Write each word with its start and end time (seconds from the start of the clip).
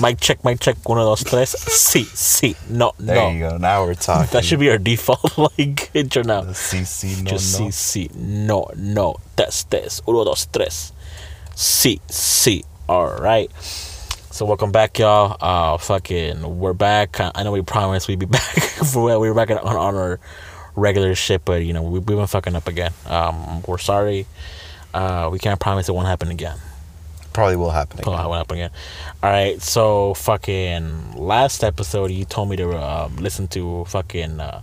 Mic 0.00 0.20
check, 0.20 0.44
mic 0.44 0.60
check. 0.60 0.76
One 0.88 0.98
of 0.98 1.04
those 1.06 1.24
tres. 1.24 1.54
Sí, 1.68 2.04
sí. 2.04 2.54
No, 2.68 2.92
There 2.98 3.16
no. 3.16 3.22
There 3.22 3.32
you 3.32 3.40
go. 3.40 3.56
Now 3.56 3.84
we're 3.84 3.94
talking. 3.94 4.30
That 4.32 4.44
should 4.44 4.60
be 4.60 4.70
our 4.70 4.78
default 4.78 5.38
like 5.58 5.90
intro 5.94 6.22
now. 6.22 6.42
CC 6.42 7.22
no 7.22 7.30
Just 7.30 7.60
no. 7.60 7.66
sí, 7.66 8.08
sí. 8.08 8.14
No, 8.16 8.68
no. 8.76 9.16
Test, 9.36 9.70
test. 9.70 10.02
Uno, 10.06 10.24
dos, 10.24 10.46
tres. 10.46 10.92
Sí, 11.54 12.00
sí. 12.08 12.64
All 12.88 13.14
right. 13.18 13.50
So 14.30 14.44
welcome 14.44 14.70
back, 14.70 14.98
y'all. 14.98 15.36
Uh, 15.40 15.78
fucking, 15.78 16.58
we're 16.58 16.74
back. 16.74 17.18
I 17.20 17.32
I 17.34 17.42
know 17.42 17.52
we 17.52 17.62
promised 17.62 18.06
we'd 18.06 18.18
be 18.18 18.26
back 18.30 18.42
for 18.92 19.18
we 19.18 19.28
were 19.30 19.34
back 19.34 19.50
on, 19.50 19.58
on 19.58 19.76
our 19.76 20.20
regular 20.74 21.14
shit, 21.14 21.42
but 21.44 21.64
you 21.64 21.72
know 21.72 21.82
we, 21.82 22.00
we've 22.00 22.04
been 22.18 22.26
fucking 22.26 22.54
up 22.54 22.68
again. 22.68 22.92
Um, 23.06 23.62
we're 23.62 23.78
sorry. 23.78 24.26
Uh, 24.92 25.30
we 25.32 25.38
can't 25.38 25.58
promise 25.58 25.88
it 25.88 25.92
won't 25.92 26.06
happen 26.06 26.30
again. 26.30 26.58
Probably 27.36 27.56
will 27.56 27.70
happen 27.70 28.00
again. 28.00 28.14
I 28.14 28.26
went 28.28 28.40
up 28.40 28.50
again. 28.50 28.70
All 29.22 29.28
right, 29.28 29.60
so 29.60 30.14
fucking 30.14 31.16
last 31.18 31.62
episode, 31.62 32.10
you 32.10 32.24
told 32.24 32.48
me 32.48 32.56
to 32.56 32.72
um, 32.82 33.16
listen 33.16 33.46
to 33.48 33.84
fucking 33.84 34.40
uh, 34.40 34.62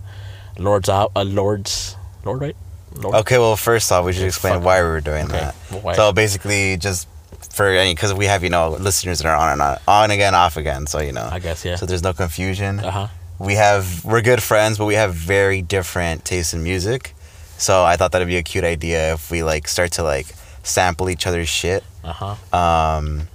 Lorde's 0.58 0.88
out, 0.88 1.12
uh, 1.14 1.22
Lorde's 1.22 1.94
Lorde, 2.24 2.40
right? 2.40 2.56
Lorde. 2.96 3.14
Okay, 3.14 3.38
well, 3.38 3.54
first 3.54 3.92
off, 3.92 4.04
we 4.04 4.12
should 4.12 4.24
explain 4.26 4.64
why 4.64 4.82
we 4.82 4.88
were 4.88 5.00
doing 5.00 5.26
Okay, 5.26 5.38
that. 5.38 5.54
why? 5.84 5.94
So 5.94 6.12
basically, 6.12 6.76
just 6.76 7.06
for 7.52 7.68
any, 7.68 7.94
because 7.94 8.12
we 8.12 8.26
have 8.26 8.42
you 8.42 8.50
know 8.50 8.70
listeners 8.70 9.20
that 9.20 9.28
are 9.28 9.36
on 9.36 9.52
and 9.52 9.62
on, 9.62 9.78
on 9.86 10.10
again, 10.10 10.34
off 10.34 10.56
again. 10.56 10.88
So 10.88 10.98
you 10.98 11.12
know, 11.12 11.28
I 11.30 11.38
guess 11.38 11.64
yeah. 11.64 11.76
so 11.76 11.86
there's 11.86 12.02
no 12.02 12.12
confusion. 12.12 12.80
Uh 12.80 12.90
huh. 12.90 13.08
We 13.38 13.54
have 13.54 14.04
we're 14.04 14.20
good 14.20 14.42
friends, 14.42 14.78
but 14.78 14.86
we 14.86 14.94
have 14.94 15.14
very 15.14 15.62
different 15.62 16.24
tastes 16.24 16.52
in 16.52 16.64
music. 16.64 17.14
So 17.56 17.84
I 17.84 17.94
thought 17.94 18.10
that'd 18.10 18.26
be 18.26 18.36
a 18.36 18.42
cute 18.42 18.64
idea 18.64 19.12
if 19.14 19.30
we 19.30 19.44
like 19.44 19.68
start 19.68 19.92
to 19.92 20.02
like 20.02 20.26
sample 20.64 21.08
each 21.08 21.26
other's 21.26 21.48
shit. 21.48 21.84
Uh 22.02 22.12
huh. 22.12 22.56
Um, 22.56 23.28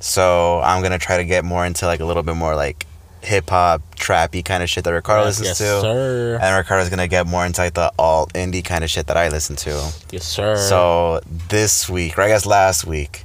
so 0.00 0.60
I'm 0.64 0.82
gonna 0.82 0.98
try 0.98 1.18
to 1.18 1.24
get 1.24 1.44
more 1.44 1.64
into 1.64 1.86
like 1.86 2.00
a 2.00 2.04
little 2.04 2.24
bit 2.24 2.34
more 2.34 2.56
like 2.56 2.86
hip 3.22 3.50
hop, 3.50 3.82
trappy 3.96 4.42
kind 4.44 4.62
of 4.62 4.70
shit 4.70 4.82
that 4.84 4.90
Ricardo 4.92 5.24
listens 5.26 5.48
yes, 5.48 5.58
to. 5.58 5.64
sir. 5.80 6.38
And 6.40 6.56
Ricardo's 6.56 6.88
gonna 6.88 7.06
get 7.08 7.26
more 7.26 7.46
into 7.46 7.60
like 7.60 7.74
the 7.74 7.92
alt 7.98 8.32
indie 8.32 8.64
kind 8.64 8.82
of 8.82 8.90
shit 8.90 9.06
that 9.06 9.16
I 9.16 9.28
listen 9.28 9.56
to. 9.56 9.92
yes, 10.10 10.24
sir. 10.24 10.56
So 10.56 11.20
this 11.48 11.88
week, 11.88 12.18
or 12.18 12.22
I 12.22 12.28
guess 12.28 12.46
last 12.46 12.86
week, 12.86 13.24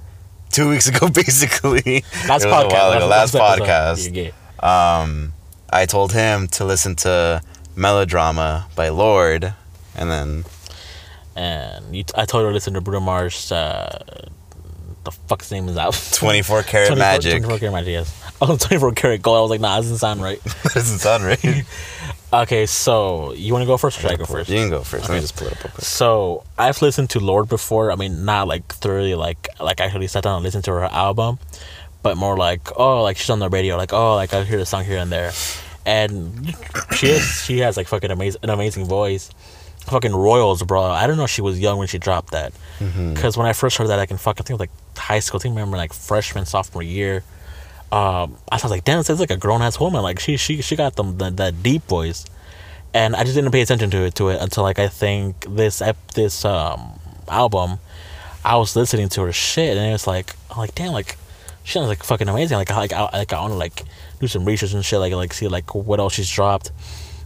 two 0.51 0.69
weeks 0.69 0.87
ago, 0.89 1.09
basically, 1.09 2.03
last 2.27 2.27
it 2.27 2.29
was 2.29 2.43
a 2.43 2.47
podcast. 2.47 2.95
ago, 2.97 3.07
last, 3.07 3.35
episode. 3.35 3.63
podcast, 3.63 4.33
um, 5.01 5.33
I 5.69 5.85
told 5.85 6.11
him 6.13 6.47
to 6.49 6.65
listen 6.65 6.95
to 6.97 7.41
Melodrama 7.75 8.67
by 8.75 8.89
Lorde, 8.89 9.53
and 9.95 10.11
then 10.11 10.45
And 11.35 11.95
you, 11.95 12.03
I 12.15 12.25
told 12.25 12.43
her 12.43 12.49
to 12.49 12.53
listen 12.53 12.73
to 12.75 12.81
Bruno 12.81 13.01
Mars. 13.01 13.51
Uh, 13.51 14.29
the 15.03 15.11
fuck's 15.11 15.51
name 15.51 15.67
is 15.69 15.77
out. 15.77 15.93
24 16.13 16.63
Karat 16.63 16.87
24 16.87 16.95
Magic. 16.97 17.43
24 17.43 17.59
karat 17.59 17.73
magic. 17.73 17.91
Yes. 17.91 18.23
Oh, 18.41 18.57
24 18.59 18.91
karat 18.93 19.21
gold. 19.21 19.37
I 19.37 19.41
was 19.41 19.51
like, 19.51 19.61
nah, 19.61 19.75
that 19.75 19.81
doesn't 19.81 19.97
sound 19.97 20.21
right. 20.21 20.41
that 20.43 20.73
doesn't 20.73 20.99
sound 20.99 21.23
right. 21.23 21.65
Okay, 22.33 22.65
so 22.65 23.31
you 23.33 23.53
want 23.53 23.61
to 23.61 23.65
go 23.67 23.77
first 23.77 23.97
or 23.97 24.01
should 24.01 24.11
I 24.11 24.15
go 24.17 24.25
first? 24.25 24.49
You 24.49 24.57
can 24.57 24.69
go 24.69 24.81
first. 24.81 25.07
Let 25.07 25.15
me 25.15 25.21
just 25.21 25.37
pull 25.37 25.47
it 25.47 25.53
up 25.53 25.63
real 25.63 25.71
quick. 25.71 25.85
So 25.85 26.43
I've 26.57 26.81
listened 26.81 27.09
to 27.11 27.21
Lorde 27.21 27.47
before. 27.47 27.91
I 27.91 27.95
mean, 27.95 28.25
not 28.25 28.47
like 28.47 28.67
thoroughly, 28.73 29.15
like 29.15 29.47
like 29.61 29.79
actually 29.79 30.07
sat 30.07 30.23
down 30.23 30.35
and 30.35 30.43
listened 30.43 30.65
to 30.65 30.71
her 30.71 30.83
album, 30.83 31.39
but 32.03 32.17
more 32.17 32.35
like 32.35 32.77
oh, 32.77 33.03
like 33.03 33.17
she's 33.17 33.29
on 33.29 33.39
the 33.39 33.47
radio, 33.47 33.77
like 33.77 33.93
oh, 33.93 34.15
like 34.15 34.33
I 34.33 34.43
hear 34.43 34.57
the 34.57 34.65
song 34.65 34.83
here 34.83 34.97
and 34.97 35.11
there, 35.11 35.31
and 35.85 36.53
she 36.97 37.07
is 37.07 37.43
she 37.45 37.59
has 37.59 37.77
like 37.77 37.87
fucking 37.87 38.11
amazing 38.11 38.41
an 38.43 38.49
amazing 38.49 38.85
voice. 38.85 39.29
Fucking 39.85 40.15
Royals, 40.15 40.63
bro. 40.63 40.83
I 40.83 41.05
don't 41.07 41.17
know 41.17 41.25
if 41.25 41.29
she 41.29 41.41
was 41.41 41.59
young 41.59 41.77
when 41.77 41.87
she 41.87 41.97
dropped 41.99 42.31
that. 42.31 42.53
Because 43.13 43.37
when 43.37 43.45
I 43.47 43.53
first 43.53 43.77
heard 43.77 43.87
that, 43.89 43.99
I 43.99 44.05
can 44.05 44.17
fucking 44.17 44.43
think 44.45 44.55
of 44.55 44.59
like 44.59 44.71
high 44.97 45.19
school. 45.19 45.39
I 45.39 45.43
think 45.43 45.53
I 45.53 45.55
remember 45.59 45.77
like 45.77 45.93
freshman, 45.93 46.45
sophomore 46.45 46.83
year. 46.83 47.23
Um, 47.91 48.37
I 48.51 48.55
was 48.55 48.69
like, 48.69 48.83
damn, 48.83 48.97
this 48.97 49.09
is 49.09 49.19
like 49.19 49.31
a 49.31 49.37
grown 49.37 49.61
ass 49.61 49.79
woman. 49.79 50.01
Like 50.01 50.19
she 50.19 50.37
she 50.37 50.61
she 50.61 50.75
got 50.75 50.95
them 50.95 51.17
that, 51.19 51.37
that 51.37 51.63
deep 51.63 51.83
voice, 51.83 52.25
and 52.93 53.15
I 53.15 53.23
just 53.23 53.35
didn't 53.35 53.51
pay 53.51 53.61
attention 53.61 53.91
to 53.91 54.03
it 54.05 54.15
to 54.15 54.29
it 54.29 54.41
until 54.41 54.63
like 54.63 54.79
I 54.79 54.87
think 54.87 55.45
this 55.47 55.81
this 56.13 56.43
um 56.43 56.99
album, 57.29 57.79
I 58.43 58.57
was 58.57 58.75
listening 58.75 59.07
to 59.09 59.21
her 59.21 59.31
shit 59.31 59.77
and 59.77 59.93
it's 59.93 60.07
like 60.07 60.35
I'm 60.51 60.57
like 60.57 60.75
damn 60.75 60.91
like 60.93 61.15
she 61.63 61.73
sounds 61.73 61.87
like 61.87 62.03
fucking 62.03 62.27
amazing. 62.27 62.57
Like 62.57 62.71
I 62.71 62.77
like 62.77 62.91
I 62.93 63.01
like 63.13 63.33
I 63.33 63.39
want 63.39 63.53
to 63.53 63.57
like 63.57 63.83
do 64.19 64.27
some 64.27 64.45
research 64.45 64.73
and 64.73 64.83
shit 64.83 64.99
like 64.99 65.13
like 65.13 65.33
see 65.33 65.47
like 65.47 65.73
what 65.75 65.99
else 65.99 66.13
she's 66.13 66.29
dropped, 66.29 66.71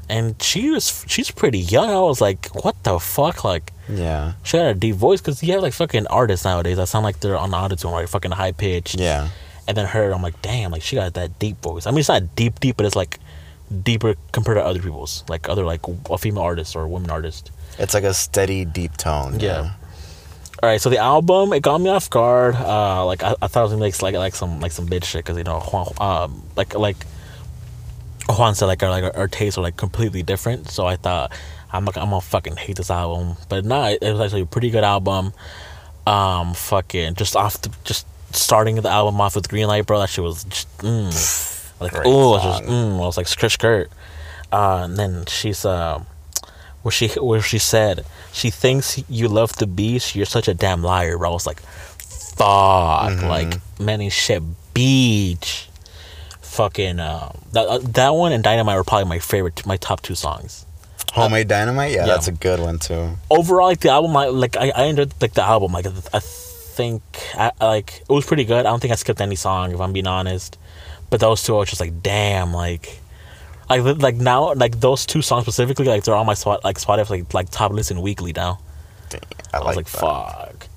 and 0.09 0.41
she 0.41 0.71
was 0.71 1.05
she's 1.07 1.31
pretty 1.31 1.59
young. 1.59 1.89
I 1.89 1.99
was 1.99 2.19
like, 2.19 2.47
what 2.63 2.83
the 2.83 2.99
fuck 2.99 3.43
like. 3.43 3.71
Yeah. 3.87 4.33
She 4.43 4.57
had 4.57 4.75
a 4.75 4.79
deep 4.79 4.95
voice 4.95 5.21
because 5.21 5.41
you 5.43 5.53
have 5.53 5.61
like 5.61 5.73
fucking 5.73 6.07
artists 6.07 6.45
nowadays 6.45 6.77
that 6.77 6.87
sound 6.87 7.03
like 7.03 7.19
they're 7.19 7.37
on 7.37 7.51
autotune, 7.51 7.91
right? 7.91 8.09
Fucking 8.09 8.31
high 8.31 8.51
pitched. 8.51 8.99
Yeah. 8.99 9.29
And 9.67 9.77
then 9.77 9.85
her, 9.85 10.11
I'm 10.11 10.23
like, 10.23 10.41
damn, 10.41 10.71
like 10.71 10.81
she 10.81 10.95
got 10.95 11.13
that 11.13 11.37
deep 11.37 11.61
voice. 11.61 11.85
I 11.85 11.91
mean, 11.91 11.99
it's 11.99 12.09
not 12.09 12.35
deep, 12.35 12.59
deep, 12.59 12.77
but 12.77 12.85
it's 12.87 12.95
like 12.95 13.19
deeper 13.83 14.15
compared 14.31 14.57
to 14.57 14.63
other 14.63 14.81
people's, 14.81 15.23
like 15.29 15.47
other 15.47 15.63
like 15.63 15.81
a 16.09 16.17
female 16.17 16.43
artist 16.43 16.75
or 16.75 16.83
a 16.83 16.87
women 16.87 17.11
artist. 17.11 17.51
It's 17.77 17.93
like 17.93 18.03
a 18.03 18.13
steady, 18.13 18.65
deep 18.65 18.97
tone. 18.97 19.39
Yeah. 19.39 19.73
All 20.61 20.67
right, 20.69 20.81
so 20.81 20.89
the 20.89 20.97
album 20.97 21.53
it 21.53 21.61
got 21.61 21.79
me 21.79 21.89
off 21.89 22.09
guard. 22.09 22.55
Uh, 22.55 23.05
like 23.05 23.23
I, 23.23 23.35
I 23.41 23.47
thought 23.47 23.61
it 23.61 23.63
was 23.63 23.71
gonna 23.71 23.85
be 23.85 23.91
like 23.91 24.01
like 24.01 24.15
like 24.15 24.35
some 24.35 24.59
like 24.59 24.71
some 24.71 24.87
bitch 24.87 25.05
shit 25.05 25.23
because 25.23 25.37
you 25.37 25.45
know 25.45 25.93
um 25.99 26.43
like 26.57 26.75
like 26.75 26.97
Juan 28.29 28.55
said 28.55 28.67
like 28.67 28.83
our 28.83 28.89
like 28.89 29.17
our, 29.17 29.27
tastes 29.27 29.57
are 29.57 29.61
like 29.61 29.75
completely 29.77 30.21
different. 30.23 30.69
So 30.69 30.85
I 30.85 30.95
thought 30.95 31.31
I'm 31.73 31.85
like 31.85 31.97
I'm 31.97 32.09
gonna 32.09 32.21
fucking 32.21 32.55
hate 32.57 32.77
this 32.77 32.91
album, 32.91 33.37
but 33.49 33.65
nah, 33.65 33.87
it, 33.89 33.99
it 34.03 34.11
was 34.11 34.21
actually 34.21 34.41
a 34.41 34.45
pretty 34.45 34.69
good 34.69 34.83
album. 34.83 35.33
Um, 36.07 36.53
fucking 36.53 37.15
just 37.15 37.35
off 37.35 37.61
the, 37.61 37.69
just 37.83 38.05
starting 38.31 38.75
the 38.75 38.89
album 38.89 39.19
off 39.21 39.35
with 39.35 39.49
Green 39.49 39.67
Light, 39.67 39.85
bro. 39.85 39.99
That 39.99 40.09
shit 40.09 40.23
was 40.23 40.43
just 40.45 40.67
mm, 40.79 41.71
like 41.81 41.93
oh, 41.95 41.99
it 41.99 42.05
was 42.07 42.43
just 42.43 42.63
song. 42.65 42.67
mm, 42.67 42.95
I 42.95 43.05
was 43.05 43.17
like 43.17 43.27
skirt 43.27 43.51
skirt. 43.51 43.89
Uh, 44.51 44.81
and 44.85 44.97
then 44.97 45.25
she's 45.27 45.65
uh, 45.65 46.03
where 46.81 46.91
she 46.91 47.07
where 47.19 47.41
she 47.41 47.57
said 47.59 48.05
she 48.31 48.49
thinks 48.49 49.01
you 49.09 49.27
love 49.27 49.55
the 49.57 49.67
beast. 49.67 50.15
You're 50.15 50.25
such 50.25 50.47
a 50.47 50.53
damn 50.53 50.81
liar, 50.83 51.17
bro. 51.17 51.29
I 51.29 51.33
was 51.33 51.45
like, 51.47 51.59
fuck, 51.59 53.11
Mm-hmm. 53.11 53.27
like 53.27 53.53
many 53.79 54.09
shit, 54.09 54.41
beach. 54.73 55.68
Fucking 56.59 56.99
uh, 56.99 57.31
that 57.53 57.67
uh, 57.67 57.77
that 57.77 58.09
one 58.09 58.33
and 58.33 58.43
Dynamite 58.43 58.75
were 58.75 58.83
probably 58.83 59.07
my 59.07 59.19
favorite, 59.19 59.65
my 59.65 59.77
top 59.77 60.01
two 60.01 60.13
songs. 60.13 60.65
Homemade 61.13 61.47
Dynamite? 61.47 61.91
Yeah, 61.91 61.99
yeah. 61.99 62.07
that's 62.07 62.27
a 62.27 62.33
good 62.33 62.59
one 62.59 62.79
too. 62.79 63.11
Overall, 63.31 63.67
like 63.67 63.79
the 63.79 63.91
album, 63.91 64.17
I 64.17 64.25
like 64.25 64.57
I, 64.57 64.69
I 64.71 64.83
enjoyed 64.87 65.13
like 65.21 65.31
the 65.35 65.41
album. 65.41 65.71
Like 65.71 65.85
I 65.85 66.19
think 66.19 67.01
I, 67.33 67.53
like 67.61 68.01
it 68.01 68.09
was 68.09 68.25
pretty 68.25 68.43
good. 68.43 68.65
I 68.65 68.71
don't 68.71 68.81
think 68.81 68.91
I 68.91 68.95
skipped 68.95 69.21
any 69.21 69.37
song 69.37 69.71
if 69.71 69.79
I'm 69.79 69.93
being 69.93 70.05
honest. 70.05 70.57
But 71.09 71.21
those 71.21 71.43
two, 71.43 71.55
I 71.55 71.59
was 71.59 71.69
just 71.69 71.79
like, 71.79 72.03
damn, 72.03 72.53
like. 72.53 72.99
Like, 73.69 74.01
like 74.01 74.15
now, 74.15 74.53
like 74.55 74.81
those 74.81 75.05
two 75.05 75.21
songs 75.21 75.43
specifically, 75.43 75.85
like 75.85 76.03
they're 76.03 76.15
on 76.15 76.25
my 76.25 76.33
spot, 76.33 76.65
like 76.65 76.77
Spotify, 76.77 77.09
like 77.11 77.33
like 77.33 77.49
top 77.51 77.71
listen 77.71 78.01
weekly 78.01 78.33
now. 78.33 78.59
I, 79.53 79.59
I 79.59 79.63
was 79.63 79.77
like, 79.77 79.89
that. 79.89 79.99
fuck. 80.01 80.67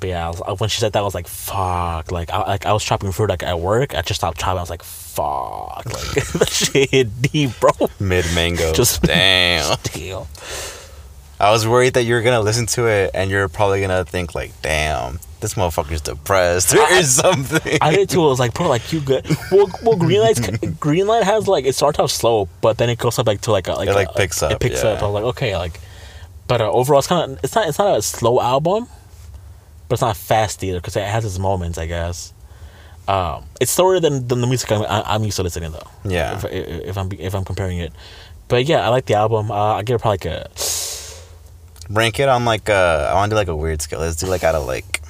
But 0.00 0.08
yeah, 0.10 0.26
I 0.26 0.30
was, 0.50 0.60
when 0.60 0.68
she 0.70 0.80
said 0.80 0.92
that, 0.92 1.00
I 1.00 1.02
was 1.02 1.14
like, 1.14 1.26
fuck. 1.26 2.12
Like, 2.12 2.30
I, 2.30 2.38
like 2.46 2.66
I 2.66 2.72
was 2.72 2.84
chopping 2.84 3.10
fruit 3.12 3.30
like 3.30 3.42
at 3.42 3.58
work. 3.58 3.94
I 3.96 4.02
just 4.02 4.20
stopped 4.20 4.38
chopping. 4.38 4.58
I 4.58 4.62
was 4.62 4.70
like, 4.70 4.82
fuck. 4.82 5.84
Like 5.86 6.14
that 6.32 6.48
shit 6.50 6.90
hit 6.90 7.22
deep, 7.22 7.50
bro. 7.58 7.70
Mid 7.98 8.24
mango. 8.34 8.72
Just- 8.74 9.02
damn. 9.02 9.76
Damn. 9.82 10.26
I 11.40 11.50
was 11.52 11.66
worried 11.66 11.94
that 11.94 12.02
you 12.02 12.14
were 12.14 12.22
gonna 12.22 12.40
listen 12.40 12.66
to 12.66 12.86
it 12.86 13.12
and 13.14 13.30
you're 13.30 13.48
probably 13.48 13.80
gonna 13.80 14.04
think 14.04 14.34
like, 14.34 14.50
damn, 14.60 15.20
this 15.40 15.54
motherfucker's 15.54 16.00
depressed 16.00 16.74
or 16.74 17.02
something. 17.04 17.78
I 17.80 17.94
did 17.94 18.10
too. 18.10 18.22
I 18.24 18.26
was 18.26 18.40
like, 18.40 18.54
bro, 18.54 18.68
like 18.68 18.92
you 18.92 19.00
good. 19.00 19.24
Well, 19.52 19.68
well, 19.84 19.96
green 19.96 20.20
light's 20.20 20.40
green 20.80 21.06
light 21.06 21.22
has 21.22 21.46
like 21.46 21.64
it 21.64 21.74
starts 21.76 22.00
off 22.00 22.10
slow, 22.10 22.48
but 22.60 22.76
then 22.78 22.90
it 22.90 22.98
goes 22.98 23.18
up 23.20 23.26
like 23.28 23.40
to 23.42 23.52
like 23.52 23.68
a, 23.68 23.74
like 23.74 23.88
It, 23.88 23.94
like, 23.94 24.08
a- 24.10 24.14
picks 24.14 24.42
up. 24.42 24.50
It 24.50 24.58
picks 24.60 24.82
yeah. 24.82 24.90
up. 24.90 25.02
I 25.02 25.06
was 25.06 25.14
like, 25.14 25.24
okay, 25.24 25.56
like, 25.56 25.78
but 26.48 26.60
uh, 26.60 26.70
overall, 26.72 26.98
it's 26.98 27.06
kind 27.08 27.32
of 27.32 27.44
it's 27.44 27.54
not 27.54 27.68
it's 27.68 27.78
not 27.78 27.96
a 27.96 28.02
slow 28.02 28.40
album, 28.40 28.88
but 29.88 29.94
it's 29.94 30.02
not 30.02 30.16
fast 30.16 30.62
either 30.62 30.78
because 30.78 30.96
it 30.96 31.04
has 31.04 31.24
its 31.24 31.38
moments, 31.38 31.78
I 31.78 31.86
guess. 31.86 32.32
Um, 33.08 33.44
it's 33.60 33.70
slower 33.72 34.00
than, 34.00 34.28
than 34.28 34.42
the 34.42 34.46
music 34.46 34.70
I'm, 34.70 34.82
I- 34.82 35.14
I'm 35.14 35.24
used 35.24 35.36
to 35.36 35.42
listening 35.42 35.72
though. 35.72 35.88
Yeah. 36.04 36.36
If, 36.36 36.44
if 36.44 36.98
I'm 36.98 37.08
if 37.18 37.34
I'm 37.34 37.44
comparing 37.44 37.78
it, 37.78 37.92
but 38.48 38.66
yeah, 38.66 38.84
I 38.84 38.88
like 38.88 39.06
the 39.06 39.14
album. 39.14 39.50
Uh, 39.50 39.74
I 39.76 39.82
give 39.82 39.96
it 39.96 40.00
probably 40.02 40.28
like 40.30 40.46
a 40.46 40.50
Rank 41.90 42.20
it 42.20 42.28
on 42.28 42.44
like 42.44 42.68
a, 42.68 43.08
I 43.10 43.14
want 43.14 43.30
to 43.30 43.34
do 43.34 43.36
like 43.38 43.48
a 43.48 43.56
weird 43.56 43.80
scale. 43.80 44.00
Let's 44.00 44.16
do 44.16 44.26
like 44.26 44.44
out 44.44 44.54
of 44.54 44.66
like, 44.66 45.00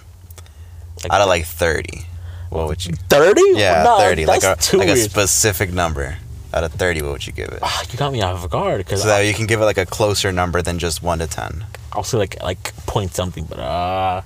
like 1.03 1.13
out 1.13 1.21
of 1.21 1.27
like 1.29 1.45
30. 1.45 2.07
What 2.51 2.69
would 2.69 2.87
you? 2.87 2.95
thirty. 3.09 3.43
Yeah, 3.55 3.83
No, 3.83 3.99
30. 3.99 4.27
Like 4.27 4.43
a, 4.45 4.57
like 4.77 4.89
a 4.89 4.97
specific 4.97 5.73
number. 5.73 6.19
Out 6.55 6.65
of 6.65 6.73
30, 6.73 7.03
what 7.03 7.13
would 7.13 7.27
you 7.27 7.33
give 7.33 7.49
it? 7.49 7.59
Ah, 7.63 7.83
you 7.91 7.99
got 7.99 8.11
me 8.13 8.23
off 8.23 8.49
guard 8.49 8.79
because 8.79 9.03
So 9.03 9.09
that 9.09 9.21
you 9.23 9.35
can 9.35 9.47
give 9.47 9.61
it 9.61 9.65
like 9.65 9.77
a 9.77 9.85
closer 9.85 10.31
number 10.33 10.63
than 10.63 10.79
just 10.79 11.03
1 11.03 11.19
to 11.19 11.27
10. 11.27 11.67
I'll 11.93 12.05
say 12.05 12.17
like 12.17 12.41
like 12.43 12.75
point 12.87 13.13
something, 13.13 13.45
but 13.45 13.59
uh, 13.59 14.23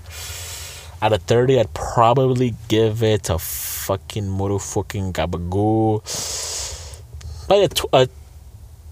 out 1.03 1.13
of 1.13 1.23
thirty, 1.23 1.59
I'd 1.61 1.75
probably 1.75 2.55
give 2.69 3.03
it 3.03 3.29
a 3.29 3.39
fucking 3.39 4.25
motherfucking 4.25 5.13
gabagoo. 5.13 6.01
Like 7.49 7.73
a, 7.93 7.97
a 8.05 8.09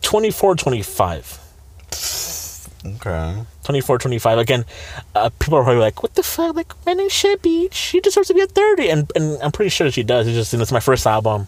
24, 0.03 0.57
25. 0.57 1.39
Okay. 2.85 3.43
24, 3.65 3.99
25. 3.99 4.39
Again, 4.39 4.65
uh, 5.15 5.29
people 5.39 5.59
are 5.59 5.63
probably 5.65 5.81
like, 5.81 6.03
what 6.03 6.15
the 6.15 6.23
fuck? 6.23 6.57
Like, 6.57 6.73
my 6.87 6.95
name 6.95 7.09
should 7.11 7.43
be, 7.43 7.69
she 7.73 8.01
deserves 8.01 8.29
to 8.29 8.35
be 8.35 8.41
at 8.41 8.51
30. 8.53 8.89
And, 8.91 9.13
and 9.15 9.39
I'm 9.43 9.53
pretty 9.53 9.69
sure 9.69 9.87
that 9.87 9.93
she 9.93 10.03
does. 10.03 10.27
It's 10.27 10.35
just, 10.37 10.53
you 10.53 10.59
know, 10.59 10.63
it's 10.63 10.73
my 10.73 10.81
first 10.81 11.07
album 11.07 11.47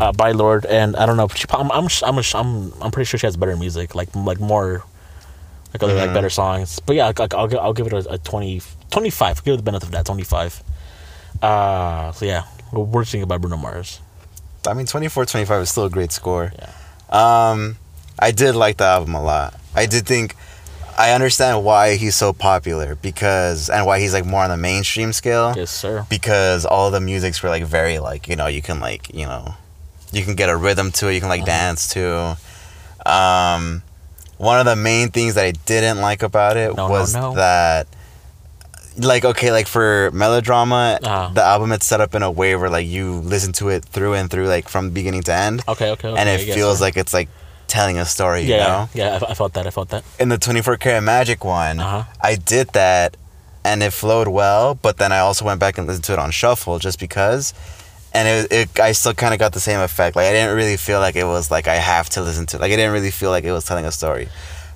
uh, 0.00 0.12
by 0.12 0.32
Lorde. 0.32 0.64
And 0.66 0.96
I 0.96 1.04
don't 1.04 1.16
know, 1.16 1.28
she, 1.28 1.44
I'm, 1.50 1.70
I'm, 1.72 1.88
I'm, 2.04 2.18
I'm, 2.34 2.72
I'm 2.80 2.90
pretty 2.92 3.06
sure 3.06 3.18
she 3.18 3.26
has 3.26 3.36
better 3.36 3.56
music, 3.56 3.94
like, 3.94 4.14
like 4.14 4.40
more, 4.40 4.84
like 5.74 5.82
other, 5.82 5.94
like 5.94 6.10
Mhm. 6.10 6.14
better 6.14 6.30
songs. 6.30 6.78
But 6.80 6.96
yeah, 6.96 7.12
like, 7.18 7.34
I'll, 7.34 7.58
I'll 7.60 7.72
give 7.74 7.88
it 7.88 7.92
a, 7.92 8.12
a 8.14 8.18
20, 8.18 8.62
25. 8.92 9.42
Give 9.44 9.54
it 9.54 9.56
the 9.56 9.62
benefit 9.64 9.86
of 9.86 9.92
that, 9.92 10.06
25. 10.06 10.62
Uh, 11.42 12.12
so 12.12 12.24
yeah, 12.24 12.44
we're 12.72 13.04
thinking 13.04 13.22
about 13.24 13.40
Bruno 13.40 13.56
Mars. 13.56 14.00
I 14.66 14.74
mean, 14.74 14.86
24, 14.86 15.26
25 15.26 15.62
is 15.62 15.70
still 15.70 15.86
a 15.86 15.90
great 15.90 16.12
score. 16.12 16.52
Yeah. 16.56 16.70
Um, 17.50 17.76
I 18.18 18.30
did 18.30 18.54
like 18.54 18.76
the 18.76 18.84
album 18.84 19.14
a 19.14 19.22
lot. 19.22 19.54
I 19.74 19.86
did 19.86 20.06
think 20.06 20.36
I 20.96 21.12
understand 21.12 21.64
why 21.64 21.96
he's 21.96 22.14
so 22.14 22.32
popular 22.32 22.94
because 22.96 23.68
and 23.70 23.86
why 23.86 23.98
he's 23.98 24.12
like 24.12 24.24
more 24.26 24.42
on 24.44 24.50
the 24.50 24.56
mainstream 24.58 25.12
scale 25.12 25.52
Yes, 25.56 25.70
sir. 25.70 26.06
because 26.08 26.64
all 26.66 26.90
the 26.90 27.00
music's 27.00 27.42
were 27.42 27.48
like 27.48 27.64
very 27.64 27.98
like 27.98 28.28
you 28.28 28.36
know 28.36 28.46
you 28.46 28.60
can 28.62 28.78
like 28.78 29.12
you 29.14 29.24
know 29.24 29.54
you 30.12 30.22
can 30.22 30.34
get 30.36 30.50
a 30.50 30.56
rhythm 30.56 30.92
to 30.92 31.08
it 31.08 31.14
you 31.14 31.20
can 31.20 31.30
like 31.30 31.42
Mhm. 31.42 31.46
dance 31.46 31.88
to. 31.94 32.36
Um, 33.06 33.82
one 34.38 34.60
of 34.60 34.66
the 34.66 34.76
main 34.76 35.10
things 35.10 35.34
that 35.34 35.44
I 35.44 35.52
didn't 35.52 36.00
like 36.00 36.22
about 36.22 36.56
it 36.56 36.76
No, 36.76 36.86
no, 36.86 36.90
was 36.92 37.14
no. 37.14 37.34
that 37.34 37.86
like 38.98 39.24
okay 39.24 39.50
like 39.52 39.66
for 39.66 40.10
melodrama 40.12 40.98
Ah. 41.04 41.30
the 41.34 41.42
album 41.42 41.72
is 41.72 41.82
set 41.84 42.00
up 42.00 42.14
in 42.14 42.22
a 42.22 42.30
way 42.30 42.54
where 42.56 42.68
like 42.70 42.86
you 42.86 43.14
listen 43.20 43.52
to 43.54 43.68
it 43.70 43.84
through 43.84 44.14
and 44.14 44.30
through 44.30 44.46
like 44.48 44.68
from 44.68 44.90
beginning 44.90 45.22
to 45.24 45.32
end 45.32 45.62
Okay, 45.68 45.90
okay, 45.92 46.08
okay. 46.08 46.20
and 46.20 46.28
it 46.28 46.40
feels 46.54 46.80
like 46.80 46.96
it's 46.96 47.14
like 47.14 47.28
telling 47.68 47.98
a 47.98 48.04
story. 48.04 48.42
You 48.42 48.48
yeah, 48.56 48.66
know, 48.66 48.88
yeah, 48.92 49.18
I, 49.22 49.30
I 49.30 49.34
felt 49.34 49.54
that. 49.54 49.66
I 49.66 49.70
felt 49.70 49.88
that. 49.90 50.04
in 50.20 50.28
the 50.28 50.36
24 50.36 50.76
karat 50.76 51.02
magic 51.02 51.42
one, 51.42 51.80
Uh-huh. 51.80 52.04
I 52.20 52.36
did 52.36 52.68
that, 52.74 53.16
and 53.64 53.82
it 53.82 53.92
flowed 53.94 54.28
well. 54.28 54.74
But 54.74 54.98
then 54.98 55.10
I 55.10 55.20
also 55.20 55.46
went 55.46 55.58
back 55.58 55.78
and 55.78 55.86
listened 55.86 56.04
to 56.04 56.12
it 56.12 56.18
on 56.18 56.30
shuffle 56.32 56.78
just 56.78 56.98
because, 57.00 57.54
and 58.12 58.28
it, 58.28 58.52
it 58.52 58.68
I 58.80 58.92
still 58.92 59.14
kind 59.14 59.32
of 59.32 59.40
got 59.40 59.52
the 59.54 59.60
same 59.60 59.80
effect. 59.80 60.16
Like 60.16 60.26
I 60.26 60.32
didn't 60.32 60.54
really 60.54 60.76
feel 60.76 61.00
like 61.00 61.16
it 61.16 61.24
was 61.24 61.50
like 61.50 61.66
I 61.66 61.76
have 61.76 62.10
to 62.10 62.20
listen 62.20 62.44
to. 62.46 62.56
It. 62.58 62.60
Like 62.60 62.72
I 62.72 62.76
didn't 62.76 62.92
really 62.92 63.10
feel 63.10 63.30
like 63.30 63.44
it 63.44 63.52
was 63.52 63.64
telling 63.64 63.86
a 63.86 63.92
story. 63.92 64.28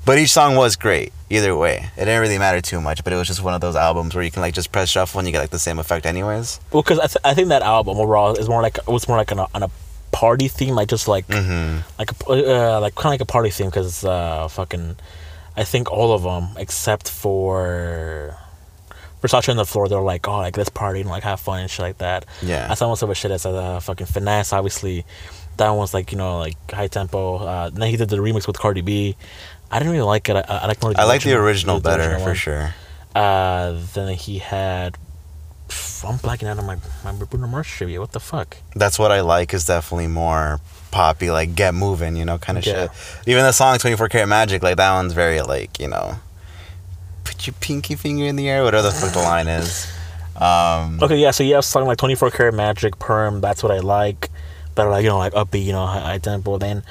But 0.07 0.19
each 0.19 0.31
song 0.31 0.55
was 0.57 0.77
great 0.77 1.13
either 1.29 1.55
way. 1.57 1.91
It 1.97 2.05
didn't 2.07 2.21
really 2.23 2.39
matter 2.39 2.61
too 2.61 2.81
much. 2.81 3.03
But 3.05 3.13
it 3.13 3.17
was 3.17 3.27
just 3.27 3.43
one 3.43 3.53
of 3.55 3.61
those 3.61 3.75
albums 3.77 4.15
where 4.15 4.23
you 4.25 4.31
can 4.31 4.41
like 4.41 4.55
just 4.55 4.71
press 4.73 4.89
shuffle 4.89 5.19
and 5.19 5.27
you 5.29 5.33
get 5.33 5.41
like 5.41 5.51
the 5.51 5.59
same 5.59 5.79
effect 5.81 6.07
anyways. 6.07 6.61
Well, 6.73 6.83
because 6.83 7.01
I, 7.01 7.07
th- 7.09 7.17
I 7.25 7.35
think 7.35 7.49
that 7.49 7.63
album 7.63 7.99
overall 7.99 8.35
is 8.37 8.49
more 8.49 8.63
like 8.63 8.79
it 8.79 8.87
was 8.87 9.09
more 9.09 9.17
like 9.19 9.33
on 9.33 9.41
a, 9.41 9.47
on 9.53 9.63
a 9.65 9.71
party 10.13 10.47
theme, 10.49 10.75
like 10.77 10.89
just 10.89 11.09
like 11.09 11.27
Mm-hmm. 11.27 11.81
like 11.99 12.11
a, 12.29 12.77
uh, 12.77 12.81
like 12.81 12.95
kind 12.95 13.07
of 13.07 13.11
like 13.15 13.21
a 13.21 13.27
party 13.27 13.51
theme 13.51 13.67
because 13.67 14.05
uh 14.05 14.47
fucking 14.49 14.97
I 15.57 15.65
think 15.65 15.91
all 15.91 16.13
of 16.13 16.23
them 16.23 16.57
except 16.57 17.11
for 17.11 18.37
Versace 19.23 19.49
on 19.49 19.57
the 19.57 19.65
floor 19.67 19.89
they're 19.89 20.01
like 20.01 20.29
oh 20.29 20.37
like 20.39 20.57
let's 20.57 20.69
party 20.71 21.01
and 21.01 21.11
like 21.11 21.23
have 21.25 21.41
fun 21.41 21.61
and 21.61 21.71
shit 21.71 21.81
like 21.83 21.99
that. 21.99 22.27
Yeah. 22.43 22.69
I 22.71 22.75
saw 22.75 22.87
most 22.89 23.03
of 23.03 23.09
the 23.09 23.15
shit 23.17 23.31
as 23.33 23.45
uh, 23.45 23.81
fucking 23.81 24.07
finesse 24.07 24.53
obviously. 24.53 25.05
That 25.57 25.71
one 25.71 25.79
was 25.79 25.95
like 25.95 26.13
you 26.13 26.19
know 26.19 26.39
like 26.39 26.57
high 26.71 26.89
tempo. 26.89 27.39
Uh, 27.39 27.71
then 27.71 27.91
he 27.91 27.97
did 27.97 28.09
the 28.11 28.19
remix 28.19 28.47
with 28.47 28.59
Cardi 28.59 28.83
B. 28.83 29.17
I 29.71 29.79
didn't 29.79 29.93
really 29.93 30.05
like 30.05 30.29
it. 30.29 30.37
I, 30.37 30.41
I 30.63 30.67
like 30.67 30.83
more. 30.83 30.93
I 30.97 31.05
like 31.05 31.23
the 31.23 31.35
original 31.35 31.81
better 31.81 32.19
for 32.21 32.35
sure. 32.35 32.75
Uh, 33.15 33.77
then 33.95 34.15
he 34.15 34.39
had. 34.39 34.97
I'm 36.07 36.19
blacking 36.19 36.47
out 36.47 36.59
on 36.59 36.67
my 36.67 36.77
my 37.05 37.13
Bruno 37.13 37.47
Mars 37.49 37.67
trivia. 37.67 38.01
What 38.01 38.13
the 38.13 38.21
fuck? 38.21 38.57
that's 38.77 38.99
what 38.99 39.11
I 39.11 39.21
like 39.23 39.53
is 39.53 39.65
definitely 39.65 40.07
more 40.07 40.61
poppy, 40.93 41.31
like 41.31 41.55
get 41.57 41.75
moving, 41.75 42.15
you 42.17 42.25
know, 42.25 42.39
kind 42.39 42.59
of 42.59 42.65
Yeah. 42.67 42.89
shit. 42.89 42.91
Even 43.27 43.43
the 43.43 43.53
song 43.53 43.79
24 43.79 44.09
Karat 44.09 44.29
Magic, 44.29 44.63
like 44.63 44.77
that 44.77 44.93
one's 44.95 45.13
very 45.15 45.41
like, 45.43 45.81
you 45.81 45.89
know, 45.89 46.17
put 47.25 47.47
your 47.47 47.55
pinky 47.61 47.97
finger 47.97 48.25
in 48.27 48.37
the 48.37 48.49
air, 48.49 48.63
whatever 48.63 48.83
the 48.89 48.93
fuck 48.93 49.13
the 49.13 49.19
line 49.19 49.49
is. 49.49 49.91
Um, 50.37 51.01
Okay, 51.03 51.17
yeah. 51.17 51.31
So 51.33 51.43
you 51.43 51.55
have 51.55 51.65
something 51.65 51.89
like 51.89 51.99
24 51.99 52.31
karat 52.31 52.55
magic 52.55 52.99
perm. 52.99 53.41
That's 53.41 53.63
what 53.63 53.73
I 53.73 53.79
like. 53.81 54.31
But 54.75 54.89
like 54.91 55.03
you 55.03 55.09
know 55.09 55.19
like 55.19 55.33
upbeat, 55.33 55.65
you 55.65 55.73
know, 55.73 56.19
tempo. 56.23 56.59
Then 56.59 56.85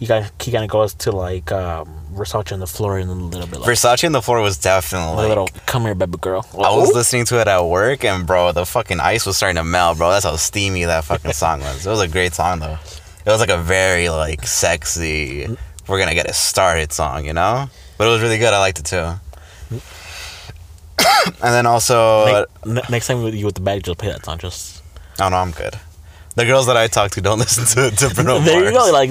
he 0.00 0.06
got 0.06 0.32
he 0.42 0.50
kind 0.50 0.64
of 0.64 0.70
goes 0.70 0.94
to 0.94 1.12
like 1.12 1.52
um, 1.52 1.86
Versace 2.14 2.52
on 2.52 2.58
the 2.58 2.66
floor 2.66 2.98
and 2.98 3.08
a 3.10 3.14
little 3.14 3.46
bit 3.46 3.60
like 3.60 3.68
Versace 3.68 4.04
on 4.04 4.12
the 4.12 4.22
floor 4.22 4.40
was 4.40 4.56
definitely 4.56 5.24
a 5.24 5.28
little 5.28 5.48
come 5.66 5.82
here, 5.82 5.94
baby 5.94 6.16
girl. 6.18 6.44
I 6.54 6.74
was 6.74 6.92
listening 6.94 7.26
to 7.26 7.40
it 7.40 7.46
at 7.46 7.60
work, 7.60 8.02
and 8.04 8.26
bro, 8.26 8.50
the 8.52 8.64
fucking 8.64 8.98
ice 8.98 9.26
was 9.26 9.36
starting 9.36 9.56
to 9.56 9.64
melt, 9.64 9.98
bro. 9.98 10.10
That's 10.10 10.24
how 10.24 10.34
steamy 10.36 10.84
that 10.84 11.04
fucking 11.04 11.32
song 11.44 11.60
was. 11.60 11.86
It 11.86 11.90
was 11.90 12.00
a 12.00 12.08
great 12.08 12.32
song, 12.32 12.60
though. 12.60 12.78
It 13.26 13.30
was 13.30 13.40
like 13.40 13.50
a 13.50 13.58
very 13.58 14.08
like 14.08 14.46
sexy, 14.46 15.46
we're 15.86 15.98
gonna 15.98 16.14
get 16.14 16.26
it 16.26 16.34
started 16.34 16.92
song, 16.92 17.26
you 17.26 17.34
know. 17.34 17.68
But 17.98 18.06
it 18.06 18.10
was 18.10 18.22
really 18.22 18.38
good. 18.38 18.54
I 18.54 18.58
liked 18.58 18.78
it 18.78 18.86
too. 18.86 18.96
and 21.42 21.52
then 21.54 21.66
also, 21.66 22.46
Ne- 22.64 22.72
ne- 22.74 22.82
next 22.88 23.06
time 23.08 23.22
you 23.26 23.44
with 23.44 23.54
the 23.54 23.60
bag, 23.60 23.82
just 23.82 23.98
play 23.98 24.08
that 24.08 24.24
song. 24.24 24.38
Just 24.38 24.82
oh 25.20 25.28
no, 25.28 25.36
I'm 25.36 25.50
good. 25.50 25.78
The 26.40 26.46
girls 26.46 26.66
that 26.66 26.76
I 26.76 26.86
talk 26.86 27.10
to 27.12 27.20
don't 27.20 27.38
listen 27.44 27.64
to 27.90 27.94
to 27.96 28.14
Bruno 28.14 28.38
there 28.40 28.64
you 28.64 28.72
Mars. 28.72 28.86
go. 28.88 28.92
Like 28.92 29.10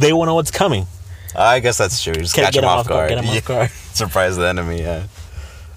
they 0.00 0.12
won't 0.12 0.26
know 0.28 0.34
what's 0.34 0.50
coming. 0.50 0.86
I 1.34 1.60
guess 1.60 1.76
that's 1.78 2.02
true. 2.02 2.14
Just 2.14 2.34
Can't 2.34 2.46
catch 2.46 2.54
get 2.54 2.60
them 2.62 2.70
them 2.70 2.78
off 2.78 2.88
guard. 2.88 3.08
Get 3.10 3.18
'em 3.18 3.24
Yeah. 3.30 3.36
off 3.38 3.44
guard. 3.44 3.70
Surprise 3.92 4.36
the 4.36 4.48
enemy. 4.48 4.80
Yeah. 4.82 5.04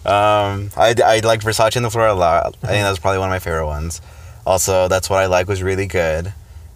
Um, 0.06 0.72
I 0.78 0.96
I 1.06 1.20
liked 1.20 1.44
Versace 1.44 1.76
on 1.78 1.84
the 1.84 1.90
floor 1.92 2.08
a 2.08 2.14
lot. 2.14 2.56
I 2.64 2.68
think 2.68 2.84
that 2.84 2.90
was 2.90 3.00
probably 3.00 3.20
one 3.20 3.30
of 3.30 3.34
my 3.34 3.40
favorite 3.40 3.66
ones. 3.68 4.02
Also, 4.46 4.88
that's 4.88 5.10
what 5.10 5.20
I 5.20 5.26
like 5.28 5.48
was 5.48 5.62
really 5.62 5.86
good. 5.88 6.28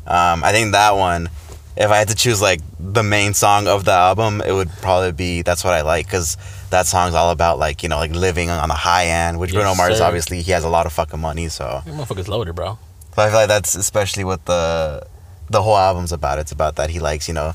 Um, 0.06 0.44
I 0.44 0.51
think 0.51 0.73
that 0.73 0.95
one, 0.97 1.29
if 1.77 1.89
I 1.89 1.97
had 1.97 2.09
to 2.09 2.15
choose 2.15 2.41
like 2.41 2.59
the 2.79 3.01
main 3.03 3.33
song 3.33 3.67
of 3.67 3.85
the 3.85 3.94
album, 3.94 4.41
it 4.45 4.51
would 4.51 4.69
probably 4.81 5.13
be 5.13 5.41
that's 5.41 5.63
what 5.63 5.73
I 5.73 5.81
like 5.81 6.06
because 6.06 6.35
that 6.69 6.85
song's 6.85 7.15
all 7.15 7.31
about 7.31 7.57
like 7.57 7.81
you 7.83 7.89
know 7.89 7.97
like 7.97 8.11
living 8.11 8.49
on 8.49 8.67
the 8.67 8.75
high 8.75 9.06
end. 9.06 9.39
Which 9.39 9.53
Yes, 9.53 9.61
Bruno 9.63 9.75
Mars 9.75 9.99
sir. 9.99 10.03
obviously 10.03 10.41
he 10.41 10.51
has 10.51 10.65
a 10.65 10.69
lot 10.69 10.85
of 10.85 10.91
fucking 10.91 11.21
money, 11.21 11.47
so 11.47 11.81
That 11.85 11.94
motherfucker's 11.95 12.27
loaded, 12.27 12.53
bro. 12.56 12.77
So 13.15 13.21
I 13.21 13.27
feel 13.27 13.39
like 13.39 13.48
that's 13.48 13.75
especially 13.75 14.24
what 14.24 14.45
the 14.45 15.06
the 15.50 15.62
whole 15.62 15.77
album's 15.77 16.12
about. 16.12 16.39
It's 16.39 16.51
about 16.51 16.75
that 16.77 16.89
he 16.89 17.00
likes, 17.00 17.27
you 17.27 17.33
know, 17.33 17.54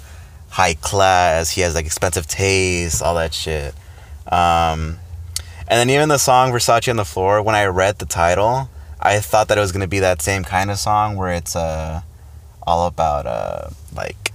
high 0.50 0.74
class. 0.74 1.50
He 1.50 1.62
has 1.62 1.74
like 1.74 1.86
expensive 1.86 2.26
taste, 2.26 3.02
all 3.02 3.14
that 3.16 3.34
shit. 3.34 3.74
Um, 4.30 4.98
and 5.66 5.78
then 5.78 5.90
even 5.90 6.08
the 6.08 6.18
song 6.18 6.52
Versace 6.52 6.88
on 6.88 6.96
the 6.96 7.04
floor. 7.04 7.42
When 7.42 7.54
I 7.54 7.66
read 7.66 7.98
the 7.98 8.06
title, 8.06 8.68
I 9.00 9.20
thought 9.20 9.48
that 9.48 9.58
it 9.58 9.60
was 9.60 9.72
gonna 9.72 9.88
be 9.88 10.00
that 10.00 10.22
same 10.22 10.44
kind 10.44 10.70
of 10.70 10.78
song 10.78 11.16
where 11.16 11.32
it's 11.32 11.56
uh 11.56 12.02
all 12.66 12.86
about 12.86 13.26
uh 13.26 13.70
like 13.94 14.32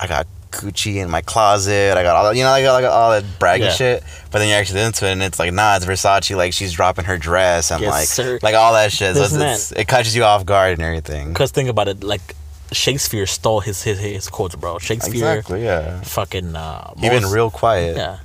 I 0.00 0.06
got 0.06 0.26
Gucci 0.54 0.96
in 0.96 1.10
my 1.10 1.20
closet. 1.20 1.96
I 1.96 2.02
got 2.02 2.16
all 2.16 2.24
that, 2.24 2.36
you 2.36 2.42
know, 2.44 2.50
I 2.50 2.62
got 2.62 2.72
like 2.80 2.84
all 2.90 3.10
that 3.10 3.24
braggy 3.38 3.60
Yeah. 3.60 3.70
shit. 3.72 4.02
But 4.30 4.38
then 4.40 4.48
you're 4.48 4.58
actually 4.58 4.80
into 4.80 5.06
it, 5.06 5.12
and 5.12 5.22
it's 5.22 5.38
like, 5.38 5.52
nah, 5.52 5.76
it's 5.76 5.84
Versace. 5.84 6.36
Like 6.36 6.52
she's 6.52 6.72
dropping 6.72 7.04
her 7.04 7.18
dress 7.18 7.70
and 7.70 7.80
Yes, 7.82 7.90
like 7.90 8.06
sir. 8.08 8.38
like 8.42 8.54
all 8.54 8.72
that 8.72 8.90
shit. 8.92 9.14
So 9.16 9.22
it's, 9.24 9.72
it 9.72 9.86
catches 9.88 10.16
you 10.16 10.24
off 10.24 10.44
guard 10.46 10.72
and 10.72 10.82
everything. 10.82 11.28
Because 11.28 11.50
think 11.50 11.68
about 11.68 11.88
it, 11.88 12.02
like 12.02 12.34
Shakespeare 12.72 13.26
stole 13.26 13.60
his 13.60 13.82
his, 13.82 13.98
his 13.98 14.28
quotes, 14.28 14.56
bro. 14.56 14.78
Shakespeare, 14.78 15.14
Exactly. 15.36 15.64
Yeah. 15.64 16.00
fucking 16.00 16.56
uh, 16.56 16.92
Even 17.02 17.24
real 17.26 17.50
quiet. 17.50 17.96
Yeah, 17.96 18.18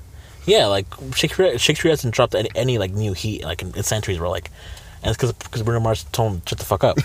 yeah. 0.46 0.66
Like 0.68 0.88
Shakespeare, 1.16 1.58
Shakespeare 1.60 1.92
hasn't 1.92 2.14
dropped 2.16 2.34
any, 2.36 2.50
any 2.56 2.78
like 2.80 2.92
new 2.92 3.14
heat 3.14 3.44
like 3.44 3.62
in, 3.62 3.76
in 3.76 3.84
centuries, 3.84 4.18
bro. 4.18 4.32
Like, 4.32 4.50
and 5.02 5.12
it's 5.12 5.18
because 5.18 5.32
because 5.34 5.64
Bruno 5.64 5.80
Mars 5.80 6.04
told 6.12 6.34
him 6.34 6.42
shut 6.46 6.60
the 6.60 6.66
fuck 6.66 6.84
up. 6.84 6.98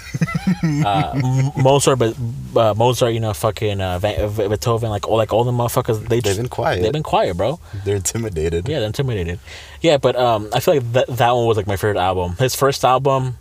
uh, 0.62 1.52
Mozart, 1.56 1.98
but 1.98 2.16
uh, 2.56 2.74
Mozart, 2.74 3.12
you 3.14 3.20
know, 3.20 3.32
fucking 3.34 3.80
uh, 3.80 3.98
Beethoven, 3.98 4.90
like 4.90 5.08
all 5.08 5.16
like 5.16 5.32
all 5.32 5.44
the 5.44 5.52
motherfuckers, 5.52 6.00
they 6.00 6.16
They've 6.16 6.22
just, 6.24 6.38
been 6.38 6.48
quiet. 6.48 6.82
They've 6.82 6.92
been 6.92 7.02
quiet, 7.02 7.36
bro. 7.36 7.60
They're 7.84 7.96
intimidated. 7.96 8.68
Yeah, 8.68 8.78
they're 8.80 8.86
intimidated. 8.88 9.38
Yeah, 9.80 9.98
but 9.98 10.16
um, 10.16 10.48
I 10.52 10.60
feel 10.60 10.74
like 10.74 10.92
that 10.92 11.06
that 11.08 11.30
one 11.32 11.46
was 11.46 11.56
like 11.56 11.66
my 11.66 11.76
favorite 11.76 11.98
album. 12.00 12.36
His 12.38 12.54
first 12.54 12.84
album, 12.84 13.38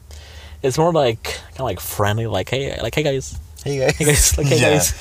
it's 0.61 0.77
more 0.77 0.91
like 0.93 1.23
kind 1.23 1.59
of 1.61 1.65
like 1.65 1.79
friendly, 1.79 2.27
like 2.27 2.49
hey, 2.49 2.79
like 2.81 2.93
hey 2.95 3.03
guys, 3.03 3.39
Hey 3.63 3.79
guys. 3.79 3.95
hey 3.97 4.05
guys, 4.05 4.37
like 4.37 4.47
hey 4.47 4.59
Yeah. 4.59 4.69
guys. 4.73 4.93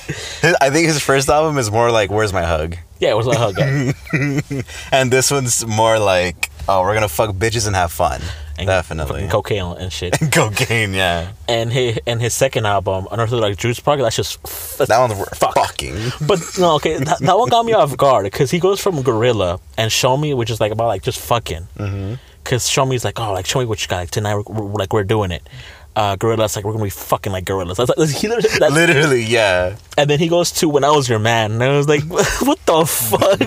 I 0.61 0.69
think 0.69 0.87
his 0.87 1.01
first 1.01 1.27
album 1.29 1.57
is 1.57 1.69
more 1.69 1.91
like 1.91 2.09
"Where's 2.09 2.31
My 2.31 2.43
Hug," 2.43 2.77
Yeah, 2.99 3.11
it 3.11 3.17
was 3.17 3.27
like 3.27 3.37
hug. 3.37 3.55
and 4.91 5.11
this 5.11 5.29
one's 5.31 5.65
more 5.67 5.99
like, 5.99 6.49
"Oh, 6.67 6.81
we're 6.81 6.93
gonna 6.93 7.09
fuck 7.09 7.35
bitches 7.35 7.67
and 7.67 7.75
have 7.75 7.91
fun." 7.91 8.21
And 8.57 8.67
Definitely. 8.67 9.27
cocaine 9.29 9.77
and 9.77 9.91
shit. 9.91 10.15
Cocaine, 10.31 10.93
yeah. 10.93 11.31
and 11.47 11.71
his 11.73 11.99
and 12.05 12.21
his 12.21 12.33
second 12.35 12.67
album, 12.67 13.07
Unorthodox 13.11 13.55
Jukebox, 13.57 13.97
that's 14.01 14.15
just 14.15 14.43
that's 14.77 14.89
That 14.89 14.99
one's 14.99 15.27
fuck. 15.37 15.55
fucking. 15.55 15.95
But 16.27 16.39
no, 16.59 16.75
okay, 16.75 16.97
that, 17.03 17.17
that 17.19 17.37
one 17.37 17.49
got 17.49 17.65
me 17.65 17.73
off 17.73 17.97
guard 17.97 18.25
because 18.25 18.51
he 18.51 18.59
goes 18.59 18.79
from 18.79 19.01
Gorilla 19.01 19.59
and 19.77 19.91
Show 19.91 20.17
Me, 20.17 20.33
which 20.35 20.51
is 20.51 20.59
like 20.61 20.71
about 20.71 20.85
like 20.87 21.01
just 21.01 21.19
fucking. 21.19 21.67
Mm-hmm. 21.77 22.13
Because 22.43 22.69
Show 22.69 22.85
Me's 22.85 23.03
like, 23.05 23.19
oh, 23.19 23.31
like 23.33 23.45
show 23.45 23.59
me 23.59 23.65
what 23.65 23.81
you 23.81 23.87
got. 23.87 23.97
Like 23.97 24.11
tonight, 24.11 24.35
we're, 24.35 24.43
we're- 24.61 24.75
like 24.75 24.93
we're 24.93 25.03
doing 25.03 25.31
it. 25.31 25.47
Uh, 25.95 26.15
Gorilla's 26.15 26.55
like 26.55 26.65
we're 26.65 26.71
gonna 26.71 26.83
be 26.83 26.89
fucking 26.89 27.31
like 27.31 27.45
gorillas. 27.45 27.77
That's 27.77 27.95
like, 27.95 28.09
he 28.09 28.27
literally, 28.29 28.57
that's, 28.59 28.73
Literally, 28.81 29.23
yeah. 29.23 29.75
and 29.97 30.09
then 30.09 30.17
he 30.19 30.27
goes 30.27 30.51
to 30.53 30.67
When 30.67 30.83
I 30.83 30.89
Was 30.91 31.07
Your 31.07 31.19
Man, 31.19 31.51
and 31.51 31.63
I 31.63 31.69
was 31.77 31.87
like, 31.87 32.03
what 32.07 32.59
the 32.65 32.85
fuck? 32.85 33.39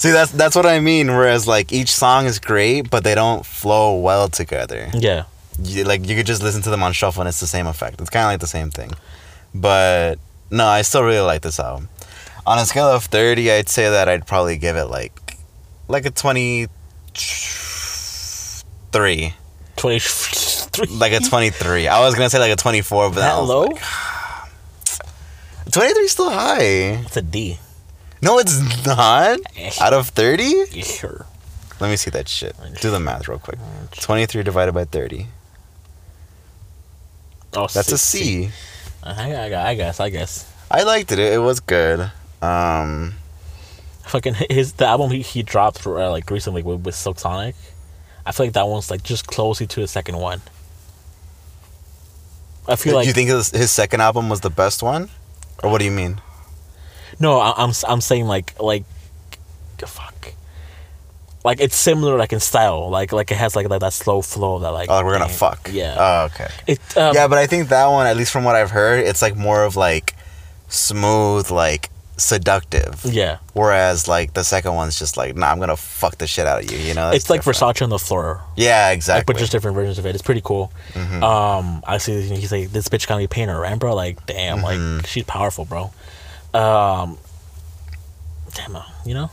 See, 0.00 0.10
that's 0.10 0.32
that's 0.32 0.56
what 0.56 0.66
I 0.66 0.80
mean. 0.80 1.06
Whereas 1.08 1.46
like 1.46 1.72
each 1.72 1.92
song 1.92 2.26
is 2.26 2.38
great, 2.40 2.90
but 2.90 3.04
they 3.04 3.14
don't 3.14 3.46
flow 3.46 3.98
well 4.00 4.28
together. 4.28 4.88
yeah, 4.94 5.24
you, 5.62 5.84
like 5.84 6.06
you 6.08 6.16
could 6.16 6.26
just 6.26 6.42
listen 6.42 6.62
to 6.62 6.70
them 6.70 6.82
on 6.82 6.92
shuffle 6.92 7.22
and 7.22 7.28
it's 7.28 7.40
the 7.40 7.46
same 7.46 7.66
effect. 7.68 8.00
It's 8.00 8.10
kind 8.10 8.24
of 8.24 8.30
like 8.32 8.40
the 8.40 8.46
same 8.48 8.70
thing. 8.70 8.90
But 9.54 10.16
no, 10.50 10.66
I 10.66 10.82
still 10.82 11.02
really 11.04 11.20
like 11.20 11.42
this 11.42 11.60
album. 11.60 11.88
On 12.46 12.58
a 12.58 12.64
scale 12.66 12.86
of 12.88 13.04
30, 13.04 13.52
I'd 13.52 13.68
say 13.68 13.88
that 13.90 14.08
I'd 14.08 14.26
probably 14.26 14.56
give 14.56 14.76
it 14.76 14.86
like 14.86 15.12
like 15.86 16.06
a 16.06 16.10
twenty 16.10 16.66
three, 18.92 19.34
Twenty 19.76 19.98
three. 20.72 20.86
like 20.86 21.12
a 21.12 21.20
twenty 21.20 21.50
three. 21.50 21.86
I 21.88 22.00
was 22.00 22.14
gonna 22.14 22.30
say 22.30 22.38
like 22.38 22.52
a 22.52 22.56
twenty 22.56 22.80
four, 22.82 23.08
but 23.10 23.16
that 23.16 23.34
low? 23.36 23.64
like, 23.64 23.82
twenty 25.72 25.94
three 25.94 26.04
is 26.04 26.12
still 26.12 26.30
high. 26.30 26.60
It's 26.60 27.16
a 27.16 27.22
D. 27.22 27.58
No, 28.22 28.38
it's 28.38 28.84
not. 28.86 29.40
Out 29.80 29.94
of 29.94 30.08
thirty, 30.08 30.66
Sure. 30.82 31.24
let 31.80 31.88
me 31.90 31.96
see 31.96 32.10
that 32.10 32.28
shit. 32.28 32.54
Do 32.80 32.90
the 32.90 33.00
math 33.00 33.28
real 33.28 33.38
quick. 33.38 33.58
Twenty 33.92 34.26
three 34.26 34.42
divided 34.42 34.72
by 34.72 34.84
thirty. 34.84 35.28
Oh, 37.54 37.66
That's 37.66 37.90
a 37.90 37.98
C. 37.98 38.44
C. 38.46 38.50
I, 39.02 39.32
I, 39.32 39.70
I 39.70 39.74
guess. 39.74 39.98
I 39.98 40.08
guess. 40.10 40.50
I 40.70 40.82
liked 40.84 41.10
it. 41.10 41.18
It, 41.18 41.32
it 41.32 41.38
was 41.38 41.58
good. 41.60 42.12
Um, 42.42 43.14
Fucking 44.04 44.34
his 44.50 44.74
the 44.74 44.86
album 44.86 45.10
he, 45.10 45.22
he 45.22 45.42
dropped 45.42 45.84
uh, 45.86 46.10
like 46.10 46.30
recently 46.30 46.62
with, 46.62 46.82
with 46.82 46.94
Silk 46.94 47.18
Sonic. 47.18 47.54
I 48.26 48.32
feel 48.32 48.46
like 48.46 48.52
that 48.52 48.68
one's 48.68 48.90
like 48.90 49.02
just 49.02 49.26
closely 49.26 49.66
to 49.66 49.80
the 49.80 49.88
second 49.88 50.16
one. 50.18 50.42
I 52.68 52.76
feel 52.76 52.92
do 52.92 52.96
like 52.96 53.04
Do 53.04 53.08
you 53.08 53.14
think 53.14 53.30
his, 53.30 53.50
his 53.50 53.70
second 53.70 54.00
album 54.00 54.28
was 54.28 54.40
the 54.40 54.50
best 54.50 54.82
one, 54.82 55.08
or 55.62 55.70
what 55.70 55.78
do 55.78 55.84
you 55.84 55.90
mean? 55.90 56.20
no, 57.18 57.38
I, 57.38 57.52
I'm 57.56 57.72
I'm 57.88 58.00
saying 58.00 58.26
like 58.26 58.58
like 58.60 58.84
fuck, 59.84 60.32
like 61.44 61.60
it's 61.60 61.76
similar 61.76 62.16
like 62.18 62.32
in 62.32 62.40
style, 62.40 62.88
like 62.90 63.12
like 63.12 63.30
it 63.30 63.36
has 63.36 63.56
like, 63.56 63.68
like 63.68 63.80
that 63.80 63.92
slow 63.92 64.22
flow 64.22 64.58
that 64.60 64.70
like 64.70 64.88
Oh, 64.90 65.04
we're 65.04 65.12
gonna 65.12 65.26
dang, 65.26 65.36
fuck. 65.36 65.68
Yeah, 65.72 65.96
Oh, 65.98 66.24
okay. 66.26 66.48
it 66.66 66.80
um, 66.96 67.14
yeah, 67.14 67.28
but 67.28 67.38
I 67.38 67.46
think 67.46 67.68
that 67.68 67.86
one, 67.86 68.06
at 68.06 68.16
least 68.16 68.30
from 68.32 68.44
what 68.44 68.56
I've 68.56 68.70
heard, 68.70 69.04
it's 69.04 69.22
like 69.22 69.36
more 69.36 69.64
of 69.64 69.76
like 69.76 70.14
smooth, 70.68 71.50
like 71.50 71.90
seductive. 72.22 73.00
yeah. 73.04 73.38
Whereas 73.54 74.06
like 74.08 74.34
the 74.34 74.44
second 74.44 74.74
one's 74.74 74.98
just 74.98 75.16
like, 75.16 75.36
nah, 75.36 75.48
I'm 75.48 75.58
gonna 75.60 75.76
fuck 75.76 76.18
the 76.18 76.26
shit 76.26 76.46
out 76.46 76.62
of 76.64 76.70
you. 76.70 76.78
You 76.78 76.94
know? 76.94 77.10
It's 77.10 77.28
like 77.30 77.40
different. 77.44 77.58
Versace 77.76 77.82
on 77.82 77.90
the 77.90 77.98
floor, 77.98 78.40
Yeah, 78.56 78.86
like, 78.88 78.96
exactly. 78.96 79.32
but 79.34 79.38
just 79.38 79.52
different 79.52 79.74
versions 79.74 79.98
of 79.98 80.06
it. 80.06 80.14
It's 80.14 80.22
pretty 80.22 80.42
cool. 80.44 80.72
Mhm. 80.94 81.22
Um, 81.22 81.82
I 81.86 81.98
see 81.98 82.20
he's 82.22 82.52
like 82.52 82.70
this 82.72 82.88
bitch 82.88 83.06
gonna 83.06 83.20
be 83.20 83.26
paying 83.26 83.48
her 83.48 83.60
rent, 83.60 83.80
bro. 83.80 83.94
Like, 83.94 84.24
damn, 84.26 84.58
Mhm. 84.58 84.98
like 84.98 85.06
she's 85.06 85.24
powerful, 85.24 85.64
bro. 85.64 85.90
Um, 86.54 87.18
damn, 88.54 88.76
uh, 88.76 88.82
you 89.04 89.14
know, 89.14 89.30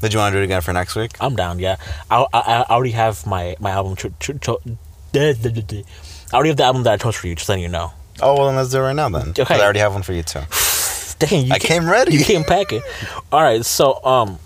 Did 0.00 0.12
you 0.12 0.18
want 0.18 0.32
to 0.32 0.38
do 0.38 0.42
it 0.42 0.44
again 0.44 0.60
for 0.60 0.72
next 0.72 0.94
week? 0.94 1.12
I'm 1.20 1.36
down. 1.36 1.58
Yeah, 1.58 1.76
I 2.10 2.26
I, 2.32 2.40
I 2.40 2.62
already 2.64 2.92
have 2.92 3.26
my 3.26 3.56
my 3.60 3.70
album. 3.70 3.96
Cho- 3.96 4.12
cho- 4.20 4.34
cho-. 4.38 4.60
I 5.14 5.18
already 6.34 6.48
have 6.50 6.56
the 6.58 6.64
album 6.64 6.82
that 6.82 6.92
I 6.92 6.96
chose 6.96 7.16
for 7.16 7.26
you. 7.28 7.34
Just 7.34 7.48
letting 7.48 7.62
you 7.62 7.68
know. 7.70 7.92
Oh 8.20 8.34
well, 8.34 8.46
then 8.46 8.56
let's 8.56 8.70
do 8.70 8.78
it 8.78 8.82
right 8.82 8.96
now 8.96 9.08
then. 9.08 9.34
Okay. 9.38 9.54
I 9.54 9.60
already 9.62 9.78
have 9.80 9.92
one 9.92 10.02
for 10.02 10.12
you 10.12 10.22
too. 10.22 10.40
Dang, 11.30 11.46
you 11.46 11.52
I 11.52 11.58
came 11.58 11.88
ready. 11.88 12.14
You 12.16 12.24
came 12.24 12.44
packing. 12.44 12.82
All 13.32 13.42
right, 13.42 13.64
so 13.64 14.04
um, 14.04 14.38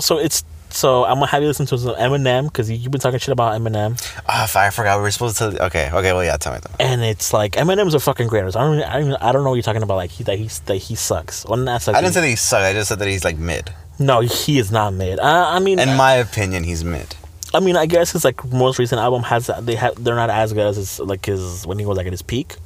so 0.00 0.18
it's 0.18 0.44
so 0.70 1.04
I'm 1.04 1.14
gonna 1.14 1.26
have 1.26 1.40
you 1.42 1.48
listen 1.48 1.66
to 1.66 1.78
some 1.78 1.94
Eminem 1.96 2.44
because 2.44 2.70
you've 2.70 2.90
been 2.92 3.00
talking 3.00 3.18
shit 3.18 3.32
about 3.32 3.58
Eminem, 3.60 3.98
Ah, 4.28 4.44
f- 4.44 4.56
I 4.56 4.70
forgot 4.70 4.98
we 4.98 5.02
were 5.02 5.10
supposed 5.10 5.38
to. 5.38 5.64
Okay, 5.66 5.90
okay. 5.92 6.12
Well, 6.12 6.24
yeah. 6.24 6.36
Tell 6.36 6.52
me. 6.52 6.60
Tell 6.60 6.70
me. 6.78 6.92
and 6.92 7.02
it's 7.02 7.32
like 7.32 7.52
Eminem's 7.52 7.94
a 7.94 8.00
fucking 8.00 8.26
great 8.28 8.40
artist. 8.40 8.56
I 8.56 8.60
don't, 8.62 8.82
I 8.82 8.92
don't, 8.94 9.02
even- 9.08 9.16
I 9.22 9.32
don't 9.32 9.44
know 9.44 9.50
what 9.50 9.56
you're 9.56 9.62
talking 9.62 9.82
about. 9.82 9.96
Like 9.96 10.10
he 10.10 10.24
that 10.24 10.38
he's 10.38 10.60
that 10.60 10.76
he 10.76 10.94
sucks. 10.94 11.44
Well, 11.46 11.58
not 11.58 11.82
sucks. 11.82 11.96
I 11.96 12.00
didn't 12.02 12.14
say 12.14 12.20
that 12.20 12.26
he 12.28 12.36
sucks. 12.36 12.64
I 12.64 12.72
just 12.74 12.88
said 12.90 12.98
that 12.98 13.08
he's 13.08 13.24
like 13.24 13.38
mid. 13.38 13.70
no, 13.98 14.20
he 14.20 14.58
is 14.58 14.70
not 14.70 14.92
mid. 14.94 15.18
I, 15.20 15.56
I 15.56 15.58
mean, 15.58 15.78
In 15.78 15.96
my 15.96 16.14
opinion, 16.14 16.64
he's 16.64 16.84
mid. 16.84 17.14
I 17.54 17.60
mean, 17.60 17.76
I 17.76 17.86
guess 17.86 18.12
his 18.12 18.24
like 18.26 18.44
most 18.52 18.78
recent 18.78 19.00
album 19.00 19.22
has 19.22 19.50
they 19.60 19.74
have 19.74 20.02
they're 20.04 20.14
not 20.16 20.28
as 20.28 20.52
good 20.52 20.66
as 20.66 20.76
his 20.76 21.00
like 21.00 21.24
his 21.24 21.66
when 21.66 21.78
he 21.78 21.86
was 21.86 21.96
like 21.96 22.06
at 22.06 22.12
his 22.12 22.20
peak. 22.22 22.56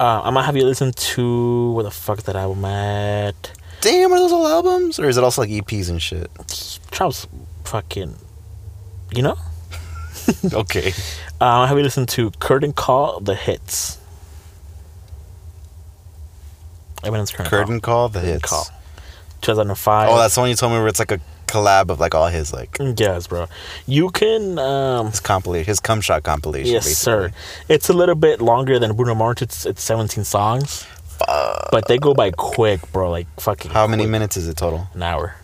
Uh, 0.00 0.22
I'm 0.24 0.32
gonna 0.32 0.46
have 0.46 0.56
you 0.56 0.64
listen 0.64 0.92
to 0.92 1.72
where 1.72 1.84
the 1.84 1.90
fuck 1.90 2.16
is 2.16 2.24
that 2.24 2.34
album 2.34 2.64
at? 2.64 3.52
Damn, 3.82 4.10
are 4.10 4.18
those 4.18 4.32
all 4.32 4.48
albums, 4.48 4.98
or 4.98 5.06
is 5.06 5.18
it 5.18 5.24
also 5.24 5.42
like 5.42 5.50
EPs 5.50 5.90
and 5.90 6.00
shit? 6.00 6.30
Trump's 6.90 7.26
fucking, 7.64 8.16
you 9.14 9.22
know. 9.22 9.36
okay. 10.54 10.94
Uh, 11.38 11.66
have 11.66 11.76
you 11.76 11.82
listen 11.82 12.06
to 12.06 12.30
Curtain 12.30 12.72
Call 12.72 13.20
the 13.20 13.34
hits. 13.34 13.98
Eminem's 17.02 17.30
Curtain, 17.30 17.50
Curtain 17.50 17.80
call 17.80 18.08
the 18.08 18.20
Curtain 18.20 18.34
hits. 18.34 18.48
Call. 18.48 18.66
2005. 19.42 20.08
Oh, 20.08 20.16
that's 20.16 20.34
the 20.34 20.40
one 20.40 20.48
you 20.48 20.56
told 20.56 20.72
me 20.72 20.78
where 20.78 20.88
it's 20.88 20.98
like 20.98 21.12
a 21.12 21.20
collab 21.50 21.90
of 21.90 21.98
like 22.00 22.14
all 22.14 22.28
his 22.28 22.52
like 22.52 22.76
yes, 22.96 23.26
bro. 23.26 23.46
You 23.86 24.10
can 24.10 24.58
um, 24.58 25.06
his 25.10 25.20
compilation, 25.20 25.66
his 25.66 25.80
cum 25.80 26.00
shot 26.00 26.22
compilation. 26.22 26.72
Yes, 26.72 26.84
basically. 26.86 27.28
sir. 27.30 27.32
It's 27.68 27.88
a 27.88 27.92
little 27.92 28.14
bit 28.14 28.40
longer 28.40 28.78
than 28.78 28.94
Bruno 28.96 29.14
Mars. 29.14 29.42
It's 29.42 29.66
it's 29.66 29.82
17 29.82 30.24
songs, 30.24 30.86
but 31.72 31.86
they 31.88 31.98
go 31.98 32.14
by 32.14 32.30
quick, 32.30 32.80
bro. 32.92 33.10
Like 33.10 33.26
fucking. 33.40 33.70
How 33.70 33.86
many 33.86 34.06
minutes 34.06 34.36
is 34.36 34.48
it 34.48 34.56
total? 34.56 34.88
An 34.94 35.02
hour, 35.02 35.34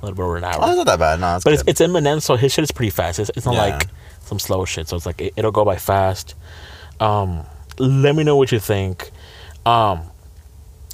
a 0.00 0.04
little 0.04 0.16
bit 0.16 0.22
over 0.22 0.36
an 0.36 0.44
hour 0.44 0.56
Oh, 0.60 0.66
that's 0.66 0.76
not 0.78 0.86
that 0.86 0.98
bad. 0.98 1.20
No, 1.20 1.36
it's 1.36 1.44
but 1.44 1.50
good. 1.50 1.68
it's, 1.68 1.80
it's 1.80 1.92
Eminem, 1.92 2.20
so 2.20 2.36
his 2.36 2.52
shit 2.52 2.64
is 2.64 2.70
pretty 2.72 2.90
fast. 2.90 3.18
It's, 3.18 3.30
it's 3.36 3.46
not 3.46 3.54
Yeah. 3.54 3.76
like 3.78 3.88
some 4.22 4.38
slow 4.38 4.64
shit. 4.64 4.88
So 4.88 4.96
it's 4.96 5.06
like 5.06 5.20
it, 5.20 5.32
it'll 5.36 5.52
go 5.52 5.64
by 5.64 5.76
fast. 5.76 6.34
Um, 7.00 7.44
let 7.78 8.14
me 8.14 8.22
know 8.24 8.36
what 8.36 8.52
you 8.52 8.58
think. 8.60 9.10
Um, 9.66 10.02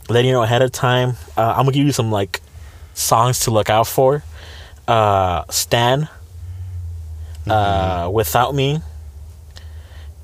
let 0.08 0.24
you 0.24 0.32
know 0.32 0.42
ahead 0.42 0.62
of 0.62 0.72
time. 0.72 1.10
Uh, 1.36 1.50
I'm 1.56 1.64
gonna 1.64 1.72
give 1.72 1.84
you 1.86 1.92
some 1.92 2.10
like 2.10 2.40
songs 2.94 3.40
to 3.40 3.50
look 3.50 3.68
out 3.70 3.86
for. 3.86 4.22
Uh, 4.88 5.44
Stan. 5.50 6.08
Mm-hmm. 7.46 7.50
Uh, 7.50 8.10
Without 8.10 8.54
Me. 8.54 8.80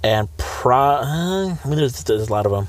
And 0.02 0.28
pro. 0.36 0.76
Uh, 0.76 1.56
I 1.64 1.68
mean, 1.68 1.76
there's, 1.76 2.02
there's 2.04 2.28
a 2.28 2.32
lot 2.32 2.46
of 2.46 2.52
them. 2.52 2.68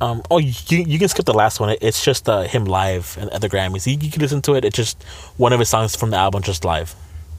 Um, 0.00 0.22
oh, 0.30 0.38
you, 0.38 0.52
you 0.68 0.98
can 0.98 1.08
skip 1.08 1.26
the 1.26 1.34
last 1.34 1.60
one. 1.60 1.76
It's 1.80 2.04
just 2.04 2.28
uh, 2.28 2.42
him 2.42 2.64
live 2.64 3.16
at 3.18 3.40
the 3.40 3.48
Grammys. 3.48 3.86
You, 3.86 3.96
you 4.00 4.10
can 4.10 4.20
listen 4.20 4.42
to 4.42 4.54
it. 4.54 4.64
It's 4.64 4.76
just 4.76 5.02
one 5.36 5.52
of 5.52 5.58
his 5.60 5.68
songs 5.68 5.94
from 5.94 6.10
the 6.10 6.16
album, 6.16 6.42
just 6.42 6.64
live. 6.64 6.94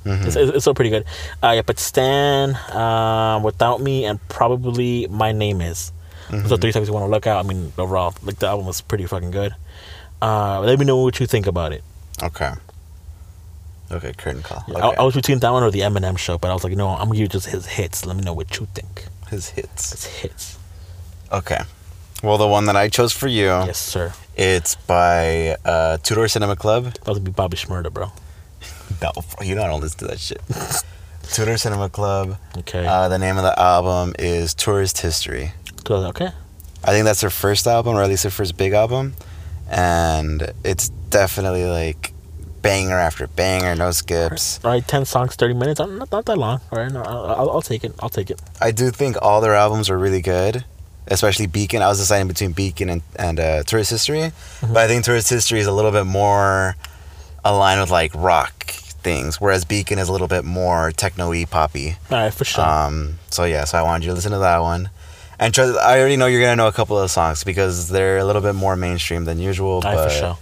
Mhm. 0.05 0.25
It's, 0.25 0.35
it's, 0.35 0.63
still 0.63 0.73
pretty 0.73 0.89
good. 0.89 1.05
Uh, 1.41 1.51
yeah, 1.55 1.62
but 1.62 1.79
Stan, 1.79 2.55
uh, 2.55 3.41
Without 3.43 3.81
Me, 3.81 4.05
and 4.05 4.19
probably 4.27 5.07
My 5.07 5.31
Name 5.31 5.62
Is. 5.62 5.91
So 6.47 6.57
three 6.57 6.71
songs 6.71 6.88
you 6.88 6.93
want 6.93 7.05
to 7.05 7.12
look 7.12 7.27
out. 7.27 7.45
I 7.45 7.47
mean, 7.47 7.71
overall, 7.77 8.15
like 8.23 8.39
the 8.39 8.47
album 8.47 8.65
was 8.65 8.81
pretty 8.81 9.05
fucking 9.05 9.29
good. 9.29 9.53
Uh, 10.19 10.62
let 10.62 10.79
me 10.79 10.85
know 10.85 10.97
what 10.97 11.19
you 11.19 11.27
think 11.27 11.45
about 11.45 11.73
it. 11.73 11.83
okay. 12.23 12.53
Okay, 13.92 14.13
curtain 14.13 14.42
call. 14.42 14.63
Okay. 14.70 14.80
I, 14.82 14.90
I 14.90 15.04
was 15.04 15.13
between 15.16 15.40
that 15.40 15.52
one 15.52 15.62
or 15.63 15.70
the 15.72 15.82
Eminem 15.82 16.18
show, 16.18 16.38
but 16.38 16.50
I 16.50 16.54
was 16.54 16.63
like, 16.63 16.74
no, 16.75 16.90
I'm 16.90 17.00
gonna 17.08 17.12
give 17.13 17.20
you 17.22 17.28
just 17.28 17.48
his 17.48 17.66
hits. 17.68 18.06
Let 18.06 18.16
me 18.16 18.24
know 18.24 18.34
what 18.34 18.58
you 18.60 18.68
think. 18.74 19.06
his 19.30 19.50
hits. 19.50 19.92
His 19.92 20.06
hits. 20.06 20.58
Okay. 21.32 21.60
Well, 22.24 22.38
the 22.38 22.48
one 22.48 22.66
that 22.66 22.75
I 22.75 22.88
chose 22.90 23.12
for 23.12 23.28
you, 23.28 23.46
Yes, 23.48 23.78
sir. 23.80 24.13
it's 24.38 24.75
by 24.75 25.58
uh, 25.66 25.98
Two 25.98 26.16
Door 26.16 26.30
Cinema 26.30 26.56
Club. 26.56 26.86
That 26.94 27.08
was 27.08 27.20
be 27.20 27.32
Bobby 27.32 27.58
Shmurda, 27.58 27.92
bro. 27.92 28.12
No, 29.02 29.12
you 29.42 29.56
know 29.56 29.63
I 29.63 29.68
don't 29.68 29.82
listen 29.82 30.00
to 30.00 30.08
that 30.08 30.20
shit. 30.20 30.42
Two 31.34 31.46
Door 31.46 31.58
Cinema 31.58 31.90
Club. 31.90 32.38
Okay. 32.60 32.86
Uh, 32.86 33.10
the 33.10 33.18
name 33.18 33.38
of 33.38 33.44
the 33.44 33.60
album 33.60 34.13
is 34.20 34.54
Tourist 34.54 35.02
History. 35.02 35.52
Okay. 35.90 36.30
I 36.86 36.92
think 36.92 37.04
that's 37.06 37.22
their 37.22 37.30
first 37.30 37.66
album, 37.68 37.96
or 37.96 38.04
at 38.04 38.10
least 38.10 38.24
their 38.24 38.32
first 38.32 38.56
big 38.56 38.72
album, 38.74 39.16
and 39.70 40.54
it's 40.63 40.90
definitely 41.10 41.66
like 41.66 42.12
banger 42.63 42.98
after 42.98 43.27
banger, 43.27 43.75
no 43.75 43.91
skips. 43.91 44.60
All 44.63 44.72
right, 44.72 44.88
ten 44.88 45.05
songs, 45.05 45.36
thirty 45.36 45.53
minutes. 45.53 45.79
Uh, 45.79 45.86
Not, 45.86 46.12
not 46.12 46.25
that 46.25 46.38
long. 46.38 46.60
All 46.72 46.79
right, 46.79 46.91
no, 46.91 47.03
I'll, 47.03 47.51
I'll 47.51 47.62
take 47.62 47.84
it. 47.84 47.93
I'll 48.00 48.10
take 48.10 48.32
it. 48.32 48.41
I 48.60 48.72
do 48.72 48.89
think 48.89 49.17
all 49.22 49.39
their 49.41 49.53
albums 49.53 49.89
are 49.91 50.00
really 50.00 50.22
good, 50.22 50.65
especially 51.08 51.46
Beacon. 51.46 51.84
I 51.84 51.88
was 51.89 52.00
deciding 52.00 52.27
between 52.27 52.53
Beacon 52.53 52.89
and 52.89 53.01
and 53.15 53.39
uh, 53.39 53.62
Tourist 53.63 53.91
History, 53.91 54.32
but 54.62 54.77
I 54.77 54.88
think 54.88 55.05
Tourist 55.05 55.29
History 55.29 55.60
is 55.60 55.67
a 55.67 55.72
little 55.72 55.91
bit 55.91 56.05
more 56.08 56.75
aligned 57.46 57.82
with 57.82 57.91
like 57.91 58.12
rock 58.15 58.72
things, 59.03 59.39
whereas 59.41 59.65
Beacon 59.65 60.00
is 60.00 60.08
a 60.08 60.12
little 60.13 60.29
bit 60.29 60.46
more 60.46 60.91
techno-y, 60.93 61.46
poppy. 61.50 61.98
All 62.10 62.17
right, 62.17 62.34
for 62.34 62.46
sure. 62.46 62.63
Um, 62.65 63.20
so 63.29 63.43
yeah, 63.43 63.65
so 63.65 63.77
I 63.77 63.84
wanted 63.84 64.05
you 64.05 64.12
to 64.12 64.15
listen 64.15 64.32
to 64.32 64.39
that 64.39 64.60
one. 64.60 64.89
And 65.39 65.53
try, 65.53 65.65
I 65.65 66.00
already 66.00 66.15
know 66.15 66.27
you're 66.27 66.39
gonna 66.41 66.55
know 66.55 66.67
a 66.67 66.72
couple 66.72 66.98
of 66.98 67.12
songs 67.12 67.43
because 67.43 67.89
they're 67.89 68.20
a 68.20 68.24
little 68.24 68.41
bit 68.41 68.55
more 68.55 68.77
mainstream 68.77 69.25
than 69.25 69.39
usual. 69.39 69.74
All 69.74 69.82
right, 69.82 69.96
but 69.96 70.10
for 70.10 70.15
sure. 70.17 70.38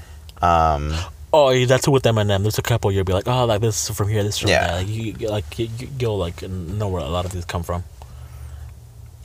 um, 0.48 0.94
Oh, 1.34 1.66
that's 1.66 1.88
with 1.88 2.04
Eminem. 2.04 2.42
There's 2.42 2.58
a 2.60 2.62
couple 2.62 2.92
you'll 2.92 3.06
be 3.06 3.14
like, 3.14 3.28
oh, 3.28 3.46
like 3.46 3.62
this 3.62 3.90
is 3.90 3.96
from 3.96 4.10
here, 4.10 4.22
this 4.24 4.36
is 4.36 4.40
from 4.42 4.50
Yeah. 4.50 4.68
there. 4.68 4.78
Like 4.84 4.90
you, 4.90 5.14
like 5.30 5.60
you, 5.60 5.70
you'll 6.00 6.18
like 6.18 6.42
know 6.50 6.90
where 6.90 7.02
a 7.02 7.08
lot 7.10 7.26
of 7.26 7.32
these 7.32 7.46
come 7.46 7.64
from. 7.64 7.84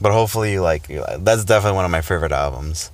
but 0.01 0.13
hopefully 0.13 0.53
you 0.53 0.61
like 0.61 0.89
you 0.91 1.01
like- 1.01 1.25
that's 1.25 1.45
definitely 1.45 1.75
one 1.77 1.85
of 1.85 1.91
my 1.91 2.03
favorite 2.03 2.33
albums. 2.33 2.91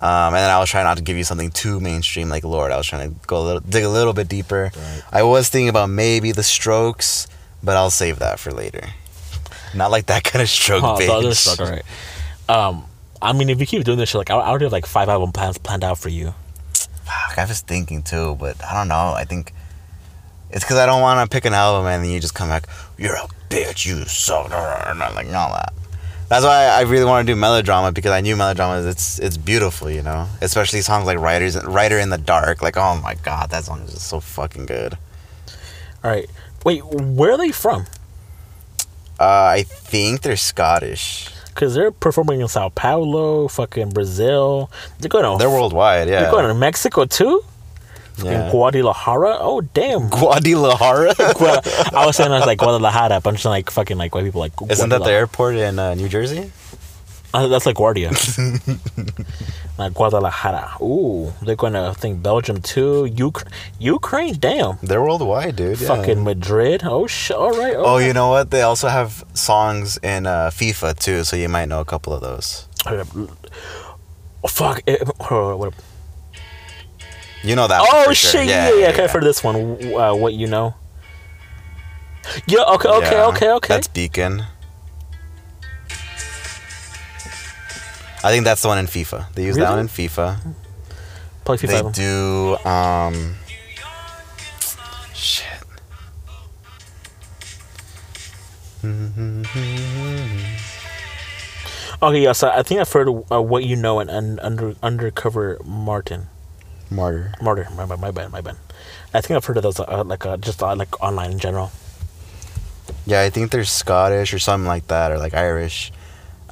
Um, 0.00 0.34
and 0.34 0.36
then 0.36 0.50
I 0.50 0.58
was 0.58 0.68
trying 0.68 0.84
not 0.84 0.98
to 0.98 1.02
give 1.02 1.16
you 1.16 1.24
something 1.24 1.50
too 1.50 1.80
mainstream 1.80 2.28
like 2.28 2.44
Lorde. 2.44 2.70
I 2.72 2.76
was 2.76 2.86
trying 2.86 3.08
to 3.10 3.16
go 3.26 3.38
a 3.38 3.44
little, 3.44 3.60
dig 3.60 3.84
a 3.84 3.88
little 3.88 4.12
bit 4.12 4.28
deeper. 4.28 4.70
Right. 4.76 5.02
I 5.10 5.22
was 5.22 5.48
thinking 5.48 5.70
about 5.70 5.88
maybe 5.88 6.30
the 6.32 6.42
Strokes, 6.42 7.26
but 7.62 7.76
I'll 7.76 7.90
save 7.90 8.18
that 8.18 8.38
for 8.38 8.50
later. 8.52 8.82
Not 9.74 9.90
like 9.90 10.06
that 10.06 10.22
kind 10.24 10.42
of 10.42 10.48
stroke, 10.50 10.82
Oh, 10.84 10.96
bitch. 10.98 11.06
the 11.46 11.50
other 11.52 11.64
all 11.64 11.70
right. 11.70 11.84
Um, 12.48 12.84
I 13.22 13.32
mean, 13.32 13.48
if 13.48 13.58
you 13.60 13.66
keep 13.66 13.82
doing 13.84 13.96
this 13.98 14.10
shit, 14.10 14.18
like 14.18 14.30
I, 14.30 14.36
I 14.36 14.48
already 14.48 14.66
have 14.66 14.72
like 14.72 14.84
five 14.86 15.08
album 15.08 15.32
plans 15.32 15.56
planned 15.58 15.82
out 15.84 15.96
for 15.98 16.10
you. 16.10 16.34
Fuck, 17.04 17.38
I 17.38 17.44
was 17.44 17.60
thinking 17.60 18.02
too, 18.02 18.36
but 18.40 18.62
I 18.64 18.74
don't 18.74 18.88
know. 18.88 19.14
I 19.16 19.24
think 19.24 19.52
it's 20.50 20.64
because 20.64 20.76
I 20.76 20.86
don't 20.86 21.00
want 21.00 21.28
to 21.28 21.34
pick 21.34 21.44
an 21.44 21.54
album 21.54 21.86
and 21.86 22.04
then 22.04 22.10
you 22.10 22.20
just 22.20 22.34
come 22.34 22.48
back, 22.48 22.66
you're 22.96 23.14
a 23.14 23.28
bitch, 23.50 23.86
you 23.86 24.04
suck, 24.04 24.46
and 24.46 25.02
I'm 25.02 25.14
like, 25.14 25.26
all 25.26 25.52
that. 25.52 25.72
That's 26.28 26.44
why 26.44 26.66
I 26.66 26.80
really 26.82 27.04
want 27.04 27.26
to 27.26 27.32
do 27.32 27.36
melodrama 27.38 27.92
because 27.92 28.10
I 28.10 28.20
knew 28.20 28.34
melodrama 28.34 28.78
is 28.78 28.86
it's 28.86 29.18
it's 29.18 29.36
beautiful, 29.36 29.90
you 29.90 30.02
know. 30.02 30.26
Especially 30.40 30.80
songs 30.80 31.06
like 31.06 31.18
"Writers 31.18 31.62
Writer 31.64 31.98
in 31.98 32.08
the 32.08 32.18
Dark." 32.18 32.62
Like, 32.62 32.76
oh 32.76 32.98
my 33.02 33.14
god, 33.14 33.50
that 33.50 33.64
song 33.64 33.82
is 33.82 33.92
just 33.92 34.08
so 34.08 34.20
fucking 34.20 34.66
good. 34.66 34.96
All 36.02 36.10
right. 36.10 36.28
Wait, 36.64 36.82
where 36.84 37.32
are 37.32 37.38
they 37.38 37.52
from? 37.52 37.84
Uh, 39.20 39.52
I 39.52 39.64
think 39.64 40.22
they're 40.22 40.36
Scottish. 40.36 41.28
Because 41.54 41.74
they're 41.74 41.92
performing 41.92 42.40
in 42.40 42.48
Sao 42.48 42.68
Paulo, 42.68 43.46
fucking 43.48 43.90
Brazil. 43.90 44.70
They're 44.98 45.08
going 45.08 45.24
to 45.24 45.38
They're 45.38 45.48
worldwide. 45.50 46.08
Yeah. 46.08 46.22
They're 46.22 46.30
going 46.32 46.48
to 46.48 46.54
Mexico 46.54 47.04
too. 47.04 47.42
yeah. 48.18 48.46
In 48.46 48.50
Guadalajara. 48.50 49.36
Oh 49.40 49.60
damn. 49.60 50.08
Guadalajara. 50.10 51.14
I 51.18 52.04
was 52.06 52.16
saying 52.16 52.32
I 52.32 52.38
was 52.38 52.46
like 52.46 52.58
Guadalajara, 52.58 53.20
but 53.20 53.30
I'm 53.30 53.34
just 53.36 53.44
like 53.44 53.70
fucking 53.70 53.96
like 53.96 54.14
white 54.14 54.24
people 54.24 54.40
like. 54.40 54.52
Isn't 54.68 54.88
that 54.90 55.04
the 55.04 55.10
airport 55.12 55.54
in 55.56 55.78
uh, 55.78 55.94
New 55.94 56.08
Jersey? 56.08 56.50
Uh, 57.32 57.48
that's 57.48 57.66
like 57.66 57.76
Guardia. 57.76 58.10
like 59.76 59.92
Guadalajara. 59.94 60.76
Ooh, 60.80 61.32
they're 61.42 61.56
going 61.56 61.72
to 61.72 61.80
I 61.88 61.92
think 61.92 62.22
Belgium 62.22 62.60
too. 62.62 63.06
Uk- 63.20 63.46
Ukraine. 63.78 64.34
Damn. 64.38 64.78
They're 64.82 65.02
worldwide, 65.02 65.56
dude. 65.56 65.80
yeah. 65.80 65.88
Fucking 65.88 66.22
Madrid. 66.22 66.82
Oh 66.84 67.06
shit. 67.06 67.36
All 67.36 67.50
right. 67.50 67.74
Oh, 67.76 67.98
you 67.98 68.12
know 68.12 68.28
what? 68.28 68.50
They 68.50 68.62
also 68.62 68.88
have 68.88 69.24
songs 69.34 69.98
in 70.02 70.26
uh, 70.26 70.50
FIFA 70.50 70.98
too, 70.98 71.24
so 71.24 71.36
you 71.36 71.48
might 71.48 71.66
know 71.68 71.80
a 71.80 71.84
couple 71.84 72.12
of 72.12 72.20
those. 72.20 72.68
Oh, 72.86 74.48
fuck. 74.48 74.82
Eh, 74.86 74.96
oh, 75.30 75.56
what- 75.56 75.74
You 77.42 77.56
know 77.56 77.66
that. 77.66 77.80
one 77.80 77.88
Oh 77.92 78.04
for 78.04 78.14
sure. 78.14 78.30
shit! 78.42 78.46
Yeah, 78.48 78.72
yeah. 78.74 78.88
Okay, 78.90 79.08
for 79.08 79.20
this 79.20 79.42
one, 79.44 79.76
uh, 79.94 80.14
what 80.14 80.32
you 80.34 80.46
know? 80.46 80.74
Yeah. 82.46 82.62
Okay. 82.74 82.88
Okay. 82.88 83.10
Yeah, 83.12 83.26
Okay. 83.26 83.50
Okay. 83.50 83.68
That's 83.74 83.88
Beacon. 83.88 84.44
I 88.24 88.30
think 88.30 88.44
that's 88.44 88.62
the 88.62 88.68
one 88.68 88.78
in 88.78 88.86
FIFA. 88.86 89.34
They 89.34 89.44
use 89.44 89.56
that 89.56 89.68
one 89.68 89.80
in 89.80 89.88
FIFA. 89.88 90.40
Play 91.44 91.56
FIFA. 91.58 91.68
They 91.68 91.92
do. 91.92 92.56
Um, 92.66 93.34
shit. 95.12 95.60
Okay. 102.02 102.22
Yeah. 102.22 102.32
So 102.32 102.48
I 102.48 102.62
think 102.62 102.80
I've 102.80 102.90
heard 102.90 103.08
uh, 103.30 103.42
what 103.42 103.64
you 103.64 103.76
know 103.76 104.00
and, 104.00 104.08
and 104.08 104.40
under 104.40 104.74
undercover 104.82 105.58
Martin 105.64 106.28
Martyr. 106.90 107.34
Martyr. 107.42 107.68
My 107.76 107.84
bad. 107.84 108.00
My 108.00 108.10
bad. 108.10 108.32
My 108.32 108.40
bad. 108.40 108.56
I 109.12 109.20
think 109.20 109.36
I've 109.36 109.44
heard 109.44 109.58
of 109.58 109.62
those 109.64 109.80
uh, 109.80 110.02
like 110.04 110.24
uh, 110.24 110.38
just 110.38 110.62
uh, 110.62 110.74
like 110.74 111.00
online 111.02 111.32
in 111.32 111.38
general. 111.38 111.72
Yeah, 113.06 113.20
I 113.20 113.28
think 113.28 113.50
they're 113.50 113.64
Scottish 113.64 114.32
or 114.32 114.38
something 114.38 114.66
like 114.66 114.86
that, 114.88 115.12
or 115.12 115.18
like 115.18 115.34
Irish. 115.34 115.92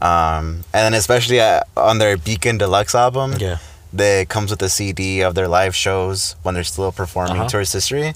Um, 0.03 0.65
and 0.75 0.83
then 0.85 0.95
especially 0.95 1.41
uh, 1.41 1.61
on 1.77 1.99
their 1.99 2.17
Beacon 2.17 2.59
Deluxe 2.59 2.95
album, 2.95 3.35
Yeah. 3.39 3.59
they 3.93 4.25
comes 4.27 4.51
with 4.51 4.61
a 4.63 4.69
CD 4.69 5.23
of 5.23 5.35
their 5.37 5.47
live 5.49 5.75
shows 5.77 6.35
when 6.43 6.55
they're 6.55 6.65
still 6.65 6.91
performing 6.91 7.37
Uh-huh. 7.39 7.49
tourist 7.49 7.73
history, 7.73 8.13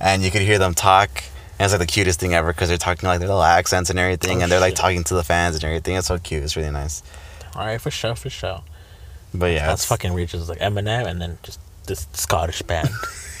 and 0.00 0.22
you 0.22 0.30
could 0.30 0.42
hear 0.42 0.58
them 0.58 0.74
talk. 0.74 1.10
And 1.58 1.64
it's 1.66 1.72
like 1.72 1.80
the 1.80 1.92
cutest 1.92 2.20
thing 2.20 2.34
ever 2.34 2.52
because 2.52 2.68
they're 2.68 2.78
talking 2.78 3.08
like 3.08 3.18
their 3.18 3.28
little 3.28 3.42
accents 3.42 3.90
and 3.90 3.98
everything, 3.98 4.38
Oh, 4.38 4.42
and 4.42 4.52
they're 4.52 4.60
like 4.60 4.72
shit. 4.76 4.84
talking 4.84 5.04
to 5.04 5.14
the 5.14 5.24
fans 5.24 5.54
and 5.56 5.64
everything. 5.64 5.96
It's 5.96 6.06
so 6.08 6.18
cute. 6.18 6.42
It's 6.44 6.56
really 6.56 6.70
nice. 6.70 7.02
All 7.56 7.64
right. 7.66 7.80
For 7.80 7.90
sure. 7.90 8.14
For 8.16 8.30
sure. 8.30 8.62
But 9.32 9.52
yeah, 9.52 9.66
That's 9.66 9.84
fucking 9.84 10.12
reaches 10.14 10.48
like 10.48 10.58
Eminem 10.60 11.06
and 11.06 11.20
then 11.20 11.38
just 11.42 11.58
this 11.86 12.06
Scottish 12.12 12.62
band. 12.62 12.88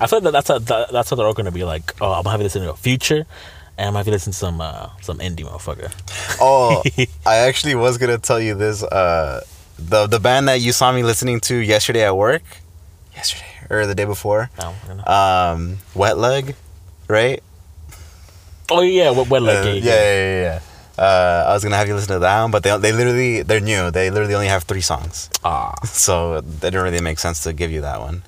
I 0.00 0.06
thought 0.06 0.22
that 0.24 0.32
that's 0.32 0.50
a, 0.50 0.58
that, 0.58 0.92
that's 0.92 1.10
what 1.10 1.16
they're 1.16 1.26
all 1.26 1.34
gonna 1.34 1.52
be 1.52 1.64
like. 1.64 1.94
Oh, 2.00 2.12
I'm 2.12 2.24
having 2.24 2.44
this 2.44 2.56
in 2.56 2.62
you 2.62 2.68
listen 2.68 2.74
to 2.76 2.80
a 2.80 2.82
future, 2.82 3.26
and 3.78 3.88
I'm 3.88 3.94
gonna 3.94 4.10
listen 4.10 4.32
to 4.32 4.38
some 4.38 4.60
uh, 4.60 4.88
some 5.00 5.18
indie 5.18 5.44
motherfucker. 5.44 5.90
Oh, 6.40 6.82
I 7.26 7.36
actually 7.48 7.74
was 7.74 7.98
gonna 7.98 8.18
tell 8.18 8.40
you 8.40 8.54
this. 8.54 8.82
Uh, 8.82 9.40
the 9.78 10.06
the 10.06 10.20
band 10.20 10.48
that 10.48 10.60
you 10.60 10.72
saw 10.72 10.92
me 10.92 11.02
listening 11.02 11.40
to 11.40 11.56
yesterday 11.56 12.04
at 12.06 12.16
work, 12.16 12.42
yesterday 13.14 13.44
or 13.70 13.86
the 13.86 13.94
day 13.94 14.04
before, 14.04 14.50
No, 14.58 14.74
I 15.06 15.50
um, 15.52 15.78
Wet 15.94 16.18
Leg, 16.18 16.54
right? 17.08 17.42
oh 18.70 18.82
yeah, 18.82 19.10
Wet, 19.10 19.28
what 19.28 19.42
like 19.42 19.58
Uh, 19.58 19.68
yeah, 19.70 19.74
yeah, 19.74 19.80
yeah. 19.82 20.42
yeah. 20.42 20.60
Uh, 20.96 21.46
I 21.48 21.52
was 21.54 21.64
gonna 21.64 21.76
have 21.76 21.88
you 21.88 21.94
listen 21.96 22.12
to 22.14 22.18
that 22.20 22.40
one, 22.42 22.52
but 22.52 22.62
they 22.62 22.76
they 22.78 22.92
literally 22.92 23.42
they're 23.42 23.58
new. 23.58 23.90
They 23.90 24.10
literally 24.10 24.34
only 24.34 24.46
have 24.46 24.62
three 24.62 24.80
songs, 24.80 25.28
Ah, 25.42 25.74
so 25.84 26.34
it 26.36 26.60
didn't 26.60 26.82
really 26.82 27.00
make 27.00 27.18
sense 27.18 27.42
to 27.42 27.52
give 27.52 27.72
you 27.72 27.80
that 27.80 27.98
one. 28.00 28.22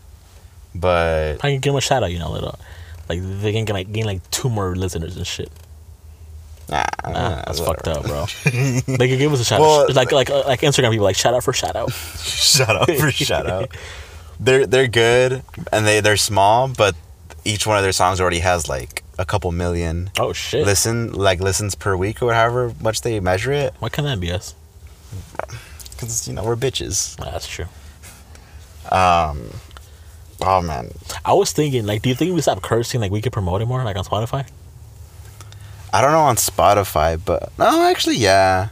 But 0.74 1.34
I 1.44 1.52
can 1.54 1.60
give 1.60 1.72
them 1.72 1.78
a 1.78 1.80
shout 1.80 2.02
out. 2.02 2.10
You 2.10 2.18
know, 2.18 2.30
little 2.30 2.58
like 3.08 3.20
they 3.22 3.52
can 3.52 3.64
get 3.64 3.72
like 3.74 3.92
gain 3.92 4.04
like 4.06 4.28
two 4.30 4.48
more 4.48 4.74
listeners 4.76 5.16
and 5.16 5.26
shit. 5.26 5.50
nah, 6.68 6.84
Nah, 7.04 7.12
that's 7.44 7.60
whatever. 7.60 7.64
fucked 7.64 7.88
up, 7.88 8.04
bro. 8.06 8.26
they 8.96 9.08
can 9.08 9.18
give 9.18 9.32
us 9.32 9.40
a 9.40 9.44
shout 9.44 9.60
Well, 9.60 9.82
out, 9.82 9.94
like 9.94 10.12
like 10.12 10.28
like 10.30 10.60
Instagram 10.60 10.90
people 10.90 11.04
like 11.04 11.16
shout 11.24 11.34
out 11.34 11.44
for 11.44 11.52
shout 11.52 11.76
out. 11.76 11.92
shout 11.92 12.76
out 12.76 12.90
for 12.90 13.10
shout 13.10 13.46
out. 13.48 13.70
They're 14.40 14.66
they're 14.66 14.88
good 14.88 15.42
and 15.72 15.86
they 15.86 16.00
they're 16.00 16.16
small, 16.16 16.68
but 16.68 16.94
each 17.44 17.66
one 17.66 17.76
of 17.76 17.82
their 17.84 17.92
songs 17.92 18.20
already 18.20 18.40
has 18.40 18.68
like 18.68 19.02
a 19.18 19.24
couple 19.24 19.50
million 19.52 20.10
Oh 20.18 20.32
shit! 20.34 20.66
listen 20.66 21.12
like 21.12 21.40
listens 21.40 21.74
per 21.74 21.96
week 21.96 22.20
or 22.22 22.34
however 22.34 22.74
much 22.80 23.00
they 23.02 23.18
measure 23.20 23.52
it. 23.52 23.72
Why 23.78 23.88
can't 23.88 24.06
that 24.06 24.20
be 24.20 24.30
us? 24.32 24.54
Because 25.92 26.26
you 26.28 26.34
know 26.34 26.44
we're 26.44 26.56
bitches. 26.56 27.18
Nah, 27.18 27.30
that's 27.30 27.46
true. 27.46 27.64
Um, 28.90 29.50
oh 30.40 30.62
man, 30.62 30.90
I 31.24 31.32
was 31.32 31.52
thinking, 31.52 31.86
like, 31.86 32.02
do 32.02 32.08
you 32.08 32.14
think 32.14 32.34
we 32.34 32.40
stop 32.40 32.62
cursing, 32.62 33.00
like, 33.00 33.10
we 33.10 33.20
could 33.20 33.32
promote 33.32 33.62
it 33.62 33.66
more, 33.66 33.82
like 33.84 33.96
on 33.96 34.04
Spotify? 34.04 34.46
I 35.92 36.00
don't 36.00 36.12
know 36.12 36.20
on 36.20 36.36
Spotify, 36.36 37.18
but 37.22 37.52
no, 37.58 37.82
actually, 37.88 38.16
yeah. 38.16 38.68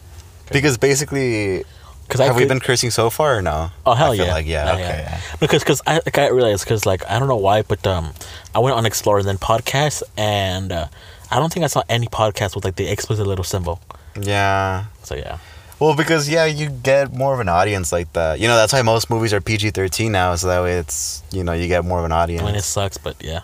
Because 0.52 0.76
basically, 0.76 1.64
Because 2.06 2.20
have 2.20 2.36
we 2.36 2.44
been 2.44 2.60
cursing 2.60 2.90
so 2.90 3.08
far 3.08 3.38
or 3.38 3.42
no? 3.42 3.70
Oh 3.86 3.94
hell 3.94 4.14
yeah! 4.14 4.24
Like 4.24 4.46
yeah, 4.46 4.66
Yeah, 4.66 4.72
okay, 4.72 4.82
yeah. 4.82 5.00
yeah. 5.00 5.20
Because 5.40 5.62
because 5.62 5.80
I 5.86 5.94
like 6.04 6.18
I 6.18 6.28
realized 6.28 6.64
because 6.64 6.84
like 6.84 7.08
I 7.08 7.18
don't 7.18 7.28
know 7.28 7.36
why, 7.36 7.62
but 7.62 7.86
um, 7.86 8.12
I 8.54 8.58
went 8.58 8.76
on 8.76 8.84
Explore 8.84 9.20
and 9.20 9.26
then 9.28 9.38
podcast, 9.38 10.02
and 10.18 10.70
uh, 10.70 10.88
I 11.30 11.38
don't 11.38 11.50
think 11.50 11.64
I 11.64 11.68
saw 11.68 11.82
any 11.88 12.08
podcast 12.08 12.54
with 12.54 12.64
like 12.64 12.76
the 12.76 12.88
explicit 12.88 13.26
little 13.26 13.44
symbol. 13.44 13.80
Yeah. 14.20 14.84
So 15.02 15.14
yeah, 15.14 15.38
Well, 15.80 15.94
because 15.96 16.28
yeah, 16.28 16.44
you 16.46 16.70
get 16.70 17.12
more 17.12 17.34
of 17.34 17.40
an 17.40 17.48
audience 17.48 17.92
like 17.92 18.12
that. 18.12 18.38
You 18.40 18.46
know, 18.48 18.56
that's 18.56 18.72
why 18.72 18.82
most 18.82 19.10
movies 19.10 19.32
are 19.32 19.40
PG 19.40 19.70
thirteen 19.70 20.12
now, 20.12 20.34
so 20.36 20.46
that 20.48 20.62
way 20.62 20.74
it's 20.78 21.22
you 21.32 21.42
know 21.44 21.52
you 21.52 21.68
get 21.68 21.84
more 21.84 21.98
of 21.98 22.04
an 22.04 22.12
audience. 22.12 22.42
I 22.42 22.46
mean 22.46 22.54
it 22.54 22.62
sucks, 22.62 22.96
but 22.98 23.16
yeah. 23.22 23.40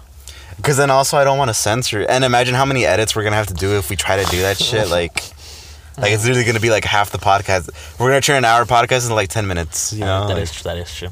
Because 0.56 0.76
then 0.76 0.90
also 0.90 1.16
I 1.16 1.24
don't 1.24 1.38
want 1.38 1.48
to 1.48 1.54
censor. 1.54 2.02
And 2.08 2.22
imagine 2.24 2.54
how 2.54 2.64
many 2.64 2.84
edits 2.84 3.16
we're 3.16 3.24
gonna 3.24 3.36
have 3.36 3.46
to 3.48 3.54
do 3.54 3.76
if 3.78 3.90
we 3.90 3.96
try 3.96 4.22
to 4.22 4.30
do 4.30 4.40
that 4.42 4.58
shit. 4.62 4.88
Like, 4.88 5.22
like 5.98 6.12
it's 6.12 6.24
literally 6.24 6.44
gonna 6.44 6.60
be 6.60 6.70
like 6.70 6.84
half 6.84 7.10
the 7.10 7.18
podcast. 7.18 7.68
We're 7.98 8.08
gonna 8.10 8.20
turn 8.20 8.36
an 8.36 8.44
hour 8.44 8.64
podcast 8.64 9.02
into 9.04 9.14
like 9.14 9.28
ten 9.28 9.46
minutes. 9.46 9.92
You 9.92 10.00
know, 10.00 10.28
that 10.28 10.34
Like, 10.34 10.42
is 10.44 10.62
that 10.62 10.76
is 10.78 10.94
true. 10.94 11.08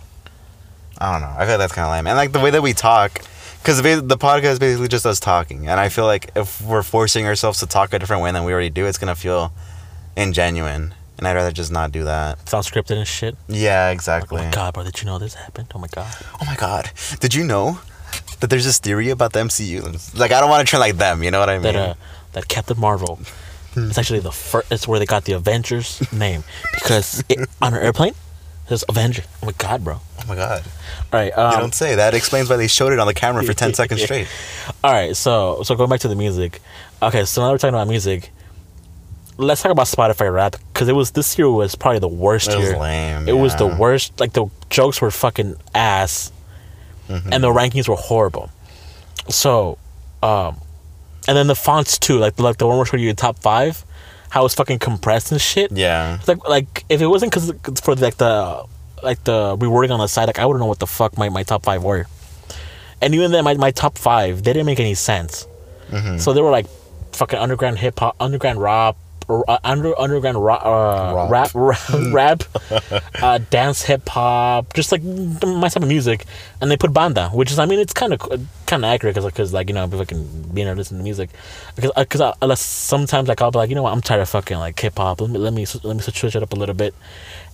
I 0.98 1.12
don't 1.12 1.20
know. 1.22 1.34
I 1.34 1.40
feel 1.40 1.50
like 1.50 1.58
that's 1.58 1.72
kind 1.72 1.86
of 1.86 1.92
lame. 1.92 2.06
And 2.06 2.16
like 2.16 2.32
the 2.32 2.40
way 2.40 2.50
that 2.50 2.60
we 2.62 2.72
talk, 2.74 3.22
because 3.62 3.80
the, 3.80 4.02
the 4.04 4.18
podcast 4.18 4.52
is 4.52 4.58
basically 4.58 4.88
just 4.88 5.06
us 5.06 5.20
talking. 5.20 5.68
And 5.68 5.78
I 5.78 5.88
feel 5.90 6.06
like 6.06 6.30
if 6.36 6.60
we're 6.60 6.82
forcing 6.82 7.24
ourselves 7.26 7.60
to 7.60 7.66
talk 7.66 7.92
a 7.92 7.98
different 7.98 8.22
way 8.22 8.32
than 8.32 8.44
we 8.44 8.52
already 8.52 8.70
do, 8.70 8.84
it's 8.86 8.98
gonna 8.98 9.14
feel 9.14 9.52
ingenuine. 10.16 10.92
And 11.18 11.26
I'd 11.26 11.34
rather 11.34 11.50
just 11.52 11.72
not 11.72 11.90
do 11.92 12.04
that. 12.04 12.38
It's 12.42 12.54
all 12.54 12.62
scripted 12.62 12.96
and 12.96 13.06
shit. 13.06 13.36
Yeah, 13.48 13.90
exactly. 13.90 14.40
Oh 14.40 14.44
my 14.44 14.50
god, 14.50 14.74
bro! 14.74 14.84
Did 14.84 15.00
you 15.00 15.06
know 15.06 15.18
this 15.18 15.34
happened? 15.34 15.72
Oh 15.74 15.78
my 15.78 15.88
god. 15.88 16.14
Oh 16.40 16.44
my 16.46 16.54
god. 16.56 16.90
Did 17.20 17.34
you 17.34 17.44
know 17.44 17.80
that 18.40 18.50
there's 18.50 18.64
this 18.64 18.78
theory 18.78 19.10
about 19.10 19.32
the 19.32 19.40
MCU? 19.40 20.16
Like 20.18 20.30
I 20.32 20.40
don't 20.40 20.48
want 20.50 20.66
to 20.66 20.70
turn 20.70 20.80
like 20.80 20.96
them, 20.96 21.22
you 21.22 21.30
know 21.30 21.40
what 21.40 21.50
I 21.50 21.54
mean? 21.58 21.62
That 21.64 21.76
uh, 21.76 21.94
that 22.32 22.48
Captain 22.48 22.78
Marvel. 22.78 23.18
It's 23.76 23.98
actually 23.98 24.20
the 24.20 24.32
first. 24.32 24.72
It's 24.72 24.88
where 24.88 24.98
they 24.98 25.06
got 25.06 25.24
the 25.24 25.32
Avengers 25.32 26.00
name 26.12 26.42
because 26.74 27.22
it, 27.28 27.48
on 27.62 27.74
an 27.74 27.82
airplane, 27.82 28.14
there's 28.68 28.84
Avenger. 28.88 29.22
Oh 29.42 29.46
my 29.46 29.52
god, 29.58 29.84
bro! 29.84 30.00
oh 30.20 30.24
my 30.26 30.34
god. 30.34 30.64
All 31.12 31.20
right. 31.20 31.32
You 31.36 31.42
Um, 31.42 31.60
don't 31.60 31.74
say. 31.74 31.94
That 31.96 32.14
explains 32.14 32.48
why 32.50 32.56
they 32.56 32.66
showed 32.68 32.92
it 32.92 32.98
on 32.98 33.06
the 33.06 33.14
camera 33.14 33.42
for 33.44 33.52
10 33.54 33.74
seconds 33.80 34.02
straight. 34.02 34.26
All 34.84 34.92
right, 34.92 35.16
so 35.16 35.62
so 35.64 35.74
going 35.74 35.90
back 35.90 36.00
to 36.00 36.08
the 36.08 36.16
music. 36.16 36.60
Okay, 37.02 37.24
so 37.24 37.40
now 37.42 37.50
we're 37.52 37.58
talking 37.58 37.74
about 37.74 37.88
music. 37.88 38.30
Let's 39.38 39.62
talk 39.62 39.70
about 39.72 39.86
Spotify 39.86 40.32
Wrap 40.32 40.56
because 40.72 40.88
it 40.88 40.94
was 40.94 41.12
this 41.12 41.38
year 41.38 41.48
was 41.48 41.74
probably 41.76 42.00
the 42.00 42.08
worst 42.08 42.50
It 42.50 42.56
was 42.58 42.70
year. 42.70 42.78
lame. 42.78 43.28
It 43.28 43.32
was 43.36 43.54
the 43.56 43.66
worst. 43.68 44.18
Like 44.20 44.32
the 44.32 44.46
jokes 44.68 45.00
were 45.00 45.10
fucking 45.10 45.56
ass, 45.74 46.32
Mm-hmm. 47.08 47.32
and 47.32 47.42
the 47.42 47.48
rankings 47.48 47.88
were 47.88 47.96
horrible. 47.96 48.50
So, 49.30 49.78
um, 50.22 50.58
and 51.26 51.36
then 51.36 51.46
the 51.46 51.54
fonts 51.54 51.98
too. 51.98 52.18
Like 52.18 52.38
like 52.38 52.58
the 52.58 52.66
one 52.66 52.76
where 52.76 52.84
showed 52.84 53.00
you 53.00 53.08
the 53.08 53.14
top 53.16 53.38
five, 53.38 53.82
how 54.28 54.44
it's 54.44 54.54
fucking 54.54 54.78
compressed 54.80 55.32
and 55.32 55.40
shit. 55.40 55.72
Yeah. 55.72 56.16
It's 56.16 56.28
like 56.28 56.46
like 56.48 56.84
if 56.90 57.00
it 57.00 57.06
wasn't 57.06 57.32
because 57.32 57.50
for 57.80 57.94
like 57.94 58.16
the 58.18 58.64
like 59.02 59.22
the 59.24 59.56
rewording 59.56 59.90
on 59.90 60.00
the 60.00 60.06
side, 60.08 60.26
like 60.26 60.38
I 60.38 60.44
wouldn't 60.44 60.60
know 60.60 60.66
what 60.66 60.80
the 60.80 60.86
fuck 60.86 61.16
my, 61.16 61.28
my 61.30 61.44
top 61.44 61.64
five 61.64 61.82
were. 61.84 62.06
And 63.00 63.14
even 63.14 63.30
then, 63.30 63.44
my, 63.44 63.54
my 63.54 63.70
top 63.70 63.96
five 63.96 64.42
they 64.42 64.52
didn't 64.52 64.66
make 64.66 64.80
any 64.80 64.94
sense. 64.94 65.46
Mm-hmm. 65.90 66.18
So 66.18 66.32
they 66.34 66.40
were 66.42 66.50
like 66.50 66.66
fucking 67.12 67.38
underground 67.38 67.78
hip 67.78 67.98
hop, 68.00 68.16
underground 68.20 68.60
rap, 68.60 68.96
uh, 69.28 69.58
under 69.62 69.98
underground 69.98 70.42
ra- 70.42 70.54
uh, 70.54 71.28
rap, 71.28 71.50
Rap. 71.54 71.78
rap, 72.12 72.42
uh, 73.22 73.38
dance 73.50 73.82
hip 73.82 74.08
hop, 74.08 74.72
just 74.74 74.90
like 74.90 75.02
my 75.02 75.68
type 75.68 75.82
of 75.82 75.88
music. 75.88 76.24
And 76.60 76.70
they 76.70 76.76
put 76.76 76.92
banda, 76.92 77.28
which 77.30 77.50
is 77.50 77.58
I 77.58 77.66
mean 77.66 77.78
it's 77.78 77.92
kind 77.92 78.12
of 78.12 78.20
kind 78.66 78.84
of 78.84 78.90
accurate 78.90 79.14
because 79.16 79.52
like 79.52 79.68
you 79.68 79.74
know 79.74 79.86
fucking 79.88 80.50
being 80.54 80.66
able 80.66 80.76
to 80.76 80.78
listen 80.78 80.98
to 80.98 81.04
music 81.04 81.30
because 81.76 81.92
because 81.96 82.20
I, 82.20 82.54
sometimes 82.54 83.28
like 83.28 83.40
I'll 83.42 83.50
be 83.50 83.58
like 83.58 83.68
you 83.68 83.74
know 83.74 83.82
what 83.82 83.92
I'm 83.92 84.00
tired 84.00 84.20
of 84.22 84.28
fucking 84.28 84.58
like 84.58 84.78
hip 84.80 84.96
hop. 84.96 85.20
Let 85.20 85.30
me 85.30 85.38
let 85.38 85.52
me 85.52 85.66
let 85.84 85.96
me 85.96 86.02
switch 86.02 86.36
it 86.36 86.42
up 86.42 86.52
a 86.52 86.56
little 86.56 86.74
bit, 86.74 86.94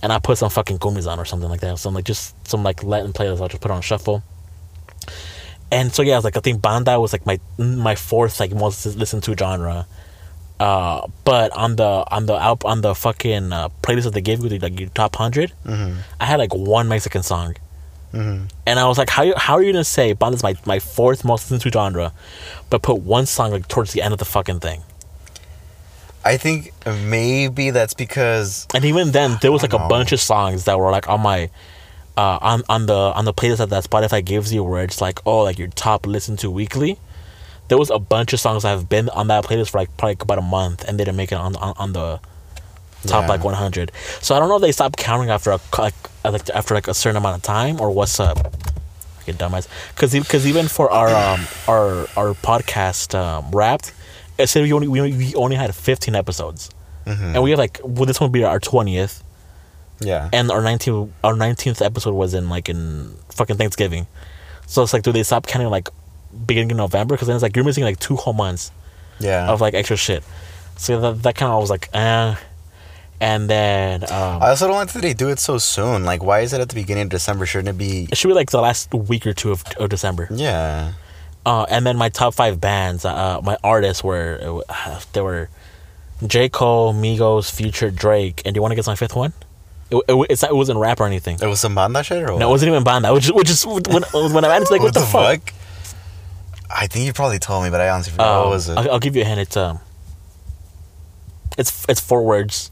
and 0.02 0.12
I 0.12 0.18
put 0.18 0.38
some 0.38 0.50
fucking 0.50 0.78
gummies 0.78 1.10
on 1.10 1.18
or 1.18 1.24
something 1.24 1.48
like 1.48 1.60
that. 1.60 1.78
Some 1.78 1.94
like 1.94 2.04
just 2.04 2.34
some 2.46 2.62
like 2.62 2.82
Latin 2.82 3.12
playlist 3.12 3.40
I'll 3.40 3.48
just 3.48 3.62
put 3.62 3.70
on 3.70 3.82
shuffle 3.82 4.22
and 5.72 5.92
so 5.92 6.02
yeah, 6.02 6.14
I 6.14 6.18
was 6.18 6.24
like 6.24 6.36
I 6.36 6.40
think 6.40 6.62
banda 6.62 7.00
was 7.00 7.12
like 7.12 7.26
my 7.26 7.40
my 7.58 7.94
fourth 7.94 8.38
like 8.38 8.52
most 8.52 8.86
listened 8.96 9.22
to 9.24 9.36
genre. 9.36 9.86
Uh, 10.60 11.06
but 11.24 11.50
on 11.56 11.76
the 11.76 12.04
on 12.10 12.26
the 12.26 12.34
out 12.38 12.64
on 12.64 12.80
the 12.80 12.94
fucking 12.94 13.52
uh, 13.52 13.68
playlist 13.82 14.04
that 14.04 14.14
they 14.14 14.20
gave 14.20 14.42
you, 14.42 14.58
like 14.58 14.78
your 14.78 14.88
top 14.90 15.18
100 15.18 15.52
Mm-hmm. 15.66 15.98
I 16.20 16.24
had 16.24 16.38
like 16.38 16.54
one 16.54 16.88
Mexican 16.88 17.22
song, 17.22 17.56
Mm-hmm. 18.12 18.46
and 18.64 18.78
I 18.78 18.86
was 18.86 18.96
like, 18.96 19.10
how 19.10 19.24
you- 19.24 19.34
how 19.36 19.54
are 19.54 19.62
you 19.62 19.72
gonna 19.72 19.82
say 19.84 20.12
banda's 20.12 20.42
my 20.44 20.54
my 20.64 20.78
fourth 20.78 21.24
most 21.24 21.50
listened 21.50 21.62
to 21.62 21.76
genre, 21.76 22.12
but 22.70 22.82
put 22.82 23.00
one 23.02 23.26
song 23.26 23.50
like 23.50 23.66
towards 23.66 23.92
the 23.92 24.00
end 24.02 24.12
of 24.12 24.18
the 24.20 24.24
fucking 24.24 24.60
thing? 24.60 24.82
I 26.24 26.36
think 26.38 26.72
maybe 26.86 27.70
that's 27.70 27.92
because 27.92 28.66
And 28.74 28.84
even 28.84 29.10
then, 29.10 29.36
there 29.42 29.52
was 29.52 29.62
like 29.62 29.72
a 29.74 29.88
bunch 29.88 30.12
of 30.12 30.20
songs 30.20 30.64
that 30.64 30.78
were 30.78 30.90
like 30.90 31.08
on 31.08 31.20
my, 31.20 31.50
uh, 32.16 32.38
on 32.40 32.62
on 32.68 32.86
the 32.86 32.94
on 32.94 33.24
the 33.26 33.34
playlist 33.34 33.58
that, 33.58 33.70
that 33.70 33.84
Spotify 33.84 34.24
gives 34.24 34.52
you, 34.54 34.62
where 34.62 34.84
it's 34.84 35.00
like, 35.02 35.18
oh, 35.26 35.40
like 35.42 35.58
your 35.58 35.68
top 35.68 36.06
listen 36.06 36.36
to 36.38 36.50
weekly. 36.50 36.98
There 37.68 37.78
was 37.78 37.90
a 37.90 37.98
bunch 37.98 38.32
of 38.32 38.40
songs 38.40 38.62
that 38.62 38.70
have 38.70 38.88
been 38.88 39.08
on 39.10 39.28
that 39.28 39.44
playlist 39.44 39.70
for 39.70 39.78
like 39.78 39.94
probably 39.96 40.16
about 40.20 40.38
a 40.38 40.42
month, 40.42 40.84
and 40.86 40.98
they 40.98 41.04
didn't 41.04 41.16
make 41.16 41.32
it 41.32 41.36
on 41.36 41.56
on, 41.56 41.74
on 41.78 41.92
the 41.92 42.20
top 43.06 43.22
Yeah. 43.22 43.28
like 43.28 43.44
100. 43.44 43.92
So 44.20 44.34
I 44.34 44.38
don't 44.38 44.48
know 44.48 44.56
if 44.56 44.62
they 44.62 44.72
stopped 44.72 44.96
counting 44.98 45.30
after 45.30 45.50
a 45.50 45.60
like, 45.78 45.94
uh, 46.24 46.38
after 46.54 46.74
like 46.74 46.88
a 46.88 46.94
certain 46.94 47.16
amount 47.16 47.36
of 47.36 47.42
time 47.42 47.80
or 47.80 47.90
what's 47.90 48.18
up. 48.20 48.38
Fucking 49.18 49.34
dumbass. 49.36 49.66
Because 49.94 50.12
because 50.12 50.46
even 50.46 50.68
for 50.68 50.90
our 50.90 51.08
um 51.08 51.46
our 51.68 52.06
our 52.16 52.34
podcast 52.34 53.14
um, 53.18 53.50
wrapped, 53.50 53.92
it 54.38 54.48
said 54.48 54.62
we 54.62 54.72
only 54.72 54.88
we 54.88 55.00
only, 55.00 55.16
we 55.16 55.34
only 55.34 55.56
had 55.56 55.74
15 55.74 56.14
episodes, 56.14 56.70
Mhm. 57.06 57.34
and 57.34 57.42
we 57.42 57.50
have 57.50 57.58
like 57.58 57.80
well 57.82 58.04
this 58.06 58.20
one 58.20 58.30
be 58.30 58.44
our 58.44 58.60
20th 58.60 59.22
yeah. 60.00 60.28
and 60.32 60.50
our 60.50 60.60
19th 60.60 61.10
our 61.22 61.34
19th 61.34 61.80
episode 61.84 62.12
was 62.14 62.34
in 62.34 62.48
like 62.50 62.68
in 62.68 63.14
fucking 63.30 63.56
Thanksgiving. 63.56 64.06
So 64.66 64.82
it's 64.82 64.92
like 64.92 65.02
do 65.02 65.12
they 65.12 65.22
stop 65.22 65.46
counting 65.46 65.70
like 65.70 65.88
beginning 66.46 66.72
of 66.72 66.76
November 66.76 67.14
because 67.14 67.28
then 67.28 67.36
it's 67.36 67.42
like 67.42 67.56
you're 67.56 67.64
missing 67.64 67.84
like 67.84 67.98
two 67.98 68.16
whole 68.16 68.32
months 68.32 68.70
yeah. 69.20 69.48
of 69.50 69.60
like 69.60 69.74
extra 69.74 69.96
shit. 69.96 70.22
So 70.76 71.00
that 71.00 71.22
that 71.22 71.34
kind 71.36 71.52
of 71.52 71.60
was 71.60 71.70
like 71.70 71.88
eh. 71.94 72.34
And 73.20 73.48
then 73.48 74.02
um, 74.04 74.42
I 74.42 74.50
also 74.50 74.66
don't 74.66 74.76
like 74.76 74.92
that 74.92 75.00
they 75.00 75.14
do 75.14 75.30
it 75.30 75.38
so 75.38 75.56
soon. 75.56 76.04
Like, 76.04 76.22
why 76.22 76.40
is 76.40 76.52
it 76.52 76.60
at 76.60 76.68
the 76.68 76.74
beginning 76.74 77.04
of 77.04 77.08
December? 77.10 77.46
Shouldn't 77.46 77.68
it 77.68 77.78
be? 77.78 78.08
it 78.10 78.18
should 78.18 78.28
be 78.28 78.34
like 78.34 78.50
the 78.50 78.60
last 78.60 78.92
week 78.92 79.26
or 79.26 79.32
two 79.32 79.52
of, 79.52 79.64
of 79.78 79.88
December. 79.88 80.28
Yeah. 80.30 80.92
Uh, 81.46 81.64
and 81.70 81.86
then 81.86 81.96
my 81.96 82.08
top 82.08 82.34
five 82.34 82.60
bands, 82.60 83.04
uh, 83.04 83.40
my 83.42 83.56
artists 83.62 84.02
were 84.02 84.62
uh, 84.68 85.00
they 85.12 85.20
were 85.20 85.48
J 86.26 86.48
Cole, 86.48 86.92
Migos, 86.92 87.54
Future, 87.54 87.90
Drake. 87.90 88.42
And 88.44 88.54
do 88.54 88.58
you 88.58 88.62
want 88.62 88.72
to 88.72 88.76
guess 88.76 88.86
my 88.86 88.96
fifth 88.96 89.14
one? 89.14 89.32
It, 89.90 90.02
it, 90.08 90.26
it's 90.30 90.42
not, 90.42 90.50
it 90.50 90.54
wasn't 90.54 90.78
rap 90.78 91.00
or 91.00 91.06
anything. 91.06 91.38
It 91.40 91.46
was 91.46 91.60
some 91.60 91.74
banda 91.74 92.02
shit 92.02 92.22
or 92.22 92.32
what? 92.32 92.40
No, 92.40 92.48
it 92.48 92.50
wasn't 92.50 92.70
even 92.70 92.84
banda. 92.84 93.12
Which 93.12 93.28
which 93.28 93.50
is 93.50 93.64
when 93.66 93.82
when 93.84 94.04
I 94.44 94.58
was 94.58 94.70
like, 94.70 94.82
what, 94.82 94.94
the, 94.94 95.00
fuck? 95.00 95.52
I 96.76 96.86
think 96.88 97.06
you 97.06 97.12
probably 97.12 97.38
told 97.38 97.62
me, 97.64 97.70
but 97.70 97.80
I 97.80 97.88
honestly 97.88 98.12
forgot. 98.12 98.36
Um, 98.36 98.42
what 98.44 98.50
was 98.50 98.68
it? 98.68 98.76
I'll, 98.76 98.90
I'll 98.92 98.98
give 98.98 99.14
you 99.16 99.22
a 99.22 99.24
hint. 99.24 99.40
It's 99.40 99.56
um, 99.56 99.78
it's 101.56 101.86
it's 101.88 102.00
four 102.00 102.24
words, 102.24 102.70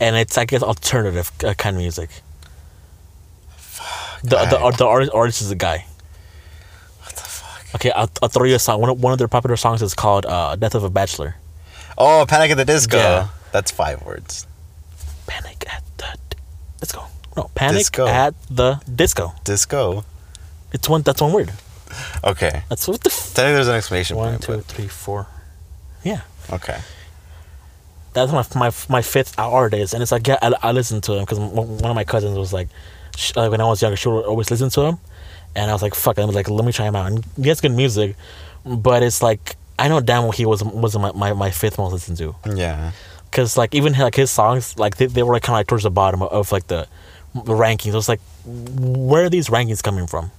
and 0.00 0.16
it's 0.16 0.36
I 0.36 0.44
guess 0.44 0.62
alternative 0.62 1.30
uh, 1.44 1.54
kind 1.54 1.76
of 1.76 1.80
music. 1.82 2.10
Fuck, 3.56 4.22
The 4.22 4.28
the 4.28 4.58
Alright. 4.58 4.78
the 4.78 4.86
artist, 4.86 5.12
artist 5.14 5.40
is 5.42 5.50
a 5.50 5.54
guy. 5.56 5.86
what 7.02 7.14
the 7.14 7.22
fuck? 7.22 7.74
Okay, 7.76 7.90
I'll, 7.92 8.10
I'll 8.22 8.28
throw 8.28 8.44
you 8.44 8.56
a 8.56 8.58
song. 8.58 8.80
One 8.80 8.90
of, 8.90 9.00
one 9.02 9.12
of 9.12 9.18
their 9.18 9.28
popular 9.28 9.56
songs 9.56 9.82
is 9.82 9.94
called 9.94 10.26
uh, 10.26 10.56
"Death 10.56 10.74
of 10.74 10.82
a 10.82 10.90
Bachelor." 10.90 11.36
Oh, 11.96 12.24
Panic 12.28 12.50
at 12.50 12.56
the 12.56 12.64
Disco. 12.64 12.96
Yeah. 12.96 13.28
That's 13.52 13.70
five 13.70 14.04
words. 14.04 14.46
Panic 15.26 15.64
at 15.72 15.82
the 15.98 16.16
let's 16.80 16.92
go. 16.92 17.06
No, 17.36 17.50
panic 17.54 17.78
Disco. 17.78 18.06
at 18.08 18.34
the 18.50 18.80
disco. 18.92 19.32
Disco. 19.44 20.04
It's 20.72 20.88
one. 20.88 21.02
That's 21.02 21.20
one 21.22 21.32
word. 21.32 21.52
Okay. 22.24 22.62
That's 22.68 22.86
what 22.88 23.00
the. 23.00 23.10
F- 23.10 23.34
Technically, 23.34 23.54
there's 23.54 23.68
an 23.68 23.74
exclamation 23.76 24.16
one, 24.16 24.30
point. 24.32 24.42
two, 24.42 24.60
three, 24.60 24.88
four. 24.88 25.26
Yeah, 26.04 26.20
Okay. 26.52 26.78
that's 28.12 28.32
my 28.32 28.44
my 28.58 28.70
my 28.88 29.02
fifth 29.02 29.38
artist, 29.38 29.94
and 29.94 30.02
it's 30.02 30.12
like 30.12 30.26
yeah, 30.26 30.38
I, 30.42 30.52
I 30.62 30.72
listen 30.72 31.00
to 31.02 31.14
him 31.14 31.20
because 31.20 31.38
one 31.38 31.84
of 31.90 31.94
my 31.94 32.04
cousins 32.04 32.36
was 32.38 32.52
like, 32.52 32.68
sh- 33.16 33.32
like 33.36 33.50
when 33.50 33.60
I 33.60 33.64
was 33.66 33.82
younger, 33.82 33.96
she 33.96 34.08
would 34.08 34.24
always 34.24 34.50
listen 34.50 34.70
to 34.70 34.80
him, 34.82 34.98
and 35.56 35.70
I 35.70 35.72
was 35.74 35.82
like, 35.82 35.94
fuck. 35.94 36.18
I 36.18 36.24
was 36.24 36.34
like, 36.34 36.48
let 36.48 36.64
me 36.64 36.72
try 36.72 36.86
him 36.86 36.96
out. 36.96 37.10
And 37.10 37.24
he 37.40 37.48
has 37.48 37.60
good 37.60 37.72
music, 37.72 38.16
but 38.64 39.02
it's 39.02 39.22
like 39.22 39.56
I 39.78 39.88
know 39.88 40.00
damn 40.00 40.22
well 40.24 40.32
he 40.32 40.46
was 40.46 40.62
wasn't 40.64 41.02
my, 41.02 41.12
my, 41.12 41.32
my 41.32 41.50
fifth 41.50 41.78
most 41.78 41.92
listened 41.92 42.18
to, 42.18 42.34
Yeah. 42.54 42.92
because 43.30 43.56
like 43.56 43.74
even 43.74 43.92
like 43.92 44.14
his 44.14 44.30
songs, 44.30 44.78
like 44.78 44.96
they, 44.96 45.06
they 45.06 45.22
were 45.22 45.32
like 45.34 45.42
kind 45.42 45.54
of 45.56 45.60
like 45.60 45.66
towards 45.66 45.84
the 45.84 45.90
bottom 45.90 46.22
of, 46.22 46.30
of 46.32 46.52
like 46.52 46.66
the, 46.68 46.86
the 47.34 47.52
rankings. 47.54 47.92
I 47.92 47.96
was 47.96 48.08
like, 48.08 48.20
where 48.44 49.24
are 49.24 49.30
these 49.30 49.48
rankings 49.48 49.82
coming 49.82 50.06
from? 50.06 50.30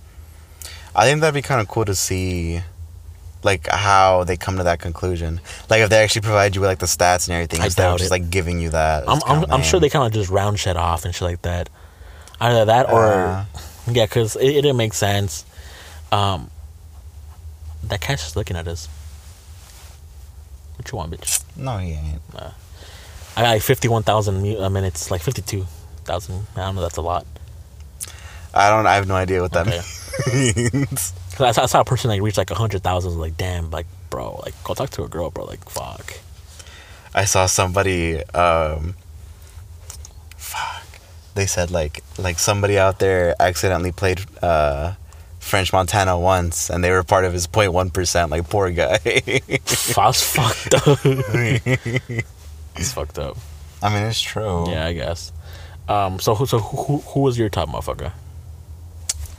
I 0.95 1.05
think 1.05 1.21
that'd 1.21 1.33
be 1.33 1.41
kind 1.41 1.61
of 1.61 1.67
cool 1.67 1.85
to 1.85 1.95
see, 1.95 2.61
like 3.43 3.67
how 3.67 4.23
they 4.23 4.35
come 4.37 4.57
to 4.57 4.63
that 4.63 4.79
conclusion. 4.79 5.39
Like 5.69 5.81
if 5.81 5.89
they 5.89 6.03
actually 6.03 6.21
provide 6.21 6.55
you 6.55 6.61
with 6.61 6.69
like 6.69 6.79
the 6.79 6.85
stats 6.87 7.27
and 7.27 7.35
everything 7.35 7.61
I 7.61 7.65
instead 7.65 7.87
of 7.87 7.97
just 7.99 8.09
it. 8.09 8.13
like 8.13 8.29
giving 8.29 8.59
you 8.59 8.69
that. 8.71 9.03
I'm 9.07 9.21
I'm, 9.25 9.45
I'm 9.51 9.61
sure 9.63 9.79
they 9.79 9.89
kind 9.89 10.05
of 10.07 10.13
just 10.13 10.29
round 10.29 10.59
shit 10.59 10.75
off 10.77 11.05
and 11.05 11.13
shit 11.13 11.21
like 11.23 11.41
that. 11.43 11.69
Either 12.41 12.65
that 12.65 12.89
or 12.89 13.05
Uh. 13.05 13.45
yeah, 13.91 14.05
because 14.05 14.35
it, 14.35 14.47
it 14.47 14.61
didn't 14.61 14.77
make 14.77 14.93
sense. 14.93 15.45
Um, 16.11 16.49
that 17.83 18.01
cat's 18.01 18.23
just 18.23 18.35
looking 18.35 18.57
at 18.57 18.67
us. 18.67 18.87
What 20.75 20.91
you 20.91 20.97
want, 20.97 21.11
bitch? 21.11 21.43
No, 21.55 21.77
he 21.77 21.91
ain't. 21.91 22.21
Uh, 22.33 22.51
I 23.35 23.41
got 23.41 23.49
like 23.49 23.61
fifty-one 23.61 24.03
thousand 24.03 24.41
minutes, 24.41 25.11
like 25.11 25.21
fifty-two 25.21 25.65
thousand. 26.05 26.47
I 26.55 26.61
don't 26.61 26.75
know. 26.75 26.81
That's 26.81 26.97
a 26.97 27.01
lot. 27.01 27.25
I 28.53 28.69
don't. 28.69 28.87
I 28.87 28.95
have 28.95 29.07
no 29.07 29.15
idea 29.15 29.41
what 29.41 29.51
that 29.51 29.67
Okay. 29.67 29.77
means. 29.77 29.98
Cause 30.25 31.13
I, 31.39 31.51
saw, 31.51 31.63
I 31.63 31.65
saw 31.65 31.81
a 31.81 31.85
person 31.85 32.09
like 32.09 32.21
reach 32.21 32.37
like 32.37 32.51
a 32.51 32.55
hundred 32.55 32.83
thousand. 32.83 33.17
Like 33.17 33.37
damn, 33.37 33.71
like 33.71 33.87
bro, 34.09 34.41
like 34.43 34.53
go 34.63 34.73
talk 34.73 34.89
to 34.91 35.03
a 35.03 35.07
girl, 35.07 35.29
bro. 35.29 35.45
Like 35.45 35.67
fuck. 35.69 36.13
I 37.13 37.25
saw 37.25 37.45
somebody. 37.45 38.23
Um, 38.25 38.95
fuck. 40.37 40.85
They 41.35 41.45
said 41.45 41.71
like 41.71 42.03
like 42.17 42.39
somebody 42.39 42.77
out 42.77 42.99
there 42.99 43.35
accidentally 43.39 43.91
played 43.91 44.19
uh, 44.41 44.93
French 45.39 45.71
Montana 45.71 46.19
once, 46.19 46.69
and 46.69 46.83
they 46.83 46.91
were 46.91 47.03
part 47.03 47.23
of 47.25 47.33
his 47.33 47.47
0.1 47.47 47.93
percent. 47.93 48.31
Like 48.31 48.49
poor 48.49 48.69
guy. 48.71 48.99
Was 49.97 50.23
fucked 50.23 50.73
up. 50.73 50.99
it's 52.75 52.93
fucked 52.93 53.19
up. 53.19 53.37
I 53.81 53.93
mean, 53.93 54.03
it's 54.03 54.21
true. 54.21 54.69
Yeah, 54.69 54.87
I 54.87 54.93
guess. 54.93 55.31
Um. 55.87 56.19
So 56.19 56.35
who? 56.35 56.45
So 56.45 56.59
who? 56.59 56.83
Who, 56.83 56.97
who 56.97 57.19
was 57.21 57.39
your 57.39 57.49
top 57.49 57.69
motherfucker? 57.69 58.11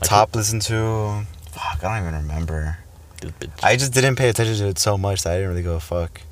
Like, 0.00 0.08
Top 0.08 0.34
listen 0.34 0.60
to. 0.60 1.26
Fuck, 1.52 1.84
I 1.84 1.98
don't 1.98 2.08
even 2.08 2.20
remember. 2.22 2.78
I 3.62 3.76
just 3.76 3.92
didn't 3.92 4.16
pay 4.16 4.28
attention 4.30 4.56
to 4.56 4.68
it 4.68 4.78
so 4.78 4.96
much 4.96 5.22
that 5.24 5.32
I 5.32 5.36
didn't 5.36 5.50
really 5.50 5.62
go 5.62 5.78
fuck. 5.78 6.22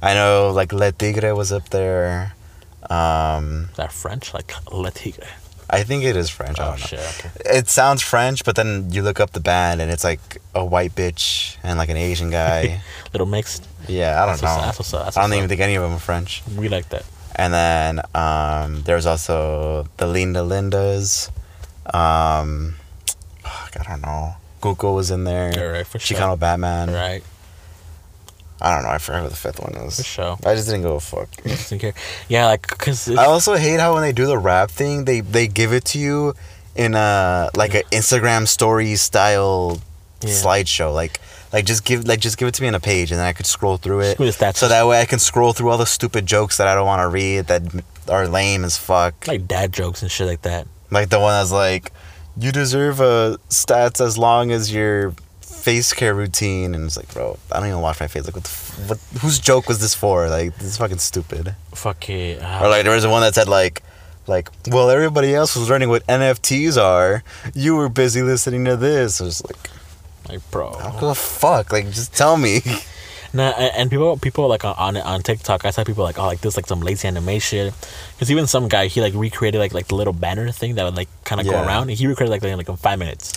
I 0.00 0.14
know 0.14 0.50
like 0.54 0.72
Le 0.72 0.90
Tigre 0.92 1.34
was 1.34 1.52
up 1.52 1.68
there. 1.70 2.32
Um, 2.90 3.68
that 3.76 3.92
French? 3.92 4.32
Like 4.34 4.52
Le 4.72 4.90
Tigre. 4.90 5.26
I 5.68 5.82
think 5.82 6.04
it 6.04 6.16
is 6.16 6.30
French. 6.30 6.58
Oh 6.60 6.76
shit. 6.76 6.98
Okay. 7.00 7.30
It 7.58 7.68
sounds 7.68 8.02
French, 8.02 8.44
but 8.44 8.54
then 8.56 8.90
you 8.92 9.02
look 9.02 9.18
up 9.20 9.32
the 9.32 9.40
band 9.40 9.80
and 9.80 9.90
it's 9.90 10.04
like 10.04 10.40
a 10.54 10.64
white 10.64 10.94
bitch 10.94 11.56
and 11.62 11.78
like 11.78 11.88
an 11.88 11.96
Asian 11.96 12.30
guy. 12.30 12.80
Little 13.12 13.26
mixed. 13.26 13.66
yeah, 13.88 14.22
I 14.22 14.26
don't 14.26 14.32
That's 14.40 14.42
what's- 14.42 14.56
know. 14.56 14.62
That's 14.66 14.78
what's 14.78 14.94
up. 14.94 15.04
That's 15.04 15.16
I 15.16 15.20
don't 15.22 15.30
what's 15.30 15.36
even 15.38 15.44
up. 15.44 15.48
think 15.50 15.60
any 15.62 15.74
of 15.74 15.82
them 15.82 15.92
are 15.92 15.98
French. 15.98 16.42
we 16.56 16.68
like 16.68 16.88
that. 16.90 17.04
And 17.36 17.52
then 17.52 18.00
um, 18.14 18.82
there's 18.82 19.06
also 19.06 19.88
the 19.96 20.06
Linda 20.06 20.40
Lindas. 20.40 21.30
Um, 21.92 22.76
fuck, 23.74 23.86
I 23.88 23.90
don't 23.92 24.02
know. 24.02 24.34
Google 24.60 24.94
was 24.94 25.10
in 25.10 25.24
there. 25.24 25.52
All 25.58 25.72
right, 25.72 25.86
for 25.86 25.98
sure. 25.98 26.16
Chicano 26.16 26.38
Batman. 26.38 26.90
Right, 26.92 27.22
I 28.60 28.74
don't 28.74 28.84
know. 28.84 28.90
I 28.90 28.98
forgot 28.98 29.22
what 29.24 29.30
the 29.30 29.36
fifth 29.36 29.60
one 29.60 29.74
is. 29.74 29.96
for 29.98 30.02
sure. 30.04 30.38
I 30.46 30.54
just 30.54 30.68
didn't 30.68 30.82
go 30.82 30.98
fuck. 31.00 31.28
Didn't 31.42 31.78
care. 31.80 31.92
Yeah, 32.28 32.46
like 32.46 32.66
cause 32.66 33.10
I 33.10 33.24
also 33.26 33.54
hate 33.56 33.80
how 33.80 33.92
when 33.94 34.02
they 34.02 34.12
do 34.12 34.26
the 34.26 34.38
wrap 34.38 34.70
thing, 34.70 35.04
they 35.04 35.20
they 35.20 35.46
give 35.48 35.72
it 35.72 35.84
to 35.86 35.98
you 35.98 36.34
in 36.74 36.94
a 36.94 37.50
like 37.56 37.74
an 37.74 37.82
Instagram 37.92 38.48
story 38.48 38.94
style 38.96 39.80
Yeah. 40.22 40.30
slideshow. 40.30 40.94
Like 40.94 41.20
like 41.52 41.66
just 41.66 41.84
give 41.84 42.06
like 42.08 42.20
just 42.20 42.38
give 42.38 42.48
it 42.48 42.54
to 42.54 42.62
me 42.62 42.68
in 42.68 42.74
a 42.74 42.80
page, 42.80 43.10
and 43.10 43.18
then 43.20 43.26
I 43.26 43.32
could 43.34 43.46
scroll 43.46 43.76
through 43.76 44.00
it. 44.00 44.04
Just 44.04 44.18
give 44.18 44.26
me 44.26 44.30
the 44.30 44.36
stats. 44.44 44.56
So 44.56 44.68
that 44.68 44.86
way 44.86 45.00
I 45.00 45.04
can 45.04 45.18
scroll 45.18 45.52
through 45.52 45.68
all 45.70 45.78
the 45.78 45.84
stupid 45.86 46.24
jokes 46.24 46.56
that 46.56 46.66
I 46.68 46.74
don't 46.74 46.86
want 46.86 47.02
to 47.02 47.08
read 47.08 47.48
that 47.48 47.62
are 48.08 48.26
lame 48.28 48.64
as 48.64 48.78
fuck. 48.78 49.26
like 49.26 49.46
dad 49.46 49.72
jokes 49.74 50.00
and 50.00 50.10
shit 50.10 50.26
like 50.26 50.42
that. 50.42 50.66
Like 50.90 51.08
the 51.10 51.18
one 51.20 51.32
that's 51.32 51.50
like, 51.52 51.92
you 52.36 52.52
deserve 52.52 53.00
a 53.00 53.38
stats 53.48 54.04
as 54.04 54.18
long 54.18 54.50
as 54.50 54.72
your 54.72 55.14
face 55.40 55.92
care 55.92 56.14
routine, 56.14 56.74
and 56.74 56.84
it's 56.84 56.96
like, 56.96 57.12
bro, 57.14 57.38
I 57.50 57.58
don't 57.58 57.68
even 57.68 57.80
wash 57.80 58.00
my 58.00 58.06
face. 58.06 58.24
Like, 58.24 58.34
what, 58.34 58.44
the 58.44 58.50
f- 58.50 58.88
what 58.88 58.98
whose 59.22 59.38
joke 59.38 59.68
was 59.68 59.80
this 59.80 59.94
for? 59.94 60.28
Like, 60.28 60.54
this 60.56 60.66
is 60.66 60.76
fucking 60.78 60.98
stupid. 60.98 61.54
Fuck 61.74 62.08
it. 62.10 62.42
Uh. 62.42 62.60
Or 62.62 62.68
like 62.68 62.84
there 62.84 62.94
was 62.94 63.06
one 63.06 63.22
that 63.22 63.34
said 63.34 63.48
like 63.48 63.82
like 64.26 64.48
well 64.70 64.90
everybody 64.90 65.34
else 65.34 65.54
was 65.56 65.68
learning 65.68 65.88
what 65.88 66.06
NFTs 66.06 66.80
are. 66.82 67.22
You 67.54 67.76
were 67.76 67.88
busy 67.88 68.22
listening 68.22 68.64
to 68.66 68.76
this. 68.76 69.20
I 69.20 69.24
was 69.24 69.44
like, 69.44 69.70
like 70.28 70.50
bro. 70.50 70.70
I 70.74 70.82
don't 70.84 70.94
give 70.94 71.02
a 71.04 71.14
fuck. 71.14 71.72
Like 71.72 71.86
just 71.86 72.14
tell 72.14 72.36
me. 72.36 72.60
Nah, 73.34 73.50
and 73.50 73.90
people, 73.90 74.16
people 74.16 74.46
like 74.46 74.64
on 74.64 74.74
on, 74.78 74.96
on 74.96 75.22
TikTok, 75.22 75.64
I 75.64 75.70
saw 75.70 75.82
people 75.82 76.04
like, 76.04 76.18
oh, 76.18 76.26
like 76.26 76.40
this, 76.40 76.56
like 76.56 76.66
some 76.66 76.80
lazy 76.80 77.08
animation. 77.08 77.74
Because 78.12 78.30
even 78.30 78.46
some 78.46 78.68
guy, 78.68 78.86
he 78.86 79.00
like 79.00 79.12
recreated 79.12 79.60
like 79.60 79.74
like 79.74 79.88
the 79.88 79.96
little 79.96 80.12
banner 80.12 80.50
thing 80.52 80.76
that 80.76 80.84
would 80.84 80.94
like 80.94 81.08
kind 81.24 81.40
of 81.40 81.46
go 81.46 81.60
around. 81.60 81.90
And 81.90 81.98
he 81.98 82.06
recreated 82.06 82.30
like 82.30 82.44
in 82.44 82.56
like 82.56 82.68
in 82.68 82.76
five 82.76 82.98
minutes. 82.98 83.32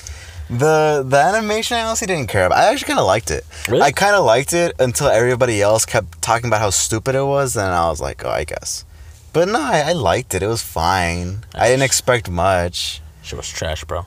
The 0.50 1.04
the 1.06 1.18
animation 1.18 1.78
I 1.78 1.82
honestly 1.82 2.08
didn't 2.08 2.30
care 2.30 2.46
about. 2.46 2.60
I 2.60 2.72
actually 2.72 2.88
kind 2.88 3.00
of 3.00 3.06
liked 3.06 3.32
it. 3.32 3.44
Really? 3.68 3.82
I 3.82 3.92
kind 3.92 4.16
of 4.16 4.24
liked 4.24 4.54
it 4.54 4.76
until 4.80 5.08
everybody 5.08 5.62
else 5.62 5.86
kept 5.86 6.22
talking 6.22 6.48
about 6.48 6.62
how 6.62 6.70
stupid 6.70 7.16
it 7.16 7.26
was, 7.26 7.58
and 7.58 7.68
I 7.68 7.90
was 7.90 8.00
like, 8.00 8.24
oh, 8.24 8.30
I 8.30 8.46
guess. 8.46 8.86
But 9.34 9.50
no, 9.50 9.60
I, 9.60 9.80
I 9.88 9.92
liked 9.94 10.34
it. 10.34 10.44
It 10.44 10.48
was 10.48 10.64
fine. 10.64 11.44
I 11.54 11.68
didn't 11.68 11.84
expect 11.84 12.30
much. 12.30 13.02
Shit 13.24 13.36
was 13.36 13.50
trash, 13.50 13.84
bro. 13.84 14.06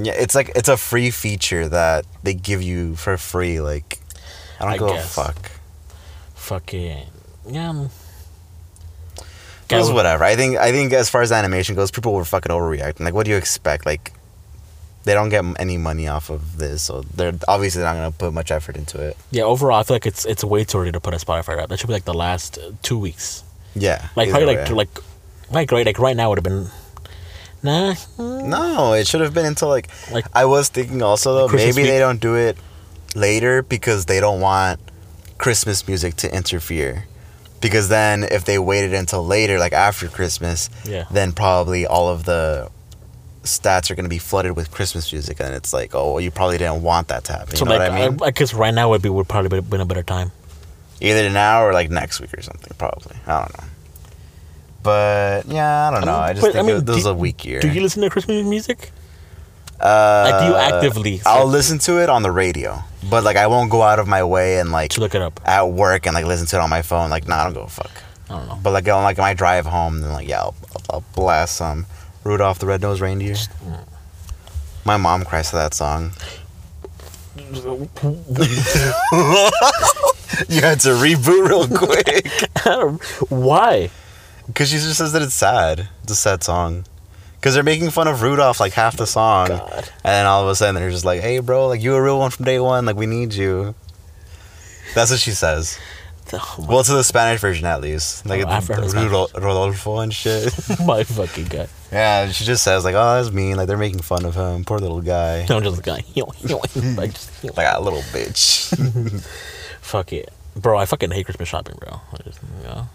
Yeah, 0.00 0.12
it's 0.12 0.34
like 0.34 0.50
it's 0.54 0.68
a 0.68 0.76
free 0.76 1.10
feature 1.10 1.68
that 1.68 2.04
they 2.22 2.34
give 2.34 2.62
you 2.62 2.94
for 2.94 3.16
free. 3.16 3.60
Like, 3.60 3.98
I 4.60 4.64
don't 4.64 4.72
I 4.74 4.78
give 4.78 4.88
guess. 4.88 5.04
a 5.18 5.22
fuck. 5.24 5.50
Fucking 6.34 7.06
yeah. 7.48 7.88
It 9.70 9.76
was 9.76 9.90
whatever. 9.90 10.22
I 10.24 10.36
think 10.36 10.56
I 10.56 10.70
think 10.72 10.92
as 10.92 11.08
far 11.08 11.22
as 11.22 11.32
animation 11.32 11.74
goes, 11.74 11.90
people 11.90 12.12
were 12.12 12.24
fucking 12.24 12.52
overreacting. 12.52 13.00
Like, 13.00 13.14
what 13.14 13.24
do 13.24 13.30
you 13.30 13.36
expect? 13.36 13.86
Like, 13.86 14.12
they 15.04 15.14
don't 15.14 15.30
get 15.30 15.44
any 15.58 15.76
money 15.78 16.06
off 16.06 16.30
of 16.30 16.58
this, 16.58 16.82
so 16.82 17.00
they're 17.14 17.32
obviously 17.48 17.82
not 17.82 17.94
gonna 17.94 18.12
put 18.12 18.32
much 18.32 18.50
effort 18.50 18.76
into 18.76 19.00
it. 19.00 19.16
Yeah, 19.30 19.44
overall, 19.44 19.80
I 19.80 19.82
feel 19.82 19.94
like 19.96 20.06
it's 20.06 20.26
it's 20.26 20.44
way 20.44 20.64
too 20.64 20.78
early 20.78 20.92
to 20.92 21.00
put 21.00 21.14
a 21.14 21.16
Spotify 21.16 21.56
Wrap. 21.56 21.70
That 21.70 21.78
should 21.80 21.86
be 21.88 21.92
like 21.94 22.04
the 22.04 22.14
last 22.14 22.58
uh, 22.58 22.72
two 22.82 22.98
weeks. 22.98 23.42
Yeah, 23.74 24.06
Like 24.14 24.30
probably 24.30 24.54
like 24.54 24.68
way. 24.68 24.74
like 24.74 24.88
like 25.50 25.72
right 25.72 25.86
like 25.86 25.98
right 25.98 26.16
now 26.16 26.28
would 26.28 26.38
have 26.38 26.44
been. 26.44 26.68
Nah. 27.62 27.94
No, 28.18 28.92
it 28.92 29.06
should 29.08 29.22
have 29.22 29.32
been 29.34 29.46
until 29.46 29.68
like. 29.68 29.88
Like- 30.12 30.26
I 30.34 30.44
was 30.44 30.68
thinking 30.68 31.02
also 31.02 31.34
though, 31.34 31.46
Like 31.46 31.56
maybe 31.56 31.82
they 31.84 31.98
don't 31.98 32.20
do 32.20 32.34
it 32.36 32.56
later 33.14 33.62
because 33.62 34.06
they 34.06 34.20
don't 34.20 34.40
want 34.40 34.80
Christmas 35.38 35.86
music 35.86 36.16
to 36.16 36.34
interfere. 36.34 37.06
Because 37.60 37.88
then, 37.88 38.24
if 38.24 38.44
they 38.44 38.58
waited 38.58 38.92
until 38.92 39.24
later, 39.26 39.58
like 39.58 39.72
after 39.72 40.08
Christmas, 40.08 40.68
Yeah. 40.84 41.04
then 41.10 41.32
probably 41.32 41.86
all 41.86 42.08
of 42.08 42.24
the 42.24 42.70
stats 43.42 43.90
are 43.90 43.94
going 43.94 44.04
to 44.04 44.10
be 44.10 44.18
flooded 44.18 44.54
with 44.56 44.70
Christmas 44.70 45.10
music, 45.12 45.40
and 45.40 45.54
it's 45.54 45.72
like, 45.72 45.94
oh, 45.94 46.12
well, 46.12 46.20
you 46.20 46.30
probably 46.30 46.58
didn't 46.58 46.82
want 46.82 47.08
that 47.08 47.24
to 47.24 47.32
happen. 47.32 47.52
You 47.52 47.56
So 47.58 47.64
know 47.64 47.72
like 47.76 47.90
what 47.90 47.90
I 48.00 48.08
mean? 48.10 48.18
I, 48.22 48.26
I 48.26 48.30
guess 48.32 48.52
right 48.54 48.72
now 48.74 48.90
would 48.90 49.00
be 49.02 49.08
would 49.08 49.28
probably 49.28 49.60
been 49.62 49.80
a 49.80 49.86
better 49.86 50.02
time. 50.02 50.30
Either 51.00 51.28
now 51.30 51.64
or 51.64 51.72
like 51.72 51.90
next 51.90 52.20
week 52.20 52.32
or 52.36 52.42
something, 52.42 52.72
probably. 52.78 53.16
I 53.26 53.40
don't 53.40 53.58
know. 53.58 53.64
But 54.82 55.46
yeah, 55.48 55.88
I 55.88 55.90
don't 55.90 56.04
know. 56.04 56.14
I 56.16 56.32
just 56.34 56.44
But, 56.46 56.52
think 56.52 56.68
it- 56.68 56.86
this 56.86 56.96
do- 56.96 57.00
is 57.00 57.06
a 57.06 57.14
weak 57.14 57.44
year. 57.44 57.60
Do 57.60 57.68
you 57.68 57.80
listen 57.80 58.02
to 58.02 58.10
Christmas 58.10 58.44
music? 58.46 58.92
Uh, 59.80 60.28
Like, 60.30 60.40
do 60.40 60.46
you 60.48 60.54
actively 60.56 61.20
I'll 61.26 61.46
listen 61.46 61.78
to 61.80 62.02
it 62.02 62.08
on 62.08 62.22
the 62.22 62.30
radio, 62.30 62.78
but 63.10 63.24
like 63.24 63.36
I 63.36 63.46
won't 63.48 63.70
go 63.70 63.82
out 63.82 63.98
of 63.98 64.06
my 64.08 64.22
way 64.22 64.58
and 64.58 64.70
like 64.72 64.90
To 64.92 65.00
look 65.00 65.14
it 65.14 65.22
up. 65.22 65.40
at 65.44 65.68
work 65.68 66.06
and 66.06 66.14
like 66.14 66.24
listen 66.26 66.46
to 66.48 66.56
it 66.56 66.60
on 66.60 66.70
my 66.70 66.82
phone. 66.82 67.10
Like, 67.10 67.26
nah, 67.28 67.40
I 67.40 67.44
don't 67.44 67.54
go 67.54 67.66
fuck. 67.66 67.90
I 68.30 68.38
don't 68.38 68.48
know. 68.48 68.58
But 68.62 68.72
like 68.72 68.88
on 68.88 69.02
like 69.04 69.18
my 69.18 69.34
drive 69.34 69.66
home, 69.66 70.00
then 70.00 70.12
like 70.12 70.28
yeah, 70.28 70.40
I'll, 70.40 70.54
I'll, 70.74 70.82
I'll 70.90 71.04
blast 71.14 71.56
some 71.56 71.86
Rudolph 72.24 72.58
the 72.58 72.66
Red-Nosed 72.66 73.00
Reindeer. 73.02 73.36
My 74.84 74.96
mom 74.96 75.24
cries 75.24 75.50
to 75.50 75.56
that 75.56 75.74
song. 75.74 76.12
You 80.48 80.60
had 80.62 80.80
to 80.80 80.88
reboot 80.90 81.48
real 81.48 81.68
quick 81.68 82.26
Why? 83.30 83.90
because 84.46 84.68
she 84.70 84.76
just 84.78 84.98
says 84.98 85.12
that 85.12 85.22
it's 85.22 85.34
sad. 85.34 85.88
It's 86.02 86.12
a 86.12 86.16
sad 86.16 86.42
song. 86.42 86.84
Because 87.44 87.52
they're 87.52 87.62
making 87.62 87.90
fun 87.90 88.08
of 88.08 88.22
Rudolph 88.22 88.58
like 88.58 88.72
half 88.72 88.96
the 88.96 89.06
song, 89.06 89.48
God. 89.48 89.70
and 89.70 89.84
then 90.02 90.24
all 90.24 90.42
of 90.42 90.48
a 90.48 90.54
sudden 90.54 90.76
they're 90.76 90.88
just 90.90 91.04
like, 91.04 91.20
"Hey, 91.20 91.40
bro, 91.40 91.68
like 91.68 91.82
you 91.82 91.94
a 91.94 92.00
real 92.00 92.18
one 92.18 92.30
from 92.30 92.46
day 92.46 92.58
one. 92.58 92.86
Like 92.86 92.96
we 92.96 93.04
need 93.04 93.34
you." 93.34 93.74
That's 94.94 95.10
what 95.10 95.20
she 95.20 95.32
says. 95.32 95.78
Oh 96.32 96.64
Well, 96.66 96.82
to 96.82 96.94
the 96.94 97.04
Spanish 97.04 97.42
version 97.42 97.66
at 97.66 97.82
least, 97.82 98.24
like 98.24 98.46
Oh, 98.46 98.48
I've 98.48 98.66
heard 98.66 98.78
of 98.78 98.90
Spanish. 98.92 99.12
Rudol- 99.12 99.34
Rodolfo 99.34 99.98
and 99.98 100.14
shit. 100.14 100.54
my 100.86 101.04
fucking 101.04 101.48
god. 101.48 101.68
yeah, 101.92 102.30
she 102.30 102.46
just 102.46 102.64
says 102.64 102.82
like, 102.82 102.94
"Oh, 102.94 103.22
that's 103.22 103.30
mean." 103.30 103.56
Like 103.58 103.66
they're 103.68 103.76
making 103.76 104.00
fun 104.00 104.24
of 104.24 104.34
him. 104.34 104.64
Poor 104.64 104.78
little 104.78 105.02
guy. 105.02 105.40
I'm 105.50 105.62
just 105.62 105.86
like, 105.86 106.06
like 106.96 107.12
just, 107.12 107.44
Like 107.58 107.66
a 107.70 107.78
little 107.78 108.00
bitch. 108.14 109.20
fuck 109.82 110.14
it, 110.14 110.32
bro. 110.56 110.78
I 110.78 110.86
fucking 110.86 111.10
hate 111.10 111.26
Christmas 111.26 111.50
shopping, 111.50 111.76
bro. 111.78 112.00
I 112.10 112.22
just, 112.22 112.40
know. 112.62 112.88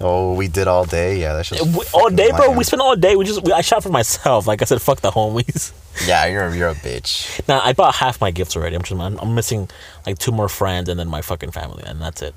Oh, 0.00 0.34
we 0.34 0.48
did 0.48 0.66
all 0.68 0.84
day. 0.84 1.20
Yeah, 1.20 1.34
that's 1.34 1.48
just 1.50 1.76
We- 1.76 1.84
all 1.92 2.10
day, 2.10 2.30
bro. 2.30 2.52
We 2.52 2.64
spent 2.64 2.80
all 2.82 2.96
day. 2.96 3.16
We 3.16 3.24
just 3.24 3.42
we, 3.44 3.52
I 3.52 3.60
shot 3.60 3.82
for 3.82 3.90
myself. 3.90 4.46
Like 4.46 4.62
I 4.62 4.64
said, 4.64 4.80
fuck 4.82 5.00
the 5.00 5.10
homies. 5.10 5.72
Yeah, 6.06 6.26
you're 6.26 6.54
you're 6.54 6.68
a 6.70 6.74
bitch. 6.74 7.46
Now 7.48 7.60
I 7.62 7.72
bought 7.72 7.94
half 7.96 8.20
my 8.20 8.30
gifts 8.30 8.56
already. 8.56 8.76
I'm 8.76 8.82
just 8.82 8.98
I'm, 9.00 9.18
I'm 9.18 9.34
missing 9.34 9.68
like 10.06 10.18
two 10.18 10.32
more 10.32 10.48
friends 10.48 10.88
and 10.88 10.98
then 10.98 11.08
my 11.08 11.20
fucking 11.22 11.50
family, 11.50 11.82
and 11.86 12.00
that's 12.00 12.22
it. 12.22 12.34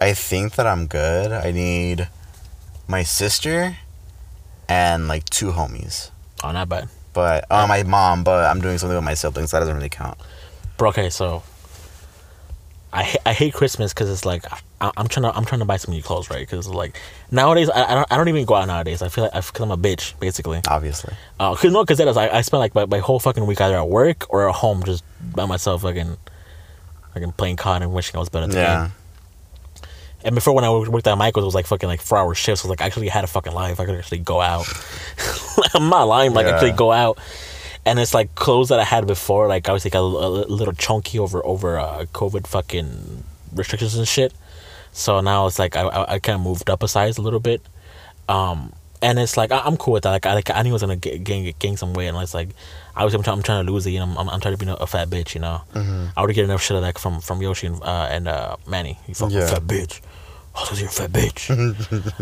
I 0.00 0.12
think 0.14 0.56
that 0.56 0.66
I'm 0.66 0.86
good. 0.86 1.32
I 1.32 1.52
need 1.52 2.08
my 2.88 3.02
sister 3.02 3.76
and 4.68 5.08
like 5.08 5.24
two 5.30 5.52
homies. 5.52 6.10
Oh, 6.44 6.52
not 6.52 6.68
bad, 6.68 6.88
But 7.12 7.44
uh, 7.50 7.66
my 7.66 7.82
mom, 7.82 8.24
but 8.24 8.44
I'm 8.44 8.60
doing 8.60 8.78
something 8.78 8.96
with 8.96 9.04
my 9.04 9.14
siblings. 9.14 9.50
That 9.52 9.60
doesn't 9.60 9.74
really 9.76 9.88
count. 9.88 10.18
bro. 10.76 10.88
Okay, 10.90 11.08
so 11.10 11.42
I 12.92 13.16
I 13.24 13.32
hate 13.32 13.54
Christmas 13.54 13.92
because 13.92 14.10
it's 14.10 14.24
like 14.24 14.44
I, 14.80 14.90
I'm 14.96 15.08
trying 15.08 15.24
to 15.30 15.36
I'm 15.36 15.44
trying 15.44 15.60
to 15.60 15.64
buy 15.64 15.76
some 15.78 15.94
new 15.94 16.02
clothes, 16.02 16.28
right? 16.30 16.40
Because 16.40 16.68
like 16.68 16.98
nowadays 17.30 17.70
I, 17.70 17.84
I 17.92 17.94
don't 17.94 18.12
I 18.12 18.16
don't 18.16 18.28
even 18.28 18.44
go 18.44 18.54
out 18.54 18.66
nowadays. 18.66 19.00
I 19.02 19.08
feel 19.08 19.24
like 19.24 19.34
I 19.34 19.40
because 19.40 19.60
I'm 19.60 19.70
a 19.70 19.76
bitch 19.76 20.18
basically. 20.20 20.60
Obviously. 20.68 21.14
Uh, 21.40 21.54
cause 21.54 21.72
no, 21.72 21.84
cause 21.84 21.98
that 21.98 22.08
is 22.08 22.16
I, 22.16 22.28
I 22.28 22.40
spend 22.42 22.60
like 22.60 22.74
my, 22.74 22.84
my 22.86 22.98
whole 22.98 23.18
fucking 23.18 23.46
week 23.46 23.60
either 23.60 23.76
at 23.76 23.88
work 23.88 24.26
or 24.28 24.48
at 24.48 24.54
home 24.56 24.82
just 24.84 25.02
by 25.34 25.46
myself, 25.46 25.82
fucking, 25.82 26.16
fucking 27.14 27.32
playing 27.32 27.56
COD 27.56 27.82
and 27.82 27.92
wishing 27.94 28.16
I 28.16 28.20
was 28.20 28.28
better 28.28 28.44
at 28.44 28.50
the 28.50 28.56
Yeah. 28.58 28.82
game. 28.84 28.92
And 30.24 30.34
before 30.34 30.54
when 30.54 30.64
I 30.64 30.70
worked 30.70 31.06
at 31.06 31.16
Michael's, 31.16 31.44
it 31.44 31.46
was 31.46 31.54
like 31.54 31.66
fucking 31.66 31.88
like 31.88 32.00
four 32.00 32.18
hour 32.18 32.34
shifts. 32.34 32.62
So 32.62 32.68
like 32.68 32.80
I 32.80 32.86
actually 32.86 33.08
had 33.08 33.22
a 33.24 33.28
fucking 33.28 33.52
life. 33.52 33.78
I 33.80 33.84
could 33.86 33.94
actually 33.94 34.18
go 34.18 34.40
out. 34.40 34.66
I'm 35.74 35.88
not 35.88 36.04
lying. 36.04 36.32
Like 36.34 36.46
Yeah. 36.46 36.54
actually 36.54 36.72
go 36.72 36.90
out. 36.92 37.18
And 37.84 38.00
it's 38.00 38.12
like 38.12 38.34
clothes 38.34 38.70
that 38.70 38.80
I 38.80 38.84
had 38.84 39.06
before. 39.06 39.46
Like 39.46 39.68
obviously 39.68 39.90
got 39.90 40.00
a, 40.00 40.02
a 40.02 40.28
little 40.50 40.74
chunky 40.74 41.18
over 41.20 41.44
over 41.46 41.78
uh, 41.78 42.06
COVID 42.12 42.46
fucking 42.46 43.22
restrictions 43.54 43.94
and 43.94 44.08
shit. 44.08 44.32
So 44.96 45.20
now 45.20 45.46
it's 45.46 45.58
like 45.58 45.76
I 45.76 45.82
I, 45.82 46.14
I 46.14 46.18
kind 46.18 46.36
of 46.40 46.42
moved 46.44 46.70
up 46.70 46.82
a 46.82 46.88
size 46.88 47.18
a 47.18 47.22
little 47.22 47.40
bit. 47.40 47.60
Um, 48.28 48.72
and 49.02 49.18
it's 49.18 49.36
like 49.36 49.52
I, 49.52 49.58
I'm 49.60 49.76
cool 49.76 49.92
with 49.94 50.04
that. 50.04 50.10
Like 50.10 50.26
I 50.26 50.34
like 50.34 50.50
I 50.50 50.62
knew 50.62 50.70
I 50.70 50.72
was 50.72 50.82
gonna 50.82 50.96
ga- 50.96 51.18
gain 51.18 51.52
gain 51.58 51.76
some 51.76 51.92
weight, 51.92 52.08
and 52.08 52.16
it's 52.18 52.32
like 52.34 52.48
I 52.96 53.04
was 53.04 53.12
I'm 53.14 53.22
trying, 53.22 53.36
I'm 53.36 53.42
trying 53.42 53.66
to 53.66 53.70
lose 53.72 53.86
it. 53.86 53.90
You 53.90 54.00
know, 54.00 54.14
I'm, 54.18 54.28
I'm 54.30 54.40
trying 54.40 54.56
to 54.56 54.64
be 54.64 54.70
a 54.72 54.86
fat 54.86 55.08
bitch. 55.10 55.34
You 55.34 55.42
know, 55.42 55.60
Mm-hmm. 55.74 56.06
I 56.18 56.22
would 56.22 56.34
get 56.34 56.44
enough 56.44 56.62
shit 56.62 56.80
like 56.80 56.98
from 56.98 57.20
from 57.20 57.42
Yoshi 57.42 57.66
and 57.66 57.82
uh, 57.82 58.08
and 58.10 58.26
uh, 58.26 58.56
Manny. 58.66 58.98
You 59.06 59.14
fucking 59.14 59.36
Yeah. 59.36 59.46
fat 59.48 59.62
bitch. 59.62 60.00
Oh, 60.56 60.66
you're 60.74 60.88
a 60.88 60.90
fat 60.90 61.10
bitch. 61.12 61.50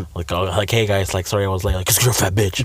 like, 0.17 0.33
oh, 0.33 0.43
like, 0.43 0.69
hey 0.69 0.87
guys, 0.87 1.15
like, 1.15 1.29
sorry 1.29 1.45
I 1.45 1.49
was 1.49 1.63
late. 1.63 1.77
Like, 1.77 1.87
cause 1.87 2.03
you're 2.03 2.11
a 2.11 2.15
fat 2.15 2.35
bitch. 2.35 2.59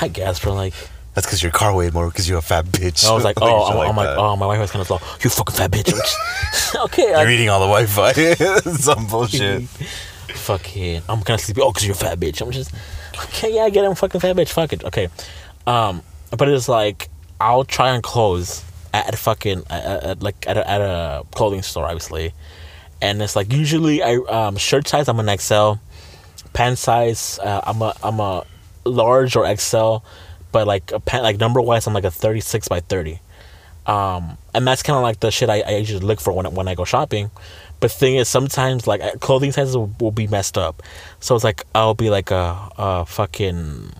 I 0.00 0.08
guess, 0.08 0.40
bro. 0.40 0.54
Like, 0.54 0.72
That's 1.14 1.26
because 1.26 1.42
your 1.42 1.52
car 1.52 1.74
weighed 1.74 1.92
more 1.92 2.08
because 2.08 2.28
you're 2.28 2.38
a 2.38 2.42
fat 2.42 2.64
bitch. 2.66 3.06
I 3.06 3.12
was 3.12 3.22
like, 3.24 3.36
oh, 3.40 3.64
I'm, 3.66 3.90
I'm 3.90 3.96
like, 3.96 4.16
oh, 4.16 4.34
my 4.36 4.46
wife 4.46 4.60
was 4.60 4.70
kind 4.70 4.80
of 4.80 4.86
slow. 4.86 4.98
You 5.22 5.28
fucking 5.28 5.54
fat 5.54 5.70
bitch. 5.70 5.92
Okay, 6.84 7.08
You're 7.08 7.16
I, 7.18 7.32
eating 7.32 7.48
all 7.50 7.60
the 7.60 7.66
Wi-Fi. 7.66 8.34
Some 8.76 9.06
bullshit. 9.06 9.62
fucking, 10.34 11.02
I'm 11.08 11.20
kind 11.22 11.38
of 11.38 11.40
sleepy. 11.40 11.60
Oh, 11.60 11.70
cause 11.72 11.84
you're 11.84 11.94
a 11.94 11.98
fat 11.98 12.18
bitch. 12.18 12.40
I'm 12.40 12.50
just, 12.50 12.74
okay, 13.24 13.54
yeah, 13.54 13.62
I 13.62 13.70
get 13.70 13.84
it. 13.84 13.88
I'm 13.88 13.94
fucking 13.94 14.20
fat 14.20 14.36
bitch. 14.36 14.48
Fuck 14.48 14.72
it. 14.72 14.84
Okay, 14.84 15.08
um, 15.66 16.02
but 16.36 16.48
it's 16.48 16.68
like 16.68 17.08
I'll 17.40 17.64
try 17.64 17.90
on 17.90 18.00
clothes 18.02 18.64
at, 18.94 19.16
fucking 19.18 19.64
at, 19.70 19.84
at, 20.04 20.22
like 20.22 20.46
at 20.46 20.56
a, 20.56 20.68
at 20.68 20.80
a 20.80 21.24
clothing 21.34 21.62
store, 21.62 21.84
obviously, 21.84 22.32
and 23.00 23.20
it's 23.20 23.36
like 23.36 23.52
usually 23.52 24.02
I 24.02 24.16
um 24.16 24.56
shirt 24.56 24.88
size 24.88 25.08
I'm 25.08 25.20
an 25.20 25.38
XL, 25.38 25.74
pant 26.52 26.78
size 26.78 27.38
uh, 27.42 27.60
I'm 27.64 27.82
a 27.82 27.94
I'm 28.02 28.20
a 28.20 28.44
large 28.84 29.36
or 29.36 29.44
XL, 29.56 29.96
but 30.52 30.66
like 30.66 30.92
a 30.92 31.00
pant 31.00 31.24
like 31.24 31.38
number 31.40 31.60
wise 31.60 31.86
I'm 31.86 31.94
like 31.94 32.04
a 32.04 32.10
36 32.10 32.68
by 32.68 32.80
30. 32.80 33.20
Um, 33.86 34.38
and 34.54 34.66
that's 34.66 34.82
kind 34.82 34.96
of 34.96 35.02
like 35.02 35.20
the 35.20 35.30
shit 35.30 35.50
I, 35.50 35.62
I 35.62 35.76
usually 35.76 36.04
look 36.06 36.20
for 36.20 36.32
when 36.32 36.52
when 36.54 36.68
I 36.68 36.74
go 36.74 36.84
shopping. 36.84 37.30
But 37.80 37.90
thing 37.90 38.14
is, 38.14 38.28
sometimes 38.28 38.86
like 38.86 39.00
clothing 39.18 39.50
sizes 39.50 39.76
will, 39.76 39.92
will 39.98 40.12
be 40.12 40.28
messed 40.28 40.56
up, 40.56 40.84
so 41.18 41.34
it's 41.34 41.42
like 41.42 41.64
I'll 41.74 41.94
be 41.94 42.10
like 42.10 42.30
a, 42.30 42.68
a 42.78 43.06
fucking. 43.06 43.90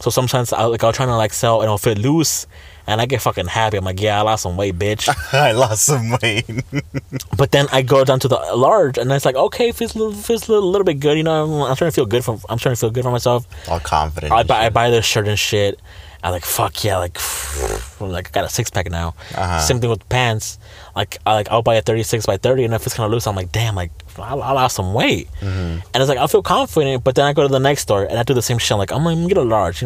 So 0.00 0.08
sometimes 0.08 0.54
I 0.54 0.64
like 0.64 0.82
I'll 0.82 0.94
try 0.94 1.04
to 1.04 1.14
like 1.16 1.34
sell 1.34 1.60
and 1.60 1.64
it'll 1.64 1.76
fit 1.76 1.98
loose, 1.98 2.46
and 2.90 3.00
I 3.00 3.06
get 3.06 3.22
fucking 3.22 3.46
happy. 3.46 3.76
I'm 3.76 3.84
like, 3.84 4.00
yeah, 4.00 4.18
I 4.18 4.22
lost 4.22 4.42
some 4.42 4.56
weight, 4.56 4.76
bitch. 4.76 5.08
I 5.32 5.52
lost 5.52 5.86
some 5.86 6.10
weight. 6.20 6.44
but 7.36 7.52
then 7.52 7.66
I 7.70 7.82
go 7.82 8.04
down 8.04 8.18
to 8.20 8.28
the 8.28 8.36
large, 8.54 8.98
and 8.98 9.10
it's 9.12 9.24
like, 9.24 9.36
okay, 9.36 9.70
feels 9.70 9.94
a 9.94 9.98
little, 9.98 10.12
feels 10.12 10.48
a 10.48 10.52
little, 10.52 10.68
little 10.68 10.84
bit 10.84 10.98
good. 10.98 11.16
You 11.16 11.22
know, 11.22 11.44
I'm, 11.44 11.70
I'm 11.70 11.76
trying 11.76 11.90
to 11.90 11.94
feel 11.94 12.06
good 12.06 12.24
from. 12.24 12.40
I'm 12.48 12.58
trying 12.58 12.74
to 12.74 12.80
feel 12.80 12.90
good 12.90 13.04
for 13.04 13.12
myself. 13.12 13.46
all 13.68 13.78
confident. 13.78 14.32
I 14.32 14.42
buy, 14.42 14.66
I 14.66 14.68
buy 14.70 14.90
this 14.90 15.06
shirt 15.06 15.28
and 15.28 15.38
shit. 15.38 15.78
I'm 16.22 16.32
like 16.32 16.44
fuck 16.44 16.84
yeah, 16.84 16.98
like 16.98 17.18
like 18.00 18.28
I 18.28 18.30
got 18.30 18.44
a 18.44 18.48
six 18.48 18.70
pack 18.70 18.90
now. 18.90 19.14
Uh-huh. 19.34 19.60
Same 19.60 19.80
thing 19.80 19.88
with 19.88 20.06
pants. 20.08 20.58
Like 20.94 21.18
I 21.26 21.34
like 21.34 21.48
I'll 21.50 21.62
buy 21.62 21.76
a 21.76 21.82
thirty 21.82 22.02
six 22.02 22.26
by 22.26 22.36
thirty, 22.36 22.64
and 22.64 22.74
if 22.74 22.86
it's 22.86 22.94
kind 22.94 23.06
of 23.06 23.12
loose, 23.12 23.26
I'm 23.26 23.36
like 23.36 23.52
damn, 23.52 23.74
like 23.74 23.92
I, 24.18 24.34
I 24.34 24.52
lost 24.52 24.76
some 24.76 24.92
weight. 24.94 25.28
Mm-hmm. 25.40 25.80
And 25.94 25.96
it's 25.96 26.08
like 26.08 26.18
I 26.18 26.26
feel 26.26 26.42
confident, 26.42 27.04
but 27.04 27.14
then 27.14 27.24
I 27.24 27.32
go 27.32 27.42
to 27.42 27.48
the 27.48 27.58
next 27.58 27.82
store 27.82 28.04
and 28.04 28.18
I 28.18 28.22
do 28.22 28.34
the 28.34 28.42
same 28.42 28.58
shit. 28.58 28.72
I'm 28.72 28.78
like 28.78 28.92
I'm 28.92 29.04
gonna 29.04 29.28
get 29.28 29.36
a 29.36 29.42
large. 29.42 29.84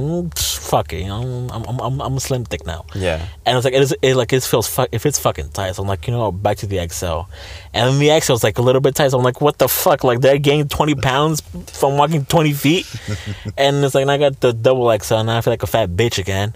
Fuck 0.64 0.92
it, 0.94 1.02
you 1.02 1.08
know, 1.08 1.48
I'm 1.52 1.64
I'm 1.64 1.80
I'm, 1.80 2.00
I'm 2.00 2.18
slim 2.18 2.44
thick 2.44 2.64
now. 2.66 2.86
Yeah. 2.94 3.26
And 3.44 3.56
it's 3.56 3.64
like 3.64 3.74
it 3.74 3.82
is 3.82 3.94
it 4.00 4.14
like 4.14 4.32
it 4.32 4.42
feels 4.42 4.66
fu- 4.66 4.86
if 4.92 5.04
it's 5.06 5.18
fucking 5.18 5.50
tight. 5.50 5.74
So 5.74 5.82
I'm 5.82 5.88
like 5.88 6.06
you 6.06 6.12
know 6.12 6.32
back 6.32 6.56
to 6.58 6.66
the 6.66 6.86
XL, 6.88 7.30
and 7.74 7.90
then 7.90 7.98
the 7.98 8.20
XL 8.20 8.32
is 8.32 8.44
like 8.44 8.58
a 8.58 8.62
little 8.62 8.80
bit 8.80 8.94
tight. 8.94 9.08
So 9.08 9.18
I'm 9.18 9.24
like 9.24 9.40
what 9.40 9.58
the 9.58 9.68
fuck? 9.68 10.04
Like 10.04 10.20
did 10.20 10.30
I 10.30 10.38
gained 10.38 10.70
twenty 10.70 10.94
pounds 10.94 11.42
from 11.72 11.98
walking 11.98 12.24
twenty 12.24 12.52
feet, 12.52 12.86
and 13.58 13.84
it's 13.84 13.94
like 13.94 14.08
I 14.08 14.16
got 14.16 14.40
the 14.40 14.52
double 14.52 14.96
XL 14.98 15.16
and 15.16 15.26
now 15.26 15.38
I 15.38 15.40
feel 15.42 15.52
like 15.52 15.62
a 15.62 15.66
fat 15.66 15.90
bitch 15.90 16.18
again. 16.18 16.54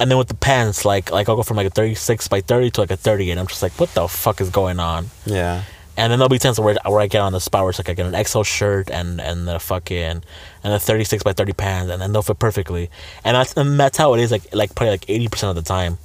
And 0.00 0.10
then 0.10 0.18
with 0.18 0.28
the 0.28 0.34
pants, 0.34 0.84
like 0.84 1.10
like 1.10 1.28
I'll 1.28 1.36
go 1.36 1.42
from 1.42 1.56
like 1.56 1.66
a 1.66 1.70
thirty 1.70 1.94
six 1.94 2.28
by 2.28 2.40
thirty 2.40 2.70
to 2.72 2.80
like 2.82 2.90
a 2.90 2.96
thirty, 2.96 3.30
and 3.30 3.40
I'm 3.40 3.46
just 3.46 3.62
like, 3.62 3.72
what 3.80 3.92
the 3.94 4.06
fuck 4.08 4.40
is 4.40 4.50
going 4.50 4.78
on? 4.80 5.06
Yeah. 5.24 5.62
And 5.98 6.10
then 6.12 6.18
there'll 6.18 6.28
be 6.28 6.38
times 6.38 6.60
where, 6.60 6.76
where 6.84 7.00
I 7.00 7.06
get 7.06 7.22
on 7.22 7.32
the 7.32 7.40
spot 7.40 7.62
where 7.62 7.70
it's 7.70 7.78
like 7.78 7.88
I 7.88 7.94
get 7.94 8.04
an 8.12 8.24
XL 8.24 8.42
shirt 8.42 8.90
and 8.90 9.18
and 9.18 9.48
the 9.48 9.58
fucking 9.58 10.22
and 10.62 10.72
the 10.74 10.78
thirty 10.78 11.04
six 11.04 11.22
by 11.22 11.32
thirty 11.32 11.54
pants, 11.54 11.90
and 11.90 12.02
then 12.02 12.12
they'll 12.12 12.20
fit 12.22 12.38
perfectly. 12.38 12.90
And 13.24 13.34
that's 13.34 13.54
and 13.56 13.80
that's 13.80 13.96
how 13.96 14.12
it 14.14 14.20
is 14.20 14.30
like 14.30 14.54
like 14.54 14.74
probably 14.74 14.90
like 14.90 15.08
eighty 15.08 15.28
percent 15.28 15.56
of 15.56 15.64
the 15.64 15.66
time. 15.66 15.96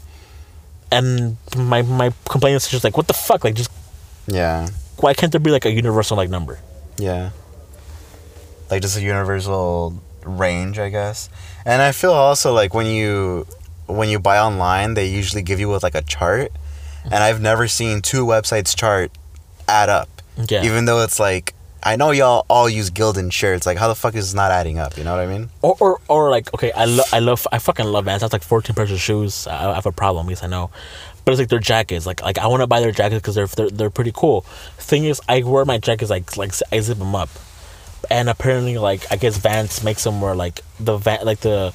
And 0.92 1.38
my 1.58 1.82
my 1.82 2.14
complaint 2.30 2.56
is 2.56 2.68
just 2.70 2.84
like, 2.86 2.96
what 2.96 3.08
the 3.08 3.14
fuck? 3.14 3.44
Like, 3.44 3.56
just 3.56 3.72
Yeah. 4.28 4.68
why 5.00 5.14
can't 5.14 5.32
there 5.32 5.42
be 5.42 5.52
like 5.52 5.66
a 5.66 5.72
universal 5.72 6.16
like 6.16 6.30
number? 6.30 6.60
Yeah. 6.98 7.32
Like 8.70 8.82
just 8.82 8.98
a 8.98 9.02
universal 9.02 10.02
range, 10.26 10.80
I 10.80 10.90
guess. 10.90 11.30
And 11.66 11.82
I 11.82 11.92
feel 11.92 12.14
also 12.14 12.54
like 12.54 12.74
when 12.74 12.86
you 12.86 13.46
when 13.96 14.10
you 14.10 14.20
buy 14.20 14.40
online, 14.40 14.94
they 14.94 15.06
usually 15.06 15.42
give 15.42 15.60
you 15.60 15.70
with 15.70 15.84
like 15.84 15.96
a 15.96 16.02
chart. 16.02 16.52
And 17.04 17.16
I've 17.16 17.42
never 17.42 17.68
seen 17.68 18.02
two 18.02 18.26
websites 18.26 18.76
chart 18.76 19.12
add 19.68 19.90
up. 19.90 20.10
Yeah. 20.50 20.64
Even 20.64 20.86
though 20.86 21.04
it's 21.04 21.20
like 21.20 21.54
I 21.84 21.96
know 21.96 22.12
y'all 22.12 22.46
all 22.48 22.70
use 22.70 22.92
Gildan 22.92 23.32
shirts. 23.32 23.66
Like 23.66 23.78
how 23.78 23.88
the 23.88 23.96
fuck 23.96 24.14
is 24.16 24.34
it 24.34 24.36
not 24.36 24.52
adding 24.52 24.78
up? 24.78 24.98
You 24.98 25.04
know 25.04 25.12
what 25.16 25.22
I 25.22 25.26
mean? 25.26 25.50
or, 25.64 25.76
or, 25.80 26.00
or 26.08 26.30
like 26.30 26.54
okay 26.54 26.72
I, 26.72 26.86
lo- 26.86 27.04
I 27.12 27.20
love 27.20 27.48
I 27.52 27.58
fucking 27.58 27.86
love 27.86 28.06
Vans. 28.06 28.22
That's 28.22 28.34
like 28.34 28.44
14 28.44 28.76
pairs 28.76 28.92
of 28.92 29.00
shoes. 29.00 29.48
I, 29.48 29.72
I 29.72 29.76
have 29.76 29.88
a 29.88 29.92
problem, 29.92 30.30
yes 30.30 30.44
I 30.44 30.48
know, 30.48 30.70
but 31.26 31.32
it's 31.32 31.40
like 31.40 31.50
their 31.50 31.60
jackets. 31.60 32.06
Like 32.06 32.22
like 32.22 32.38
I 32.38 32.48
want 32.48 32.62
to 32.62 32.68
buy 32.68 32.82
their 32.82 32.92
jackets 32.92 33.22
because 33.22 33.36
they're, 33.36 33.48
they're 33.48 33.70
they're 33.70 33.90
pretty 33.90 34.12
cool. 34.14 34.42
Thing 34.78 35.06
is, 35.06 35.22
I 35.28 35.42
wear 35.42 35.66
my 35.66 35.80
jackets 35.80 36.12
like 36.12 36.38
like 36.38 36.54
I 36.72 36.80
zip 36.82 37.00
them 37.00 37.16
up, 37.16 37.30
and 38.12 38.30
apparently 38.30 38.78
like 38.78 39.12
I 39.12 39.16
guess 39.16 39.38
Vans 39.38 39.84
makes 39.84 40.04
them 40.04 40.22
where 40.22 40.36
like 40.36 40.62
the 40.80 40.98
van 40.98 41.26
like 41.26 41.40
the 41.40 41.74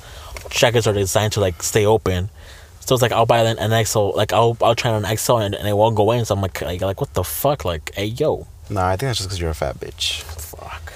jackets 0.50 0.86
are 0.86 0.92
designed 0.92 1.32
to 1.34 1.40
like 1.40 1.62
stay 1.62 1.84
open. 1.86 2.30
So 2.80 2.94
it's 2.94 3.02
like 3.02 3.12
I'll 3.12 3.26
buy 3.26 3.40
an, 3.40 3.58
an 3.58 3.84
XL, 3.84 4.10
like 4.14 4.32
I'll 4.32 4.56
I'll 4.62 4.74
try 4.76 4.90
an 4.92 5.16
XL 5.16 5.38
and, 5.38 5.54
and 5.54 5.66
it 5.66 5.76
won't 5.76 5.96
go 5.96 6.12
in. 6.12 6.24
So 6.24 6.34
I'm 6.34 6.40
like 6.40 6.60
like, 6.62 6.80
like 6.80 7.00
what 7.00 7.14
the 7.14 7.24
fuck, 7.24 7.64
like 7.64 7.92
hey 7.94 8.06
yo, 8.06 8.46
No, 8.70 8.80
I 8.82 8.90
think 8.96 9.08
that's 9.08 9.18
just 9.18 9.28
because 9.28 9.40
you're 9.40 9.50
a 9.50 9.54
fat 9.54 9.78
bitch. 9.80 10.22
fuck. 10.22 10.92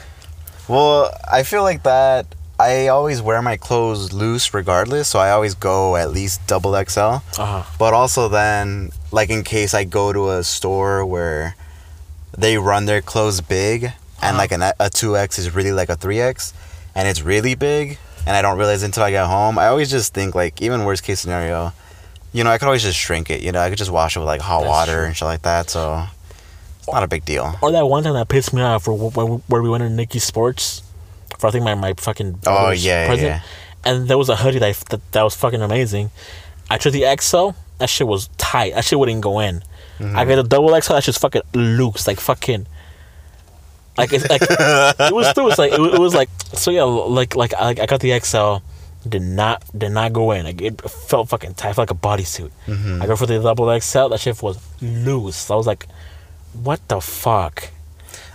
Well, 0.69 1.11
I 1.31 1.43
feel 1.43 1.63
like 1.63 1.83
that. 1.83 2.27
I 2.61 2.89
always 2.89 3.23
wear 3.23 3.41
my 3.41 3.57
clothes 3.57 4.13
loose 4.13 4.53
regardless, 4.53 5.09
so 5.09 5.19
I 5.19 5.31
always 5.31 5.55
go 5.55 5.97
at 5.97 6.11
least 6.13 6.47
double 6.47 6.75
XL. 6.85 7.01
Uh 7.01 7.21
huh. 7.39 7.63
But 7.79 7.95
also 7.95 8.29
then, 8.29 8.91
like 9.11 9.31
in 9.31 9.43
case 9.45 9.73
I 9.73 9.85
go 9.85 10.13
to 10.13 10.31
a 10.33 10.45
store 10.45 11.05
where 11.07 11.57
they 12.37 12.59
run 12.59 12.85
their 12.85 13.01
clothes 13.03 13.41
big 13.41 13.85
and 13.85 13.93
Uh-huh. 14.23 14.37
like 14.39 14.53
an, 14.53 14.63
a 14.63 14.91
2X 14.91 15.39
is 15.39 15.55
really 15.55 15.73
like 15.73 15.89
a 15.89 15.97
3X 15.97 16.53
and 16.95 17.09
it's 17.09 17.23
really 17.23 17.55
big 17.55 17.99
and 18.31 18.37
I 18.37 18.43
don't 18.43 18.59
realize 18.59 18.85
until 18.85 19.03
I 19.03 19.11
get 19.11 19.27
home, 19.27 19.59
I 19.59 19.67
always 19.67 19.91
just 19.91 20.15
think 20.15 20.37
like 20.37 20.63
even 20.63 20.85
worst 20.85 21.03
case 21.03 21.19
scenario, 21.19 21.73
you 22.33 22.45
know, 22.45 22.51
I 22.51 22.59
could 22.59 22.67
always 22.67 22.83
just 22.85 22.97
shrink 22.97 23.29
it, 23.29 23.43
you 23.43 23.51
know, 23.51 23.59
I 23.59 23.71
could 23.71 23.79
just 23.79 23.91
wash 23.91 24.15
it 24.15 24.21
with 24.21 24.27
like 24.29 24.41
hot 24.41 24.61
That's 24.61 24.69
water 24.69 24.93
true. 24.99 25.05
and 25.07 25.17
shit 25.17 25.27
like 25.27 25.43
that, 25.43 25.69
so 25.69 26.05
it's 26.79 26.87
not 26.87 27.03
a 27.03 27.09
big 27.09 27.25
deal. 27.25 27.57
Or 27.61 27.73
that 27.73 27.85
one 27.87 28.05
time 28.05 28.15
that 28.15 28.29
pissed 28.29 28.53
me 28.55 28.63
off, 28.63 28.87
where, 28.87 28.97
where, 28.97 29.63
we 29.63 29.69
went 29.69 29.83
to 29.83 29.91
Nikki 29.91 30.21
Sports 30.21 30.85
for 31.41 31.49
I 31.49 31.51
think 31.51 31.65
my, 31.65 31.75
my 31.75 31.93
fucking 31.95 32.39
Oh, 32.47 32.71
yeah, 32.71 33.09
present, 33.09 33.27
yeah. 33.27 33.43
and 33.85 34.07
there 34.07 34.17
was 34.17 34.29
a 34.29 34.37
hoodie 34.37 34.61
that, 34.61 34.77
that 34.91 35.11
that 35.11 35.23
was 35.25 35.35
fucking 35.35 35.61
amazing. 35.61 36.11
I 36.71 36.79
took 36.79 36.93
the 36.93 37.13
XL, 37.21 37.51
that 37.79 37.89
shit 37.91 38.07
was 38.07 38.29
tight. 38.39 38.75
That 38.75 38.85
shit 38.85 38.97
wouldn't 38.97 39.23
go 39.23 39.41
in. 39.41 39.65
Mm-hmm. 39.99 40.17
I 40.17 40.25
got 40.25 40.39
a 40.39 40.45
double 40.45 40.81
XL, 40.81 40.93
that 40.93 41.03
shit's 41.03 41.19
fucking 41.19 41.43
loose, 41.53 42.07
like 42.07 42.21
fucking. 42.21 42.69
Like 44.01 44.13
it's 44.13 44.29
like 44.29 44.43
it 44.43 45.13
was 45.15 45.27
it 45.37 45.43
was 45.49 45.59
like 45.59 45.73
it 45.73 45.81
was, 45.81 45.95
it 45.95 46.01
was 46.01 46.15
like 46.15 46.31
so 46.55 46.71
yeah 46.71 46.83
like 46.85 47.37
like 47.37 47.53
I, 47.55 47.69
I 47.71 47.87
got 47.87 48.01
the 48.01 48.19
XL 48.19 48.57
did 49.09 49.23
not 49.23 49.63
did 49.77 49.93
not 49.93 50.13
go 50.13 50.33
in 50.33 50.45
like 50.45 50.61
it 50.61 50.81
felt 50.91 51.29
fucking 51.31 51.55
tight 51.55 51.75
felt 51.75 51.89
like 51.89 51.97
a 51.99 52.01
bodysuit 52.09 52.51
Mm-hmm. 52.67 53.01
I 53.03 53.07
go 53.07 53.17
for 53.17 53.27
the 53.27 53.39
double 53.41 53.67
XL 53.81 54.09
that 54.09 54.21
shit 54.21 54.43
was 54.43 54.59
loose 54.83 55.51
I 55.51 55.55
was 55.55 55.67
like 55.67 55.87
what 56.53 56.81
the 56.89 57.01
fuck 57.01 57.71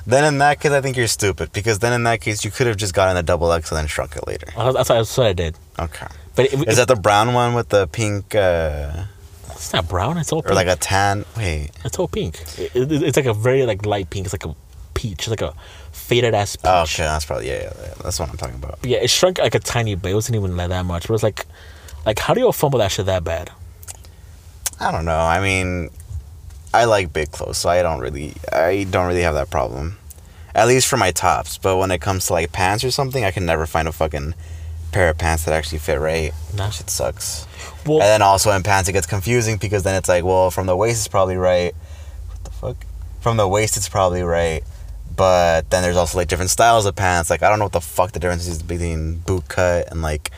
Then 0.08 0.24
in 0.24 0.38
that 0.40 0.60
case, 0.60 0.72
I 0.72 0.82
think 0.82 0.96
you're 0.98 1.08
stupid 1.08 1.52
because 1.52 1.80
then 1.80 1.92
in 1.94 2.04
that 2.04 2.22
case, 2.22 2.46
you 2.46 2.52
could 2.52 2.68
have 2.68 2.78
just 2.78 2.94
gotten 2.94 3.18
a 3.18 3.24
double 3.24 3.48
XL 3.50 3.74
and 3.76 3.82
then 3.82 3.88
shrunk 3.88 4.16
it 4.16 4.26
later. 4.28 4.48
Uh, 4.56 4.72
That's 4.72 4.90
what, 4.90 4.98
that's 5.02 5.18
what 5.18 5.28
I 5.28 5.34
did. 5.34 5.58
Okay. 5.80 6.06
But 6.36 6.46
it, 6.54 6.68
Is 6.70 6.78
that 6.78 6.88
the 6.88 6.96
brown 6.96 7.34
one 7.34 7.56
with 7.56 7.70
the 7.70 7.88
pink, 7.88 8.36
uh, 8.36 9.06
it's 9.50 9.74
not 9.74 9.90
brown. 9.90 10.18
It's 10.20 10.32
all 10.32 10.44
pink. 10.44 10.52
or 10.52 10.56
like 10.56 10.68
a 10.68 10.76
tan? 10.76 11.26
Wait. 11.36 11.72
it's 11.84 11.98
all 11.98 12.08
pink. 12.08 12.38
It, 12.60 12.76
it- 12.76 13.02
it's 13.04 13.18
like 13.18 13.26
a 13.26 13.34
very 13.34 13.66
like 13.66 13.86
light 13.88 14.10
pink. 14.12 14.26
It's 14.28 14.34
like 14.38 14.46
a 14.46 14.54
peach. 14.96 15.28
Like 15.28 15.42
a 15.42 15.54
faded 15.92 16.34
ass 16.34 16.56
peach. 16.56 16.66
Oh, 16.66 16.82
okay, 16.82 17.04
that's 17.04 17.26
probably 17.26 17.48
yeah, 17.50 17.62
yeah, 17.64 17.74
yeah. 17.80 17.94
That's 18.04 18.20
what 18.20 18.30
I'm 18.30 18.38
talking 18.38 18.56
about. 18.56 18.80
Yeah, 18.84 18.98
it 18.98 19.10
shrunk 19.12 19.38
like 19.38 19.54
a 19.54 19.60
tiny 19.60 19.94
bit. 19.94 20.12
It 20.12 20.16
wasn't 20.16 20.38
even 20.38 20.58
like 20.58 20.70
that 20.70 20.86
much. 20.86 21.04
But 21.04 21.12
it 21.12 21.14
was 21.14 21.24
like, 21.24 21.46
like 22.06 22.18
how 22.18 22.34
do 22.34 22.42
you 22.42 22.52
fumble 22.52 22.80
that 22.80 22.92
shit 22.92 23.06
that 23.06 23.24
bad? 23.24 23.52
I 24.80 24.92
don't 24.92 25.06
know. 25.06 25.20
I 25.20 25.40
mean, 25.40 25.90
I 26.74 26.86
like 26.86 27.14
big 27.14 27.32
clothes, 27.32 27.58
so 27.58 27.70
I 27.70 27.82
don't 27.82 28.00
really, 28.02 28.34
I 28.52 28.86
don't 28.90 29.08
really 29.08 29.22
have 29.22 29.36
that 29.36 29.50
problem. 29.50 29.98
At 30.54 30.68
least 30.68 30.88
for 30.88 30.98
my 30.98 31.12
tops. 31.12 31.58
But 31.58 31.78
when 31.78 31.92
it 31.92 32.02
comes 32.02 32.28
to 32.28 32.34
like 32.34 32.52
pants 32.52 32.84
or 32.84 32.92
something, 32.92 33.24
I 33.24 33.32
can 33.32 33.46
never 33.46 33.66
find 33.66 33.88
a 33.88 33.92
fucking 33.92 34.34
pair 34.92 35.10
of 35.10 35.18
pants 35.18 35.44
that 35.46 35.54
actually 35.54 35.80
fit 35.80 36.00
right. 36.00 36.32
Nah. 36.54 36.66
That 36.66 36.74
shit 36.74 36.90
sucks. 36.90 37.48
Well, 37.86 38.02
And 38.02 38.08
then 38.08 38.22
also 38.22 38.52
in 38.52 38.64
pants, 38.64 38.90
it 38.90 38.94
gets 38.94 39.08
confusing 39.08 39.58
because 39.58 39.84
then 39.84 39.96
it's 39.96 40.10
like, 40.10 40.24
well, 40.24 40.52
from 40.52 40.68
the 40.68 40.76
waist 40.76 41.00
it's 41.00 41.08
probably 41.08 41.36
right. 41.38 41.74
What 42.30 42.44
the 42.44 42.52
fuck? 42.52 42.78
From 43.22 43.38
the 43.38 43.48
waist 43.48 43.78
it's 43.78 43.90
probably 43.90 44.24
right. 44.24 44.64
But 45.16 45.70
then 45.70 45.82
there's 45.84 45.98
also 45.98 46.18
like 46.18 46.28
different 46.28 46.52
styles 46.52 46.86
of 46.86 46.96
pants. 46.96 47.30
Like 47.30 47.44
I 47.44 47.50
don't 47.50 47.60
know 47.60 47.66
what 47.66 47.72
the 47.74 47.82
fuck 47.82 48.12
the 48.12 48.20
difference 48.20 48.48
is 48.48 48.62
between 48.62 49.18
boot 49.20 49.48
cut 49.48 49.90
and 49.92 50.02
like 50.02 50.32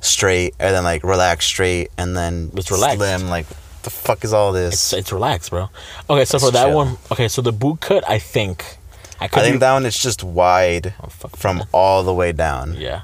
straight, 0.00 0.54
and 0.58 0.74
then 0.74 0.84
like 0.84 1.02
relaxed 1.04 1.48
straight, 1.48 1.90
and 1.96 2.16
then 2.16 2.50
It's 2.56 2.70
relaxed. 2.70 2.98
slim. 2.98 3.28
Like 3.28 3.46
the 3.82 3.90
fuck 3.90 4.24
is 4.24 4.32
all 4.32 4.52
this? 4.52 4.92
it's 4.92 5.12
relaxed, 5.12 5.50
bro. 5.50 5.68
Okay, 6.10 6.24
so 6.24 6.36
It's 6.36 6.44
for 6.44 6.50
that 6.52 6.66
chill. 6.66 6.74
one, 6.76 6.96
okay, 7.12 7.28
so 7.28 7.42
the 7.42 7.52
boot 7.52 7.80
cut, 7.80 8.02
I 8.08 8.18
think, 8.18 8.78
I 9.20 9.28
could 9.28 9.40
I 9.40 9.42
think 9.42 9.56
be- 9.56 9.58
that 9.60 9.72
one 9.74 9.84
is 9.84 9.96
just 9.98 10.24
wide 10.24 10.94
Oh, 11.02 11.08
from 11.36 11.64
all 11.70 12.02
the 12.02 12.14
way 12.14 12.32
down. 12.32 12.74
yeah, 12.78 13.02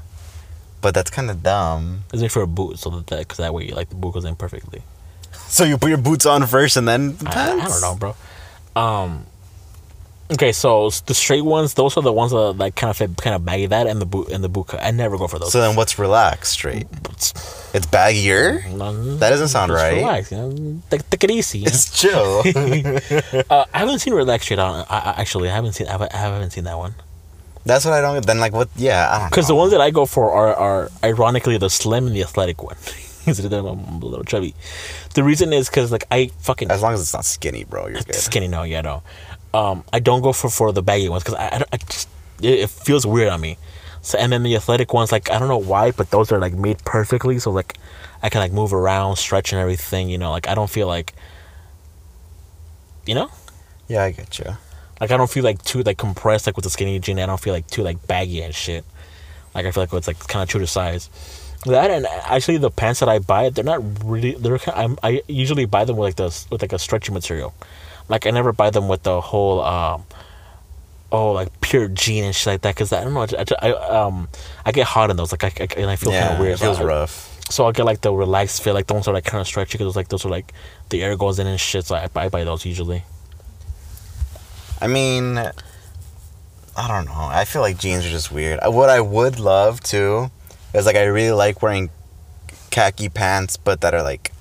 But 0.80 0.94
that's 0.94 1.10
kind 1.10 1.30
of 1.30 1.42
dumb. 1.42 2.04
it's 2.12 2.22
made 2.22 2.32
for 2.32 2.40
a 2.42 2.46
boot, 2.46 2.78
so 2.78 2.88
that 2.90 3.06
because 3.18 3.36
that 3.38 3.52
way 3.52 3.68
like 3.68 3.90
the 3.90 3.94
boot 3.94 4.14
goes 4.14 4.24
in 4.24 4.36
perfectly. 4.36 4.82
So 5.48 5.64
you 5.64 5.76
put 5.76 5.90
your 5.90 5.98
boots 5.98 6.24
on 6.26 6.46
first 6.46 6.76
and 6.78 6.88
then 6.88 7.16
the 7.16 7.28
I, 7.28 7.32
pants? 7.32 7.64
I 7.64 7.68
don't 7.68 7.80
know, 7.82 8.14
bro. 8.74 8.82
Um. 8.82 9.26
Okay, 10.32 10.52
so 10.52 10.90
the 11.06 11.14
straight 11.14 11.44
ones, 11.44 11.74
those 11.74 11.96
are 11.96 12.02
the 12.02 12.12
ones 12.12 12.30
that 12.30 12.52
like 12.52 12.76
kind 12.76 12.90
of 12.90 12.96
fit, 12.96 13.16
kind 13.16 13.34
of 13.34 13.44
baggy. 13.44 13.66
That 13.66 13.86
and 13.88 14.00
the 14.00 14.06
boot 14.06 14.28
and 14.30 14.44
the 14.44 14.48
boot 14.48 14.68
cut. 14.68 14.80
I 14.82 14.90
never 14.92 15.18
go 15.18 15.26
for 15.26 15.38
those. 15.40 15.50
So 15.52 15.60
then 15.60 15.74
what's 15.76 15.98
relaxed 15.98 16.52
straight? 16.52 16.86
It's- 17.10 17.34
It's 17.74 17.86
baggier? 17.86 18.62
That 19.20 19.30
doesn't 19.30 19.48
sound 19.48 19.72
right. 19.72 19.94
Relax, 19.96 20.32
you 20.32 20.38
know, 20.38 20.82
take, 20.90 21.08
take 21.10 21.24
it 21.24 21.30
easy. 21.30 21.58
you 21.60 21.64
know? 21.66 21.70
It's 21.72 21.90
chill. 22.00 22.42
uh, 23.50 23.64
I 23.74 23.78
haven't 23.78 24.00
seen 24.00 24.12
relaxed 24.14 24.46
straight 24.46 24.58
on. 24.58 24.84
I, 24.88 24.98
I, 24.98 25.14
actually, 25.20 25.48
I 25.50 25.54
haven't 25.54 25.72
seen. 25.74 25.86
I 25.88 25.92
haven't, 25.92 26.14
I 26.14 26.18
haven't 26.18 26.50
seen 26.50 26.64
that 26.64 26.76
one. 26.78 26.94
That's 27.64 27.84
what 27.84 27.94
I 27.94 28.00
don't. 28.00 28.24
Then 28.24 28.38
like 28.40 28.52
what? 28.52 28.68
Yeah, 28.76 29.08
I 29.10 29.18
don't. 29.20 29.30
Because 29.30 29.46
the 29.48 29.54
ones 29.54 29.70
that 29.72 29.80
I 29.80 29.90
go 29.90 30.06
for 30.06 30.32
are, 30.32 30.54
are 30.54 30.90
ironically 31.04 31.58
the 31.58 31.68
slim 31.70 32.06
and 32.06 32.14
the 32.16 32.22
athletic 32.22 32.62
one. 32.62 32.76
Because 33.20 33.44
I'm 33.44 33.66
a 33.66 33.98
little 33.98 34.24
chubby. 34.24 34.54
The 35.12 35.22
reason 35.22 35.52
is 35.52 35.68
because 35.68 35.92
like 35.92 36.04
I 36.10 36.30
fucking 36.40 36.70
as 36.70 36.80
long 36.80 36.94
as 36.94 37.02
it's 37.02 37.12
not 37.12 37.26
skinny, 37.26 37.64
bro, 37.64 37.86
you're 37.86 38.00
good. 38.00 38.14
skinny. 38.14 38.48
No, 38.48 38.62
yeah, 38.62 38.80
no. 38.80 39.02
Um, 39.52 39.84
I 39.92 39.98
don't 39.98 40.22
go 40.22 40.32
for 40.32 40.48
for 40.50 40.72
the 40.72 40.82
baggy 40.82 41.08
ones 41.08 41.24
because 41.24 41.34
I, 41.38 41.46
I, 41.48 41.62
I 41.72 41.76
just 41.78 42.08
it, 42.42 42.60
it 42.60 42.70
feels 42.70 43.06
weird 43.06 43.28
on 43.28 43.40
me. 43.40 43.58
So 44.02 44.18
and 44.18 44.32
then 44.32 44.42
the 44.42 44.56
athletic 44.56 44.92
ones, 44.94 45.12
like 45.12 45.30
I 45.30 45.38
don't 45.38 45.48
know 45.48 45.58
why, 45.58 45.90
but 45.90 46.10
those 46.10 46.30
are 46.32 46.38
like 46.38 46.54
made 46.54 46.78
perfectly. 46.84 47.38
So 47.38 47.50
like 47.50 47.76
I 48.22 48.28
can 48.28 48.40
like 48.40 48.52
move 48.52 48.72
around, 48.72 49.16
stretch 49.16 49.52
and 49.52 49.60
everything. 49.60 50.08
You 50.08 50.18
know, 50.18 50.30
like 50.30 50.48
I 50.48 50.54
don't 50.54 50.70
feel 50.70 50.86
like. 50.86 51.14
You 53.06 53.14
know, 53.14 53.30
Yeah, 53.88 54.04
I 54.04 54.12
get 54.12 54.38
you. 54.38 54.44
like 55.00 55.10
I 55.10 55.16
don't 55.16 55.30
feel 55.30 55.42
like 55.42 55.62
too 55.64 55.82
like 55.82 55.98
compressed 55.98 56.46
like 56.46 56.56
with 56.56 56.64
the 56.64 56.70
skinny 56.70 56.98
jean. 56.98 57.18
I 57.18 57.26
don't 57.26 57.40
feel 57.40 57.54
like 57.54 57.66
too 57.66 57.82
like 57.82 58.06
baggy 58.06 58.42
and 58.42 58.54
shit. 58.54 58.84
Like 59.54 59.66
I 59.66 59.72
feel 59.72 59.82
like 59.82 59.92
it's 59.94 60.06
like 60.06 60.18
kind 60.28 60.42
of 60.42 60.48
true 60.48 60.60
to 60.60 60.66
size. 60.66 61.08
That 61.66 61.90
and 61.90 62.06
actually 62.06 62.58
the 62.58 62.70
pants 62.70 63.00
that 63.00 63.08
I 63.08 63.18
buy, 63.18 63.50
they're 63.50 63.64
not 63.64 63.82
really. 64.04 64.32
They're 64.34 64.58
kind. 64.58 64.78
of, 64.78 64.84
I'm, 64.84 64.98
I 65.02 65.22
usually 65.28 65.64
buy 65.64 65.84
them 65.84 65.96
with 65.96 66.08
like 66.08 66.16
the 66.16 66.46
with 66.50 66.62
like 66.62 66.72
a 66.72 66.78
stretchy 66.78 67.12
material. 67.12 67.52
Like 68.10 68.26
I 68.26 68.30
never 68.30 68.52
buy 68.52 68.70
them 68.70 68.88
with 68.88 69.04
the 69.04 69.20
whole 69.20 69.62
um, 69.62 70.04
oh 71.12 71.32
like 71.32 71.60
pure 71.60 71.88
jean 71.88 72.24
and 72.24 72.34
shit 72.34 72.46
like 72.54 72.60
that 72.62 72.74
because 72.74 72.92
I 72.92 73.04
don't 73.04 73.14
know. 73.14 73.22
I, 73.22 73.68
I, 73.68 73.72
um 74.04 74.28
I 74.66 74.72
get 74.72 74.86
hot 74.86 75.10
in 75.10 75.16
those 75.16 75.32
like 75.32 75.44
I, 75.44 75.52
I 75.64 75.68
and 75.80 75.90
I 75.90 75.96
feel 75.96 76.12
kind 76.12 76.34
of 76.34 76.40
weird. 76.40 76.54
it 76.54 76.58
feels 76.58 76.76
so 76.78 76.82
I, 76.82 76.86
rough. 76.86 77.38
So 77.50 77.64
I'll 77.64 77.72
get 77.72 77.84
like 77.86 78.00
the 78.00 78.12
relaxed 78.12 78.62
fit, 78.62 78.74
like 78.74 78.86
the 78.86 78.94
ones 78.94 79.06
that 79.06 79.12
are 79.12 79.14
like 79.14 79.24
kind 79.24 79.40
of 79.40 79.46
stretchy 79.46 79.78
because 79.78 79.96
like 79.96 80.08
those 80.08 80.24
are 80.24 80.28
like 80.28 80.52
the 80.90 81.02
air 81.02 81.16
goes 81.16 81.38
in 81.38 81.46
and 81.46 81.58
shit. 81.58 81.86
So 81.86 81.94
I, 81.94 82.08
I 82.14 82.28
buy 82.28 82.44
those 82.44 82.64
usually. 82.66 83.02
I 84.80 84.86
mean, 84.86 85.38
I 85.38 85.52
don't 86.88 87.06
know. 87.06 87.28
I 87.30 87.44
feel 87.44 87.62
like 87.62 87.78
jeans 87.78 88.06
are 88.06 88.10
just 88.10 88.32
weird. 88.32 88.60
Uh, 88.60 88.70
What 88.70 88.88
I 88.90 89.00
would 89.00 89.38
love 89.38 89.80
too 89.80 90.30
is 90.72 90.86
like 90.86 90.96
I 90.96 91.04
really 91.04 91.32
like 91.32 91.62
wearing 91.62 91.90
khaki 92.70 93.08
pants, 93.08 93.56
but 93.56 93.80
that 93.82 93.94
are 93.94 94.02
like 94.02 94.32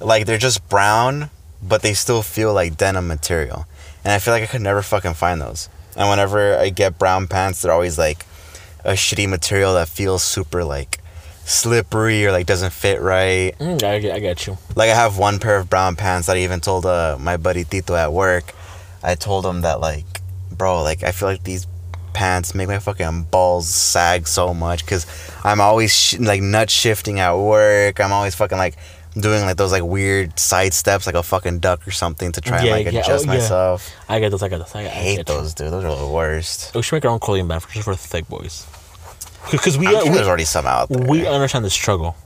like 0.00 0.26
they're 0.26 0.38
just 0.38 0.68
brown, 0.68 1.30
but 1.62 1.82
they 1.82 1.94
still 1.94 2.22
feel 2.22 2.52
like 2.52 2.76
denim 2.76 3.06
material. 3.08 3.66
And 4.04 4.12
I 4.12 4.18
feel 4.18 4.34
like 4.34 4.42
I 4.42 4.46
could 4.46 4.62
never 4.62 4.82
fucking 4.82 5.14
find 5.14 5.40
those. 5.40 5.68
And 5.96 6.08
whenever 6.08 6.56
I 6.58 6.70
get 6.70 6.98
brown 6.98 7.28
pants, 7.28 7.62
they're 7.62 7.72
always 7.72 7.98
like 7.98 8.26
a 8.84 8.92
shitty 8.92 9.28
material 9.28 9.74
that 9.74 9.88
feels 9.88 10.22
super 10.24 10.64
like 10.64 10.98
slippery 11.44 12.24
or 12.26 12.32
like 12.32 12.46
doesn't 12.46 12.72
fit 12.72 13.00
right. 13.00 13.56
Mm, 13.58 13.82
I, 13.82 13.98
get- 13.98 14.14
I 14.14 14.18
get 14.20 14.46
you. 14.46 14.58
Like 14.76 14.90
I 14.90 14.94
have 14.94 15.18
one 15.18 15.38
pair 15.38 15.56
of 15.58 15.68
brown 15.70 15.96
pants 15.96 16.26
that 16.26 16.36
I 16.36 16.40
even 16.40 16.60
told 16.60 16.86
uh, 16.86 17.16
my 17.20 17.36
buddy 17.36 17.64
Tito 17.64 17.94
at 17.94 18.12
work. 18.12 18.52
I 19.02 19.14
told 19.14 19.44
him 19.44 19.62
that 19.62 19.80
like, 19.80 20.04
bro, 20.50 20.82
like 20.82 21.02
I 21.02 21.12
feel 21.12 21.28
like 21.28 21.44
these 21.44 21.66
pants 22.12 22.54
make 22.54 22.68
my 22.68 22.78
fucking 22.78 23.24
balls 23.24 23.68
sag 23.68 24.28
so 24.28 24.52
much 24.52 24.84
because 24.84 25.06
I'm 25.44 25.60
always 25.60 25.92
sh- 25.96 26.18
like 26.18 26.40
nut 26.42 26.70
shifting 26.70 27.20
at 27.20 27.32
work. 27.34 28.00
I'm 28.00 28.12
always 28.12 28.34
fucking 28.34 28.58
like 28.58 28.76
doing 29.14 29.42
like 29.42 29.56
those 29.56 29.72
like 29.72 29.82
weird 29.82 30.38
side 30.38 30.72
steps 30.72 31.06
like 31.06 31.14
a 31.14 31.22
fucking 31.22 31.60
duck 31.60 31.86
or 31.86 31.90
something 31.90 32.32
to 32.32 32.40
try 32.40 32.60
and 32.60 32.70
like 32.70 32.92
yeah, 32.92 33.00
adjust 33.00 33.26
oh, 33.28 33.32
yeah. 33.32 33.38
myself. 33.38 33.90
I 34.08 34.20
get 34.20 34.30
those. 34.30 34.42
I 34.42 34.48
get 34.48 34.58
those. 34.58 34.74
I, 34.74 34.80
I 34.80 34.84
I 34.84 34.88
hate 34.88 35.16
get 35.16 35.28
you. 35.28 35.34
those, 35.34 35.54
dude. 35.54 35.72
Those 35.72 35.84
are 35.84 35.96
the 35.96 36.08
worst. 36.08 36.74
We 36.74 36.82
should 36.82 36.96
make 36.96 37.04
our 37.04 37.10
own 37.10 37.18
clothing 37.18 37.46
brand 37.46 37.62
for 37.62 37.70
just 37.72 37.84
for 37.84 37.94
thick 37.94 38.28
boys. 38.28 38.66
Because 39.50 39.76
we 39.76 39.86
sure 39.86 40.04
we, 40.04 40.10
there's 40.10 40.28
already 40.28 40.44
some 40.44 40.66
out 40.66 40.88
there. 40.88 41.06
we 41.06 41.26
understand 41.26 41.64
the 41.64 41.70
struggle. 41.70 42.16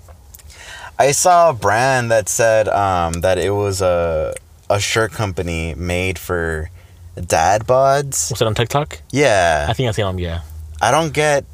I 0.98 1.12
saw 1.12 1.50
a 1.50 1.52
brand 1.52 2.10
that 2.10 2.28
said 2.28 2.68
um, 2.68 3.14
that 3.20 3.38
it 3.38 3.50
was 3.50 3.82
a 3.82 4.34
a 4.68 4.80
shirt 4.80 5.12
company 5.12 5.74
made 5.74 6.18
for 6.18 6.70
dad 7.14 7.66
bods. 7.66 8.30
Was 8.30 8.40
it 8.40 8.46
on 8.46 8.54
TikTok? 8.54 9.00
Yeah, 9.10 9.66
I 9.68 9.72
think 9.72 9.88
I 9.88 9.92
seen 9.92 10.04
them. 10.04 10.18
Yeah. 10.18 10.42
I 10.80 10.90
don't 10.90 11.12
get 11.12 11.44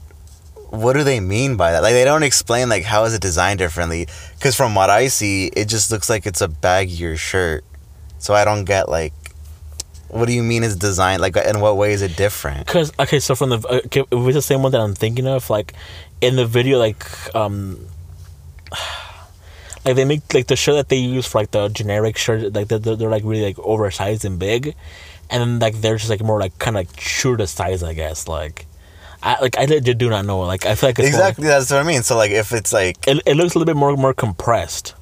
what 0.72 0.94
do 0.94 1.04
they 1.04 1.20
mean 1.20 1.56
by 1.56 1.72
that. 1.72 1.82
Like 1.82 1.92
they 1.92 2.04
don't 2.04 2.22
explain 2.22 2.70
like 2.70 2.82
how 2.82 3.04
is 3.04 3.12
it 3.12 3.20
designed 3.20 3.58
differently. 3.58 4.08
Because 4.34 4.56
from 4.56 4.74
what 4.74 4.88
I 4.88 5.08
see, 5.08 5.48
it 5.48 5.68
just 5.68 5.90
looks 5.90 6.08
like 6.08 6.24
it's 6.24 6.40
a 6.40 6.48
baggier 6.48 7.18
shirt. 7.18 7.62
So 8.18 8.32
I 8.32 8.46
don't 8.46 8.64
get 8.64 8.88
like 8.88 9.12
what 10.08 10.26
do 10.26 10.32
you 10.32 10.42
mean 10.42 10.62
it's 10.62 10.76
designed 10.76 11.20
like 11.20 11.36
in 11.36 11.60
what 11.60 11.76
way 11.76 11.92
is 11.92 12.00
it 12.00 12.16
different? 12.16 12.66
Cause 12.66 12.90
okay, 12.98 13.18
so 13.18 13.34
from 13.34 13.50
the 13.50 13.82
okay, 13.86 14.00
if 14.00 14.06
it's 14.12 14.34
the 14.34 14.42
same 14.42 14.62
one 14.62 14.72
that 14.72 14.80
I'm 14.80 14.94
thinking 14.94 15.26
of, 15.26 15.50
like 15.50 15.74
in 16.22 16.36
the 16.36 16.46
video, 16.46 16.78
like 16.78 17.04
um, 17.34 17.86
like 19.84 19.96
they 19.96 20.06
make 20.06 20.32
like 20.32 20.46
the 20.46 20.56
shirt 20.56 20.76
that 20.76 20.88
they 20.88 20.96
use 20.96 21.26
for 21.26 21.38
like 21.38 21.50
the 21.50 21.68
generic 21.68 22.16
shirt, 22.16 22.54
like 22.54 22.68
they're, 22.68 22.78
they're, 22.78 22.96
they're 22.96 23.10
like 23.10 23.24
really 23.24 23.44
like 23.44 23.58
oversized 23.58 24.24
and 24.24 24.38
big, 24.38 24.74
and 25.28 25.40
then 25.42 25.58
like 25.58 25.82
they're 25.82 25.96
just 25.96 26.08
like 26.08 26.22
more 26.22 26.40
like 26.40 26.58
kind 26.58 26.76
of 26.76 26.80
like 26.80 26.96
true 26.96 27.36
to 27.36 27.46
size, 27.46 27.82
I 27.82 27.92
guess. 27.92 28.28
Like, 28.28 28.66
I 29.22 29.40
like 29.40 29.56
I 29.58 29.64
legit 29.66 29.98
do 29.98 30.10
not 30.10 30.24
know. 30.26 30.40
Like 30.40 30.66
I 30.66 30.74
feel 30.74 30.88
like 30.88 30.98
Exactly, 30.98 31.46
that's 31.46 31.70
what 31.70 31.80
I 31.80 31.82
mean. 31.84 32.02
So 32.02 32.16
like 32.16 32.30
if 32.30 32.52
it's 32.52 32.72
like 32.72 33.06
it, 33.06 33.22
it 33.26 33.36
looks 33.36 33.54
a 33.54 33.58
little 33.58 33.72
bit 33.72 33.78
more 33.78 33.96
more 33.96 34.14
compressed. 34.14 34.94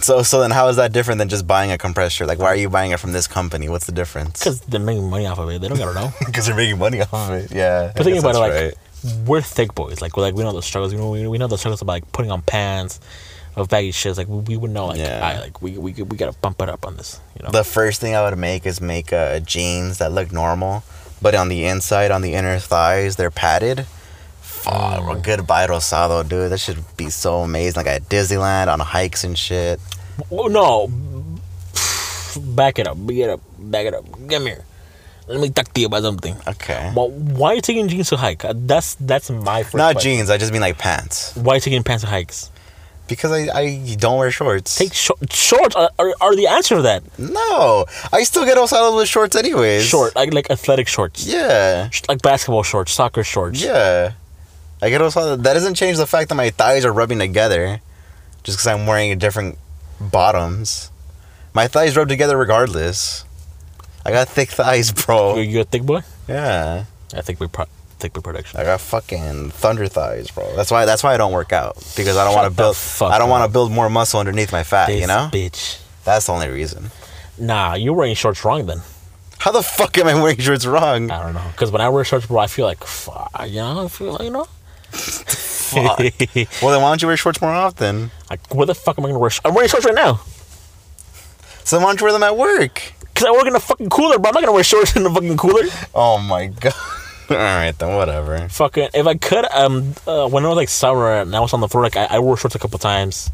so 0.00 0.22
so 0.22 0.40
then 0.40 0.50
how 0.50 0.68
is 0.68 0.76
that 0.76 0.92
different 0.92 1.18
than 1.18 1.28
just 1.28 1.46
buying 1.46 1.70
a 1.70 1.78
compressed 1.78 2.16
shirt? 2.16 2.28
Like 2.28 2.38
why 2.38 2.46
are 2.46 2.56
you 2.56 2.70
buying 2.70 2.92
it 2.92 3.00
from 3.00 3.12
this 3.12 3.26
company? 3.26 3.68
What's 3.68 3.86
the 3.86 3.92
difference? 3.92 4.38
Because 4.38 4.60
they're 4.62 4.80
making 4.80 5.08
money 5.08 5.26
off 5.26 5.38
of 5.38 5.50
it. 5.50 5.60
They 5.60 5.68
don't 5.68 5.78
gotta 5.78 5.94
know. 5.94 6.12
Because 6.26 6.46
they're 6.46 6.56
making 6.56 6.78
money 6.78 7.00
off 7.00 7.12
of 7.12 7.30
it. 7.32 7.52
Yeah. 7.52 7.92
But 7.94 8.04
think 8.04 8.18
about 8.18 8.34
it, 8.34 8.38
like 8.38 8.74
we're 9.26 9.42
thick 9.42 9.74
boys. 9.74 10.00
Like 10.00 10.16
we're 10.16 10.24
like 10.24 10.34
we 10.34 10.42
know 10.44 10.52
the 10.52 10.62
struggles. 10.62 10.92
We 10.94 11.00
know 11.00 11.10
we, 11.10 11.26
we 11.26 11.38
know 11.38 11.46
the 11.46 11.58
struggles 11.58 11.82
about 11.82 11.92
like 11.92 12.12
putting 12.12 12.30
on 12.30 12.42
pants, 12.42 13.00
of 13.58 13.68
baggy 13.68 13.92
shits. 13.92 14.16
Like 14.16 14.28
we, 14.28 14.40
we 14.40 14.56
would 14.56 14.70
know 14.70 14.86
like 14.86 14.98
Yeah. 14.98 15.20
I 15.26 15.40
like 15.40 15.60
we, 15.60 15.76
we 15.76 15.92
we 15.92 16.16
gotta 16.16 16.36
bump 16.38 16.62
it 16.62 16.68
up 16.68 16.86
on 16.86 16.96
this. 16.96 17.20
You 17.36 17.44
know. 17.44 17.50
the 17.50 17.64
first 17.64 18.00
thing 18.00 18.14
I 18.14 18.22
would 18.28 18.38
make 18.38 18.66
is 18.66 18.80
make 18.80 19.12
uh, 19.12 19.40
jeans 19.40 19.98
that 19.98 20.12
look 20.12 20.32
normal, 20.32 20.84
but 21.22 21.34
on 21.34 21.48
the 21.48 21.64
inside, 21.66 22.10
on 22.10 22.22
the 22.22 22.34
inner 22.34 22.58
thighs, 22.58 23.16
they're 23.16 23.30
padded. 23.30 23.86
Fuck, 24.40 25.02
Mm. 25.02 25.18
a 25.18 25.20
good 25.20 25.46
bite 25.46 25.70
rosado, 25.70 26.26
dude. 26.28 26.50
That 26.50 26.58
should 26.58 26.82
be 26.96 27.10
so 27.10 27.40
amazing. 27.40 27.76
Like 27.76 27.86
at 27.86 28.08
Disneyland 28.08 28.68
on 28.68 28.80
hikes 28.80 29.22
and 29.24 29.38
shit. 29.38 29.80
Oh, 30.32 30.46
no. 30.48 30.90
Back 32.36 32.78
it 32.78 32.86
up. 32.86 32.96
Back 33.06 33.16
it 33.16 33.30
up. 33.30 33.40
Back 33.58 33.86
it 33.86 33.94
up. 33.94 34.04
Come 34.28 34.46
here. 34.46 34.64
Let 35.28 35.40
me 35.40 35.50
talk 35.50 35.72
to 35.74 35.80
you 35.80 35.86
about 35.88 36.02
something. 36.02 36.36
Okay. 36.46 36.92
Well, 36.96 37.10
why 37.10 37.52
are 37.52 37.54
you 37.56 37.60
taking 37.60 37.86
jeans 37.88 38.08
to 38.10 38.16
hike? 38.16 38.44
Uh, 38.44 38.54
That's 38.56 38.94
that's 38.96 39.28
my 39.30 39.62
first. 39.62 39.74
Not 39.76 39.94
question. 39.94 40.12
jeans. 40.16 40.30
I 40.30 40.38
just 40.38 40.52
mean 40.52 40.62
like 40.62 40.78
pants. 40.78 41.36
Why 41.36 41.52
are 41.52 41.56
you 41.56 41.60
taking 41.60 41.82
pants 41.82 42.02
to 42.04 42.08
hikes? 42.10 42.50
Because 43.08 43.32
I, 43.32 43.48
I 43.58 43.96
don't 43.98 44.18
wear 44.18 44.30
shorts. 44.30 44.76
Take 44.76 44.92
short, 44.94 45.32
shorts 45.32 45.74
are, 45.74 45.90
are, 45.98 46.14
are 46.20 46.36
the 46.36 46.46
answer 46.46 46.76
to 46.76 46.82
that. 46.82 47.02
no, 47.18 47.86
I 48.12 48.22
still 48.24 48.44
get 48.44 48.58
all 48.58 48.66
osados 48.68 48.96
with 48.96 49.08
shorts 49.08 49.34
anyways. 49.34 49.84
Short, 49.86 50.14
like 50.14 50.32
like 50.34 50.50
athletic 50.50 50.86
shorts, 50.88 51.26
Yeah. 51.26 51.88
Sh- 51.90 52.02
like 52.08 52.20
basketball 52.22 52.62
shorts, 52.62 52.92
soccer 52.92 53.24
shorts. 53.24 53.62
Yeah. 53.62 54.12
I 54.82 54.90
get 54.90 55.00
all 55.02 55.08
osado. 55.10 55.42
That 55.42 55.54
doesn't 55.54 55.74
change 55.74 55.96
the 55.96 56.06
fact 56.06 56.28
that 56.28 56.34
my 56.36 56.50
thighs 56.50 56.84
are 56.84 56.92
rubbing 56.92 57.18
together, 57.18 57.80
just 58.44 58.58
because 58.58 58.66
I'm 58.66 58.86
wearing 58.86 59.16
different 59.18 59.58
bottoms. 60.00 60.90
My 61.54 61.66
thighs 61.66 61.96
rub 61.96 62.08
together 62.08 62.36
regardless. 62.36 63.24
I 64.04 64.10
got 64.12 64.28
thick 64.28 64.50
thighs, 64.50 64.92
bro. 64.92 65.36
you 65.38 65.60
a 65.60 65.64
thick 65.64 65.82
boy? 65.82 66.02
Yeah. 66.28 66.84
I 67.14 67.22
think 67.22 67.40
we 67.40 67.48
pro- 67.48 67.66
thick 67.98 68.12
boy 68.12 68.20
production. 68.20 68.60
I 68.60 68.64
got 68.64 68.80
fucking 68.80 69.50
thunder 69.50 69.86
thighs, 69.88 70.30
bro. 70.30 70.54
That's 70.56 70.70
why. 70.70 70.84
That's 70.84 71.02
why 71.02 71.14
I 71.14 71.16
don't 71.16 71.32
work 71.32 71.52
out 71.52 71.76
because 71.96 72.16
I 72.16 72.24
don't 72.24 72.34
want 72.34 72.50
to 72.50 72.56
build. 72.56 72.76
I 73.02 73.18
don't 73.18 73.30
want 73.30 73.48
to 73.48 73.52
build 73.52 73.72
more 73.72 73.90
muscle 73.90 74.20
underneath 74.20 74.52
my 74.52 74.62
fat. 74.62 74.86
This 74.86 75.00
you 75.00 75.06
know. 75.06 75.28
bitch. 75.32 75.80
That's 76.04 76.26
the 76.26 76.32
only 76.32 76.48
reason. 76.48 76.90
Nah, 77.38 77.74
you're 77.74 77.92
wearing 77.92 78.14
shorts 78.14 78.44
wrong 78.44 78.66
then. 78.66 78.80
How 79.38 79.52
the 79.52 79.62
fuck 79.62 79.96
am 79.98 80.08
I 80.08 80.20
wearing 80.20 80.38
shorts 80.38 80.66
wrong? 80.66 81.10
I 81.10 81.22
don't 81.22 81.34
know. 81.34 81.44
Because 81.52 81.70
when 81.70 81.80
I 81.80 81.88
wear 81.88 82.04
shorts, 82.04 82.26
bro, 82.26 82.38
I 82.38 82.48
feel 82.48 82.66
like, 82.66 82.82
fuck, 82.82 83.30
you 83.46 83.56
know, 83.56 83.84
I 83.84 83.88
feel 83.88 84.12
like, 84.12 84.22
you 84.22 84.30
know. 84.30 84.44
Fuck. 84.90 85.98
well, 86.62 86.72
then 86.72 86.82
why 86.82 86.90
don't 86.90 87.02
you 87.02 87.08
wear 87.08 87.16
shorts 87.16 87.40
more 87.40 87.52
often? 87.52 88.10
like, 88.30 88.52
where 88.52 88.66
the 88.66 88.74
fuck 88.74 88.98
am 88.98 89.04
I 89.04 89.08
gonna 89.08 89.18
wear? 89.18 89.30
Sh- 89.30 89.40
I'm 89.44 89.54
wearing 89.54 89.68
shorts 89.68 89.86
right 89.86 89.94
now. 89.94 90.20
So 91.64 91.76
then 91.76 91.84
why 91.84 91.90
don't 91.90 92.00
you 92.00 92.04
wear 92.06 92.12
them 92.12 92.22
at 92.22 92.36
work? 92.36 92.94
Cause 93.14 93.26
I 93.26 93.32
work 93.32 93.46
in 93.46 93.54
a 93.54 93.60
fucking 93.60 93.90
cooler, 93.90 94.18
bro. 94.18 94.30
I'm 94.30 94.34
not 94.34 94.40
gonna 94.40 94.52
wear 94.52 94.64
shorts 94.64 94.96
in 94.96 95.02
the 95.02 95.10
fucking 95.10 95.36
cooler. 95.36 95.64
Oh 95.94 96.18
my 96.18 96.46
god. 96.46 96.72
All 97.30 97.36
right 97.36 97.76
then, 97.78 97.94
whatever. 97.94 98.48
Fucking, 98.48 98.88
if 98.94 99.06
I 99.06 99.14
could, 99.14 99.44
um, 99.52 99.92
uh, 100.06 100.28
when 100.28 100.44
it 100.44 100.48
was 100.48 100.56
like 100.56 100.68
summer 100.70 101.12
and 101.20 101.34
I 101.36 101.40
was 101.40 101.52
on 101.52 101.60
the 101.60 101.68
floor, 101.68 101.82
like 101.82 101.96
I, 101.96 102.04
I 102.04 102.18
wore 102.20 102.36
shorts 102.36 102.54
a 102.54 102.58
couple 102.58 102.78
times. 102.78 103.30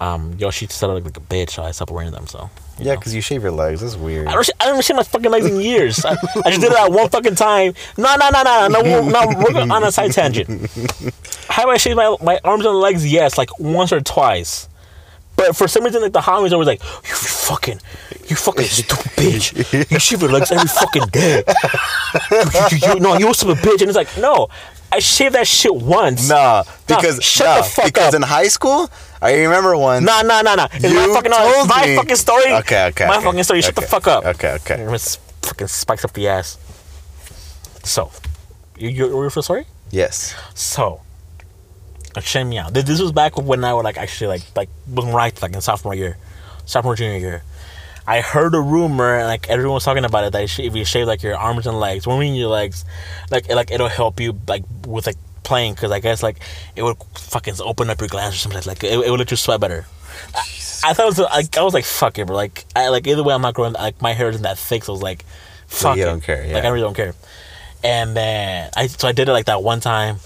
Um, 0.00 0.34
yo, 0.38 0.50
she 0.50 0.66
said 0.66 0.88
I 0.88 0.94
looked 0.94 1.04
like 1.04 1.16
a 1.18 1.20
bitch, 1.20 1.50
so 1.50 1.62
I 1.62 1.72
stopped 1.72 1.90
wearing 1.90 2.12
them. 2.12 2.26
So 2.26 2.48
Yeah, 2.78 2.94
because 2.94 3.14
you 3.14 3.20
shave 3.20 3.42
your 3.42 3.50
legs. 3.52 3.82
That's 3.82 3.96
weird. 3.96 4.26
I 4.28 4.32
don't, 4.32 4.50
I 4.58 4.64
haven't 4.68 4.82
seen 4.84 4.96
my 4.96 5.02
fucking 5.02 5.30
legs 5.30 5.44
in 5.44 5.60
years. 5.60 6.02
I, 6.02 6.12
I 6.12 6.50
just 6.50 6.62
did 6.62 6.64
it 6.64 6.72
that 6.72 6.90
one 6.90 7.10
fucking 7.10 7.34
time. 7.34 7.74
No, 7.98 8.16
no, 8.16 8.30
no, 8.30 8.42
no, 8.42 8.68
no. 8.68 8.80
No, 8.80 9.08
no 9.10 9.44
we're 9.52 9.60
on 9.60 9.84
a 9.84 9.92
side 9.92 10.12
tangent. 10.12 10.48
Have 11.50 11.68
I 11.68 11.76
shaved 11.76 11.96
my, 11.96 12.16
my 12.22 12.40
arms 12.42 12.64
and 12.64 12.74
legs? 12.76 13.06
Yes, 13.06 13.36
like 13.36 13.58
once 13.58 13.92
or 13.92 14.00
twice. 14.00 14.69
But 15.40 15.56
for 15.56 15.66
some 15.68 15.84
reason, 15.84 16.02
like 16.02 16.12
the 16.12 16.20
homies 16.20 16.52
always 16.52 16.66
like, 16.68 16.82
you 16.82 17.14
fucking, 17.14 17.80
you 18.28 18.36
fucking 18.36 18.64
stupid 18.80 19.06
bitch. 19.16 19.90
You 19.90 19.98
shave 19.98 20.20
your 20.20 20.30
legs 20.30 20.52
every 20.52 20.68
fucking 20.68 21.06
day. 21.10 21.42
You, 22.30 22.78
you, 22.78 22.94
you, 22.94 23.00
no, 23.00 23.16
you 23.16 23.30
of 23.30 23.42
a 23.48 23.54
bitch. 23.54 23.80
And 23.80 23.88
it's 23.88 23.96
like, 23.96 24.18
no, 24.18 24.48
I 24.92 24.98
shaved 24.98 25.34
that 25.36 25.46
shit 25.46 25.74
once. 25.74 26.28
Nah, 26.28 26.36
Nah, 26.36 26.64
because 26.86 27.24
shut 27.24 27.46
nah, 27.46 27.56
the 27.56 27.62
fuck 27.62 27.84
because 27.86 28.08
up. 28.08 28.14
in 28.16 28.22
high 28.22 28.48
school, 28.48 28.90
I 29.22 29.32
remember 29.36 29.74
once. 29.78 30.04
Nah, 30.04 30.20
nah, 30.20 30.42
nah, 30.42 30.56
nah. 30.56 30.68
It's 30.74 30.82
my 30.84 31.06
fucking, 31.14 31.32
told 31.32 31.68
my 31.70 31.86
me. 31.86 31.96
fucking 31.96 32.16
story. 32.16 32.52
Okay, 32.56 32.86
okay. 32.88 33.06
My 33.06 33.16
okay. 33.16 33.24
fucking 33.24 33.42
story. 33.44 33.62
Shut 33.62 33.76
the 33.76 33.80
fuck 33.80 34.06
up. 34.06 34.26
Okay, 34.26 34.52
okay. 34.60 34.74
It 34.82 35.18
fucking 35.40 35.68
spikes 35.68 36.04
up 36.04 36.12
the 36.12 36.28
ass. 36.28 36.58
So, 37.82 38.12
you 38.76 38.90
you 38.90 39.06
ready 39.18 39.30
for 39.30 39.38
the 39.40 39.42
story? 39.44 39.64
Yes. 39.90 40.34
So, 40.54 41.00
shame 42.20 42.48
me 42.50 42.58
out. 42.58 42.74
This 42.74 42.84
this 42.84 43.00
was 43.00 43.12
back 43.12 43.36
when 43.36 43.64
I 43.64 43.74
was 43.74 43.84
like 43.84 43.98
actually 43.98 44.28
like 44.28 44.42
like 44.56 44.68
was 44.88 45.04
right 45.06 45.40
like 45.42 45.54
in 45.54 45.60
sophomore 45.60 45.94
year, 45.94 46.18
sophomore 46.66 46.96
junior 46.96 47.18
year. 47.18 47.42
I 48.06 48.22
heard 48.22 48.54
a 48.54 48.60
rumor 48.60 49.16
and 49.16 49.26
like 49.26 49.48
everyone 49.48 49.74
was 49.74 49.84
talking 49.84 50.04
about 50.04 50.24
it 50.24 50.32
that 50.32 50.58
if 50.58 50.74
you 50.74 50.84
shave 50.84 51.06
like 51.06 51.22
your 51.22 51.36
arms 51.36 51.66
and 51.66 51.78
legs, 51.78 52.06
when 52.06 52.16
you 52.16 52.20
mean 52.22 52.34
your 52.34 52.48
legs, 52.48 52.84
like 53.30 53.48
it, 53.48 53.54
like 53.54 53.70
it'll 53.70 53.88
help 53.88 54.18
you 54.18 54.38
like 54.48 54.64
with 54.86 55.06
like 55.06 55.16
playing 55.44 55.74
because 55.74 55.92
I 55.92 56.00
guess 56.00 56.22
like 56.22 56.38
it 56.74 56.82
would 56.82 56.96
fucking 57.14 57.54
open 57.60 57.90
up 57.90 58.00
your 58.00 58.08
glands 58.08 58.34
or 58.34 58.38
something 58.38 58.62
like 58.66 58.82
it, 58.82 58.92
it 58.92 59.10
would 59.10 59.20
let 59.20 59.30
you 59.30 59.36
sweat 59.36 59.60
better. 59.60 59.86
I, 60.34 60.40
I 60.84 60.92
thought 60.92 61.00
it 61.00 61.04
was 61.04 61.18
like 61.18 61.56
I 61.56 61.62
was 61.62 61.74
like 61.74 61.84
fuck 61.84 62.18
it, 62.18 62.26
bro. 62.26 62.34
Like 62.34 62.64
I 62.74 62.88
like 62.88 63.06
either 63.06 63.22
way 63.22 63.34
I'm 63.34 63.42
not 63.42 63.54
growing 63.54 63.74
like 63.74 64.02
my 64.02 64.12
hair 64.12 64.28
isn't 64.30 64.42
that 64.42 64.58
thick, 64.58 64.84
so 64.84 64.92
I 64.92 64.94
was 64.94 65.02
like 65.02 65.24
fuck 65.66 65.96
you 65.96 66.02
it. 66.02 66.06
don't 66.06 66.22
care, 66.22 66.44
Like. 66.44 66.64
I 66.64 66.68
really 66.68 66.82
don't 66.82 66.94
care. 66.94 67.14
And 67.84 68.16
then 68.16 68.70
I 68.76 68.88
so 68.88 69.08
I 69.08 69.12
did 69.12 69.28
it 69.28 69.32
like 69.32 69.46
that 69.46 69.62
one 69.62 69.80
time, 69.80 70.16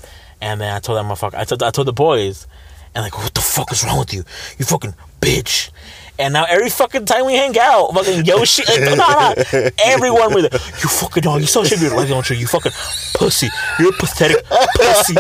Eh, 0.45 0.53
and 0.53 0.61
then 0.61 0.75
I 0.75 0.79
told 0.79 0.99
that 0.99 1.05
motherfucker. 1.05 1.35
I 1.35 1.45
told 1.45 1.63
I 1.63 1.71
told 1.71 1.89
the 1.89 1.93
boys, 1.93 2.47
and 2.95 3.03
like, 3.03 3.17
what 3.17 3.35
the 3.35 3.41
fuck 3.41 3.73
is 3.73 3.85
wrong 3.85 3.99
with 3.99 4.13
you? 4.13 4.25
You 4.59 4.65
fucking 4.65 4.95
bitch. 5.21 5.71
And 6.17 6.33
now 6.33 6.45
every 6.45 6.71
fucking 6.71 7.07
time 7.07 7.27
we 7.27 7.35
hang 7.35 7.59
out, 7.59 7.93
fucking 7.93 8.25
yo 8.25 8.45
shit, 8.45 8.69
like, 8.69 8.97
nah, 8.97 9.35
nah, 9.35 9.71
everyone 9.85 10.33
with 10.33 10.45
it. 10.47 10.53
You 10.53 10.89
fucking 10.89 11.23
dog. 11.23 11.41
You 11.41 11.47
still 11.49 11.65
should 11.65 11.81
be 11.81 11.89
like 11.89 12.09
don't 12.09 12.29
you? 12.31 12.37
You 12.37 12.47
fucking 12.47 12.71
pussy. 13.15 13.49
You're 13.81 13.89
a 13.91 13.93
pathetic 13.93 14.45
pussy. 14.77 15.17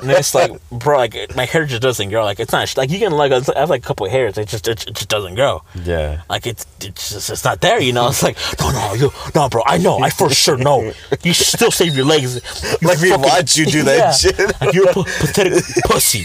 And 0.00 0.10
it's 0.10 0.34
like, 0.34 0.52
bro, 0.70 0.96
like 0.96 1.36
my 1.36 1.44
hair 1.44 1.66
just 1.66 1.82
doesn't 1.82 2.08
grow. 2.08 2.24
Like 2.24 2.40
it's 2.40 2.52
not 2.52 2.74
like 2.78 2.88
you 2.90 2.98
can 2.98 3.12
like 3.12 3.32
I 3.32 3.58
have 3.58 3.68
like 3.68 3.82
a 3.84 3.86
couple 3.86 4.06
of 4.06 4.12
hairs. 4.12 4.38
It 4.38 4.48
just 4.48 4.66
it, 4.66 4.78
just 4.78 5.08
doesn't 5.08 5.34
grow. 5.34 5.62
Yeah. 5.84 6.22
Like 6.30 6.46
it's 6.46 6.64
it's 6.80 7.10
just 7.10 7.28
it's 7.28 7.44
not 7.44 7.60
there, 7.60 7.78
you 7.80 7.92
know. 7.92 8.08
It's 8.08 8.22
like 8.22 8.38
no, 8.60 8.70
no, 8.70 8.94
you 8.94 9.10
no, 9.34 9.48
bro. 9.50 9.62
I 9.66 9.76
know, 9.76 9.98
I 9.98 10.08
for 10.08 10.30
sure 10.30 10.56
know. 10.56 10.90
You 11.22 11.34
still 11.34 11.70
save 11.70 11.94
your 11.94 12.06
legs. 12.06 12.36
You 12.80 12.88
Like 12.88 13.00
we 13.02 13.10
fucking- 13.10 13.24
watch 13.24 13.56
you 13.58 13.66
do 13.66 13.82
that 13.82 14.12
shit. 14.20 14.38
Like, 14.60 14.72
you're 14.72 14.88
a 14.88 14.94
p- 14.94 15.02
pathetic 15.04 15.64
pussy. 15.84 16.24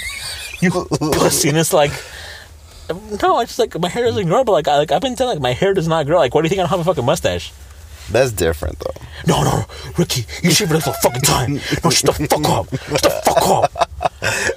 You 0.62 0.72
pussy, 0.72 1.50
and 1.50 1.58
it's 1.58 1.74
like. 1.74 1.92
No, 3.22 3.38
I 3.38 3.46
just 3.46 3.60
like 3.60 3.78
my 3.80 3.90
hair 3.90 4.06
doesn't 4.06 4.28
grow, 4.28 4.44
but 4.44 4.52
like 4.52 4.68
I 4.68 4.78
like 4.78 4.92
I've 4.92 5.02
been 5.02 5.16
telling 5.16 5.36
like 5.38 5.42
my 5.42 5.54
hair 5.54 5.74
does 5.74 5.88
not 5.88 6.06
grow. 6.06 6.18
Like, 6.18 6.34
why 6.36 6.42
do 6.42 6.46
you 6.46 6.50
think 6.50 6.60
I 6.60 6.64
don't 6.64 6.70
have 6.70 6.80
a 6.80 6.84
fucking 6.84 7.06
mustache? 7.06 7.52
That's 8.12 8.32
different 8.32 8.78
though. 8.80 8.94
No, 9.26 9.44
no, 9.44 9.58
no, 9.60 9.66
Ricky, 9.98 10.26
you 10.44 10.52
shave 10.52 10.72
it 10.72 10.82
for 10.84 10.94
fucking 11.02 11.22
time. 11.22 11.54
No, 11.84 11.90
shut 11.90 12.16
the 12.16 12.28
fuck 12.30 12.48
up. 12.48 12.70
Shut 12.70 13.02
the 13.02 13.22
fuck 13.26 13.48
up. 13.48 13.90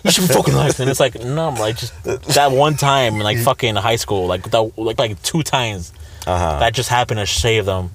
You 0.05 0.11
should 0.11 0.29
be 0.29 0.35
fucking 0.35 0.55
like. 0.55 0.79
And 0.79 0.91
it's 0.91 1.01
like, 1.01 1.15
no, 1.25 1.49
I'm 1.49 1.55
like 1.55 1.79
just 1.79 1.95
that 2.35 2.53
one 2.53 2.77
time 2.77 3.15
in 3.15 3.21
like 3.21 3.39
fucking 3.39 3.75
high 3.77 3.97
school, 3.97 4.27
like 4.27 4.51
that, 4.51 4.73
like 4.77 4.99
like 4.99 5.23
two 5.23 5.43
times 5.43 5.93
Uh-huh. 6.27 6.59
that 6.61 6.75
just 6.75 6.91
happened 6.91 7.19
to 7.21 7.27
shave 7.27 7.65
them, 7.65 7.91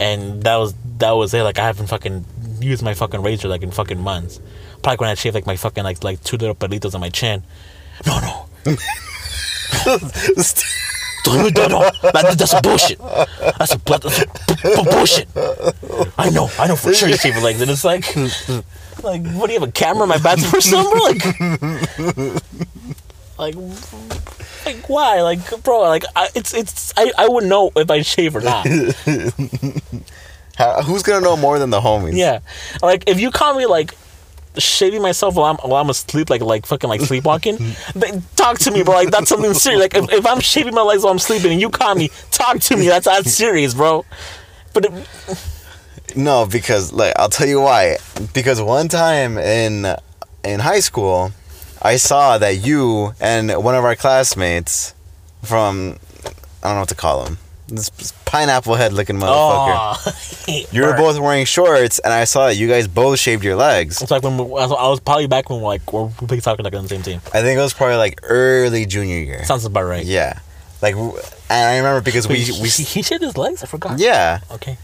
and 0.00 0.42
that 0.44 0.56
was 0.56 0.72
that 0.98 1.12
was 1.12 1.34
it. 1.34 1.42
Like 1.42 1.58
I 1.58 1.66
haven't 1.66 1.88
fucking 1.88 2.24
used 2.60 2.82
my 2.82 2.94
fucking 2.94 3.22
razor 3.22 3.48
like 3.48 3.62
in 3.62 3.70
fucking 3.72 4.00
months. 4.00 4.40
Probably 4.82 5.02
when 5.04 5.10
I 5.10 5.14
shaved 5.14 5.34
like 5.34 5.46
my 5.46 5.56
fucking 5.56 5.84
like 5.84 6.02
like 6.02 6.24
two 6.24 6.38
little 6.38 6.54
pelitos 6.54 6.94
on 6.94 7.02
my 7.02 7.10
chin. 7.10 7.42
No, 8.06 8.20
no. 8.20 8.46
No, 11.26 11.48
no, 11.48 11.66
no. 11.66 11.90
That, 12.12 12.34
that's 12.38 12.52
a 12.52 12.60
bullshit. 12.60 12.98
That's 12.98 13.74
a, 13.74 13.78
that's 13.78 14.04
a 14.04 14.26
b- 14.26 14.54
b- 14.62 14.84
bullshit. 14.90 15.28
I 16.18 16.28
know, 16.30 16.50
I 16.58 16.66
know 16.68 16.76
for 16.76 16.92
sure 16.92 17.08
you 17.08 17.16
shave 17.16 17.34
your 17.34 17.42
legs, 17.42 17.60
and 17.62 17.70
it's 17.70 17.82
like, 17.84 18.04
like, 19.02 19.26
what 19.32 19.46
do 19.46 19.52
you 19.54 19.60
have 19.60 19.68
a 19.68 19.72
camera 19.72 20.02
in 20.02 20.08
my 20.10 20.18
bathroom 20.18 20.52
or 20.54 20.60
something? 20.60 22.42
Like, 23.38 23.56
like, 23.56 23.56
like 24.66 24.88
why? 24.88 25.22
Like, 25.22 25.62
bro, 25.64 25.80
like, 25.80 26.04
I, 26.14 26.28
it's 26.34 26.52
it's 26.52 26.92
I, 26.96 27.10
I 27.16 27.26
wouldn't 27.28 27.48
know 27.50 27.70
if 27.74 27.90
I 27.90 28.02
shave 28.02 28.36
or 28.36 28.40
not. 28.42 28.66
How, 30.56 30.82
who's 30.82 31.02
gonna 31.02 31.20
know 31.22 31.36
more 31.36 31.58
than 31.58 31.70
the 31.70 31.80
homies? 31.80 32.16
Yeah, 32.16 32.40
like 32.82 33.04
if 33.08 33.18
you 33.18 33.30
call 33.30 33.56
me 33.56 33.66
like 33.66 33.94
shaving 34.58 35.02
myself 35.02 35.34
while 35.34 35.46
I'm 35.46 35.56
while 35.68 35.82
I'm 35.82 35.90
asleep, 35.90 36.30
like 36.30 36.40
like 36.42 36.66
fucking 36.66 36.88
like 36.88 37.00
sleepwalking, 37.00 37.58
then 37.94 38.22
talk 38.36 38.58
to 38.60 38.70
me, 38.70 38.82
bro. 38.82 38.94
Like 38.94 39.10
that's 39.10 39.28
something 39.28 39.54
serious. 39.54 39.80
Like 39.80 39.94
if, 39.94 40.12
if 40.12 40.26
I'm 40.26 40.40
shaving 40.40 40.74
my 40.74 40.82
legs 40.82 41.02
while 41.02 41.12
I'm 41.12 41.18
sleeping 41.18 41.52
and 41.52 41.60
you 41.60 41.70
call 41.70 41.94
me, 41.94 42.10
talk 42.30 42.58
to 42.60 42.76
me. 42.76 42.88
That's 42.88 43.06
that's 43.06 43.32
serious, 43.32 43.74
bro. 43.74 44.04
But 44.72 44.86
it, 44.86 44.92
No, 46.16 46.46
because 46.46 46.92
like 46.92 47.14
I'll 47.16 47.28
tell 47.28 47.48
you 47.48 47.60
why. 47.60 47.98
Because 48.32 48.60
one 48.60 48.88
time 48.88 49.38
in 49.38 49.86
in 50.44 50.60
high 50.60 50.80
school, 50.80 51.32
I 51.82 51.96
saw 51.96 52.38
that 52.38 52.64
you 52.64 53.14
and 53.20 53.50
one 53.62 53.74
of 53.74 53.84
our 53.84 53.96
classmates 53.96 54.94
from 55.42 55.98
I 56.62 56.68
don't 56.68 56.74
know 56.74 56.80
what 56.80 56.88
to 56.90 56.94
call 56.94 57.26
him. 57.26 57.38
This 57.68 58.12
pineapple 58.26 58.74
head 58.74 58.92
looking 58.92 59.16
motherfucker. 59.16 59.26
oh, 60.48 60.66
You 60.72 60.82
were 60.82 60.96
both 60.96 61.18
wearing 61.18 61.46
shorts, 61.46 61.98
and 61.98 62.12
I 62.12 62.24
saw 62.24 62.48
that 62.48 62.56
you 62.56 62.68
guys 62.68 62.86
both 62.86 63.18
shaved 63.18 63.42
your 63.42 63.56
legs. 63.56 64.02
It's 64.02 64.10
like 64.10 64.22
when 64.22 64.36
we, 64.36 64.44
I 64.44 64.66
was 64.66 65.00
probably 65.00 65.26
back 65.28 65.48
when 65.48 65.62
like 65.62 65.90
we're 65.92 66.10
we 66.28 66.40
talking 66.40 66.62
like 66.64 66.74
on 66.74 66.82
the 66.82 66.88
same 66.90 67.02
team. 67.02 67.20
I 67.32 67.40
think 67.40 67.58
it 67.58 67.62
was 67.62 67.72
probably 67.72 67.96
like 67.96 68.20
early 68.22 68.84
junior 68.84 69.18
year. 69.18 69.44
Sounds 69.44 69.64
about 69.64 69.84
right. 69.84 70.04
Yeah, 70.04 70.40
like, 70.82 70.94
and 70.94 71.14
I 71.50 71.78
remember 71.78 72.02
because 72.02 72.28
we 72.28 72.34
Wait, 72.34 72.50
we 72.60 72.68
he, 72.68 72.82
he 72.82 73.02
shaved 73.02 73.22
his 73.22 73.36
legs. 73.38 73.62
I 73.62 73.66
forgot. 73.66 73.98
yeah, 73.98 74.40
Okay. 74.50 74.76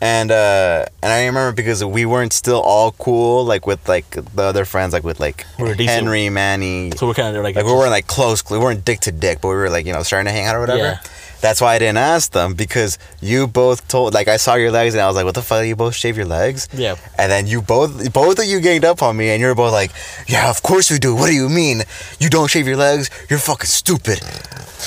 and 0.00 0.30
uh 0.30 0.86
and 1.02 1.12
I 1.12 1.26
remember 1.26 1.52
because 1.56 1.84
we 1.84 2.06
weren't 2.06 2.32
still 2.32 2.60
all 2.60 2.92
cool 2.92 3.44
like 3.44 3.66
with 3.66 3.88
like 3.88 4.08
the 4.10 4.42
other 4.42 4.64
friends 4.64 4.92
like 4.92 5.02
with 5.02 5.18
like 5.18 5.44
We 5.58 5.64
were. 5.64 5.74
Henry, 5.74 6.28
Manny, 6.30 6.92
So 6.92 7.08
we're 7.08 7.14
kind 7.14 7.36
of 7.36 7.42
like 7.42 7.56
like 7.56 7.64
we 7.64 7.72
weren't 7.72 7.90
like 7.90 8.06
close. 8.06 8.48
We 8.48 8.58
weren't 8.58 8.84
dick 8.84 9.00
to 9.00 9.12
dick, 9.12 9.40
but 9.40 9.48
we 9.48 9.54
were 9.54 9.70
like 9.70 9.86
you 9.86 9.92
know 9.92 10.04
starting 10.04 10.26
to 10.26 10.32
hang 10.32 10.46
out 10.46 10.54
or 10.54 10.60
whatever. 10.60 10.78
Yeah. 10.78 10.98
That's 11.40 11.60
why 11.60 11.74
I 11.74 11.78
didn't 11.78 11.98
ask 11.98 12.32
them 12.32 12.54
because 12.54 12.98
you 13.20 13.46
both 13.46 13.86
told 13.88 14.12
like 14.14 14.26
I 14.28 14.36
saw 14.38 14.54
your 14.54 14.70
legs 14.70 14.94
and 14.94 15.00
I 15.00 15.06
was 15.06 15.16
like, 15.16 15.24
what 15.24 15.34
the 15.34 15.42
fuck? 15.42 15.64
You 15.66 15.76
both 15.76 15.94
shave 15.94 16.16
your 16.16 16.26
legs? 16.26 16.68
Yeah. 16.72 16.96
And 17.16 17.30
then 17.30 17.46
you 17.46 17.62
both 17.62 18.12
both 18.12 18.38
of 18.38 18.44
you 18.46 18.60
ganged 18.60 18.84
up 18.84 19.02
on 19.02 19.16
me 19.16 19.30
and 19.30 19.40
you're 19.40 19.54
both 19.54 19.72
like, 19.72 19.92
yeah, 20.26 20.50
of 20.50 20.62
course 20.62 20.90
we 20.90 20.98
do. 20.98 21.14
What 21.14 21.26
do 21.28 21.34
you 21.34 21.48
mean? 21.48 21.82
You 22.18 22.28
don't 22.28 22.48
shave 22.50 22.66
your 22.66 22.76
legs? 22.76 23.08
You're 23.30 23.38
fucking 23.38 23.66
stupid. 23.66 24.20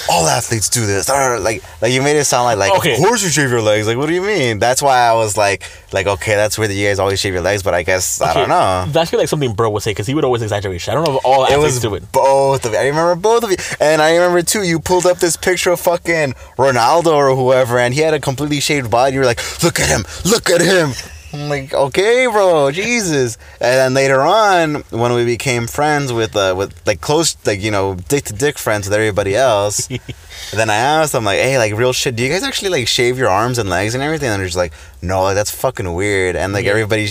All 0.09 0.25
athletes 0.27 0.69
do 0.69 0.85
this. 0.85 1.09
Like 1.09 1.63
like 1.81 1.91
you 1.91 2.01
made 2.01 2.15
it 2.17 2.23
sound 2.25 2.45
like 2.45 2.57
like 2.57 2.79
Okay. 2.79 2.93
of 2.93 2.99
course 2.99 3.23
you 3.23 3.29
shave 3.29 3.49
your 3.49 3.61
legs. 3.61 3.87
Like 3.87 3.97
what 3.97 4.07
do 4.07 4.13
you 4.13 4.21
mean? 4.21 4.59
That's 4.59 4.81
why 4.81 4.97
I 4.99 5.13
was 5.13 5.37
like 5.37 5.63
like 5.93 6.07
okay, 6.07 6.35
that's 6.35 6.57
weird 6.57 6.71
that 6.71 6.75
you 6.75 6.87
guys 6.87 6.99
always 6.99 7.19
shave 7.19 7.33
your 7.33 7.41
legs, 7.41 7.61
but 7.63 7.73
I 7.73 7.83
guess 7.83 8.21
I 8.21 8.33
don't 8.33 8.49
know. 8.49 8.85
That's 8.91 9.11
like 9.13 9.27
something 9.27 9.53
bro 9.53 9.69
would 9.69 9.83
say 9.83 9.91
because 9.91 10.07
he 10.07 10.13
would 10.15 10.23
always 10.23 10.41
exaggerate. 10.41 10.87
I 10.87 10.93
don't 10.93 11.05
know 11.07 11.17
if 11.17 11.25
all 11.25 11.43
It 11.45 11.51
athletes 11.51 11.79
do 11.79 11.93
it. 11.95 12.09
both 12.11 12.65
of 12.65 12.71
you. 12.71 12.77
I 12.77 12.87
remember 12.87 13.15
both 13.15 13.43
of 13.43 13.51
you. 13.51 13.57
And 13.79 14.01
I 14.01 14.13
remember 14.15 14.41
too, 14.41 14.63
you 14.63 14.79
pulled 14.79 15.05
up 15.05 15.17
this 15.19 15.35
picture 15.35 15.71
of 15.71 15.79
fucking 15.81 16.33
Ronaldo 16.57 17.13
or 17.13 17.35
whoever, 17.35 17.79
and 17.79 17.93
he 17.93 18.01
had 18.01 18.13
a 18.13 18.19
completely 18.19 18.59
shaved 18.59 18.89
body. 18.91 19.15
You're 19.15 19.25
like, 19.25 19.39
look 19.63 19.79
at 19.79 19.87
him, 19.87 20.05
look 20.25 20.49
at 20.49 20.61
him. 20.61 20.91
I'm 21.33 21.47
like, 21.47 21.73
okay, 21.73 22.27
bro, 22.27 22.71
Jesus. 22.71 23.37
And 23.61 23.61
then 23.61 23.93
later 23.93 24.19
on, 24.21 24.83
when 24.89 25.13
we 25.13 25.23
became 25.23 25.65
friends 25.65 26.11
with, 26.11 26.35
uh, 26.35 26.53
with 26.57 26.73
like 26.85 26.99
close, 26.99 27.37
like, 27.45 27.61
you 27.61 27.71
know, 27.71 27.95
dick 27.95 28.25
to 28.25 28.33
dick 28.33 28.57
friends 28.57 28.85
with 28.85 28.93
everybody 28.93 29.33
else, 29.33 29.87
then 30.53 30.69
I 30.69 30.75
asked 30.75 31.13
them, 31.13 31.23
like, 31.23 31.39
hey, 31.39 31.57
like, 31.57 31.73
real 31.73 31.93
shit, 31.93 32.17
do 32.17 32.23
you 32.23 32.27
guys 32.29 32.43
actually, 32.43 32.71
like, 32.71 32.87
shave 32.89 33.17
your 33.17 33.29
arms 33.29 33.59
and 33.59 33.69
legs 33.69 33.93
and 33.93 34.03
everything? 34.03 34.27
And 34.29 34.39
they're 34.41 34.47
just 34.47 34.57
like, 34.57 34.73
no, 35.01 35.23
like, 35.23 35.35
that's 35.35 35.51
fucking 35.51 35.93
weird. 35.93 36.35
And, 36.35 36.51
like, 36.51 36.65
Yeah. 36.65 36.71
everybody 36.71 37.09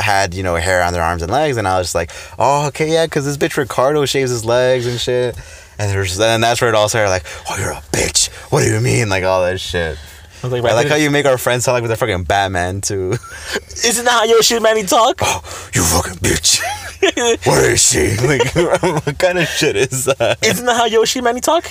had, 0.00 0.32
you 0.32 0.42
know, 0.42 0.56
hair 0.56 0.82
on 0.82 0.94
their 0.94 1.02
arms 1.02 1.22
and 1.22 1.30
legs. 1.30 1.58
And 1.58 1.68
I 1.68 1.76
was 1.78 1.88
just 1.88 1.94
like, 1.94 2.12
oh, 2.38 2.66
okay, 2.68 2.90
yeah, 2.92 3.04
because 3.04 3.26
this 3.26 3.36
bitch 3.36 3.58
Ricardo 3.58 4.06
shaves 4.06 4.30
his 4.30 4.44
legs 4.46 4.86
and 4.86 4.98
shit. 4.98 5.36
And 5.78 5.90
there's, 5.90 6.18
and 6.20 6.42
that's 6.42 6.60
where 6.60 6.70
it 6.70 6.76
all 6.76 6.88
started, 6.88 7.10
like, 7.10 7.24
oh, 7.50 7.56
you're 7.58 7.72
a 7.72 7.82
bitch. 7.92 8.28
What 8.52 8.62
do 8.62 8.70
you 8.72 8.80
mean? 8.80 9.08
Like, 9.08 9.24
all 9.24 9.42
that 9.42 9.58
shit. 9.60 9.98
I 10.42 10.46
like, 10.48 10.62
I 10.62 10.74
like 10.74 10.88
how 10.88 10.96
you 10.96 11.10
make 11.10 11.26
our 11.26 11.38
friends 11.38 11.64
sound 11.64 11.80
like 11.80 11.88
they're 11.88 11.96
fucking 11.96 12.24
Batman, 12.24 12.80
too. 12.80 13.12
Isn't 13.84 14.04
that 14.04 14.10
how 14.12 14.24
Yoshi 14.24 14.60
Manny 14.60 14.82
talk? 14.84 15.18
Oh, 15.22 15.40
you 15.74 15.82
fucking 15.82 16.18
bitch. 16.18 16.60
Where 17.46 17.72
is 17.72 17.82
she? 17.82 18.16
Like, 18.26 18.54
what 19.04 19.18
kind 19.18 19.38
of 19.38 19.46
shit 19.48 19.74
is 19.76 20.04
that? 20.04 20.38
Isn't 20.44 20.66
that 20.66 20.76
how 20.76 20.84
Yoshi 20.84 21.20
Manny 21.20 21.40
talk? 21.40 21.64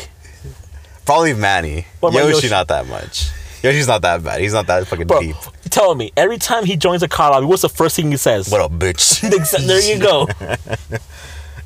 Probably 1.05 1.33
Manny. 1.33 1.85
What 1.99 2.13
Yoshi, 2.13 2.29
Yoshi? 2.33 2.49
not 2.49 2.67
that 2.69 2.87
much. 2.87 3.29
Yoshi's 3.63 3.87
not 3.87 4.01
that 4.01 4.23
bad. 4.23 4.41
He's 4.41 4.53
not 4.53 4.67
that 4.67 4.87
fucking 4.87 5.07
Bro, 5.07 5.21
deep. 5.21 5.35
tell 5.69 5.95
me, 5.95 6.11
every 6.17 6.37
time 6.37 6.65
he 6.65 6.75
joins 6.75 7.01
a 7.01 7.07
car 7.07 7.31
lobby, 7.31 7.45
what's 7.45 7.61
the 7.61 7.69
first 7.69 7.95
thing 7.95 8.11
he 8.11 8.17
says? 8.17 8.49
What 8.49 8.59
a 8.59 8.67
bitch? 8.73 9.21
There 9.65 9.81
you 9.81 9.99
go. 10.01 10.27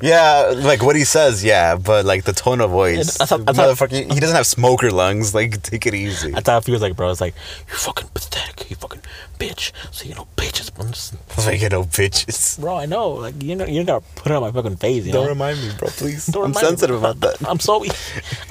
Yeah, 0.00 0.52
like 0.56 0.82
what 0.82 0.96
he 0.96 1.04
says, 1.04 1.42
yeah, 1.44 1.76
but 1.76 2.04
like 2.04 2.24
the 2.24 2.32
tone 2.32 2.60
of 2.60 2.70
voice. 2.70 3.20
I 3.20 3.24
thought- 3.26 3.40
I 3.48 3.52
thought- 3.52 3.76
Motherfucker, 3.76 4.12
he 4.12 4.20
doesn't 4.20 4.36
have 4.36 4.46
smoker 4.46 4.90
lungs. 4.90 5.34
Like, 5.34 5.62
take 5.62 5.86
it 5.86 5.94
easy. 5.94 6.30
That's 6.30 6.48
how 6.48 6.60
he 6.60 6.70
was 6.72 6.82
like, 6.82 6.94
bro. 6.96 7.10
It's 7.10 7.20
like, 7.20 7.34
you 7.68 7.74
fucking 7.74 8.08
pathetic. 8.14 8.70
You 8.70 8.76
fucking 8.76 9.02
bitch. 9.38 9.72
So, 9.92 10.04
you 10.08 10.14
know, 10.14 10.26
bitches. 10.36 10.70
I'm 10.78 10.88
just, 10.92 11.14
Like, 11.46 11.60
you 11.62 11.68
know, 11.68 11.84
bitches. 11.84 12.60
bro, 12.60 12.76
I 12.76 12.86
know. 12.86 13.10
Like, 13.10 13.42
you 13.42 13.56
know, 13.56 13.64
you 13.66 13.82
gotta 13.84 14.04
put 14.14 14.30
it 14.30 14.34
on 14.34 14.42
my 14.42 14.52
fucking 14.52 14.76
face, 14.76 15.04
you 15.06 15.12
Don't 15.12 15.24
know? 15.24 15.30
remind 15.30 15.58
me, 15.60 15.70
bro, 15.78 15.88
please. 15.88 16.26
Don't 16.26 16.44
I'm 16.44 16.50
remind 16.50 16.62
me, 16.64 16.68
sensitive 16.68 16.96
about 16.96 17.20
that. 17.20 17.36
I'm 17.48 17.58
sorry. 17.60 17.88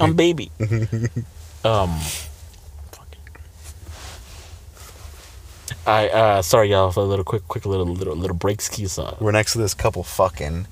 I'm 0.00 0.14
baby. 0.14 0.50
um. 1.64 1.98
fucking- 2.92 3.18
I 5.86 6.08
uh 6.08 6.42
sorry 6.42 6.70
y'all 6.70 6.90
for 6.92 7.00
a 7.00 7.04
little 7.04 7.24
quick 7.24 7.46
quick 7.48 7.64
little 7.66 7.86
little 7.86 8.14
little 8.16 8.36
break 8.36 8.60
skis 8.60 8.98
uh 8.98 9.16
We're 9.20 9.32
next 9.32 9.52
to 9.54 9.58
this 9.58 9.72
couple 9.74 10.02
fucking 10.02 10.66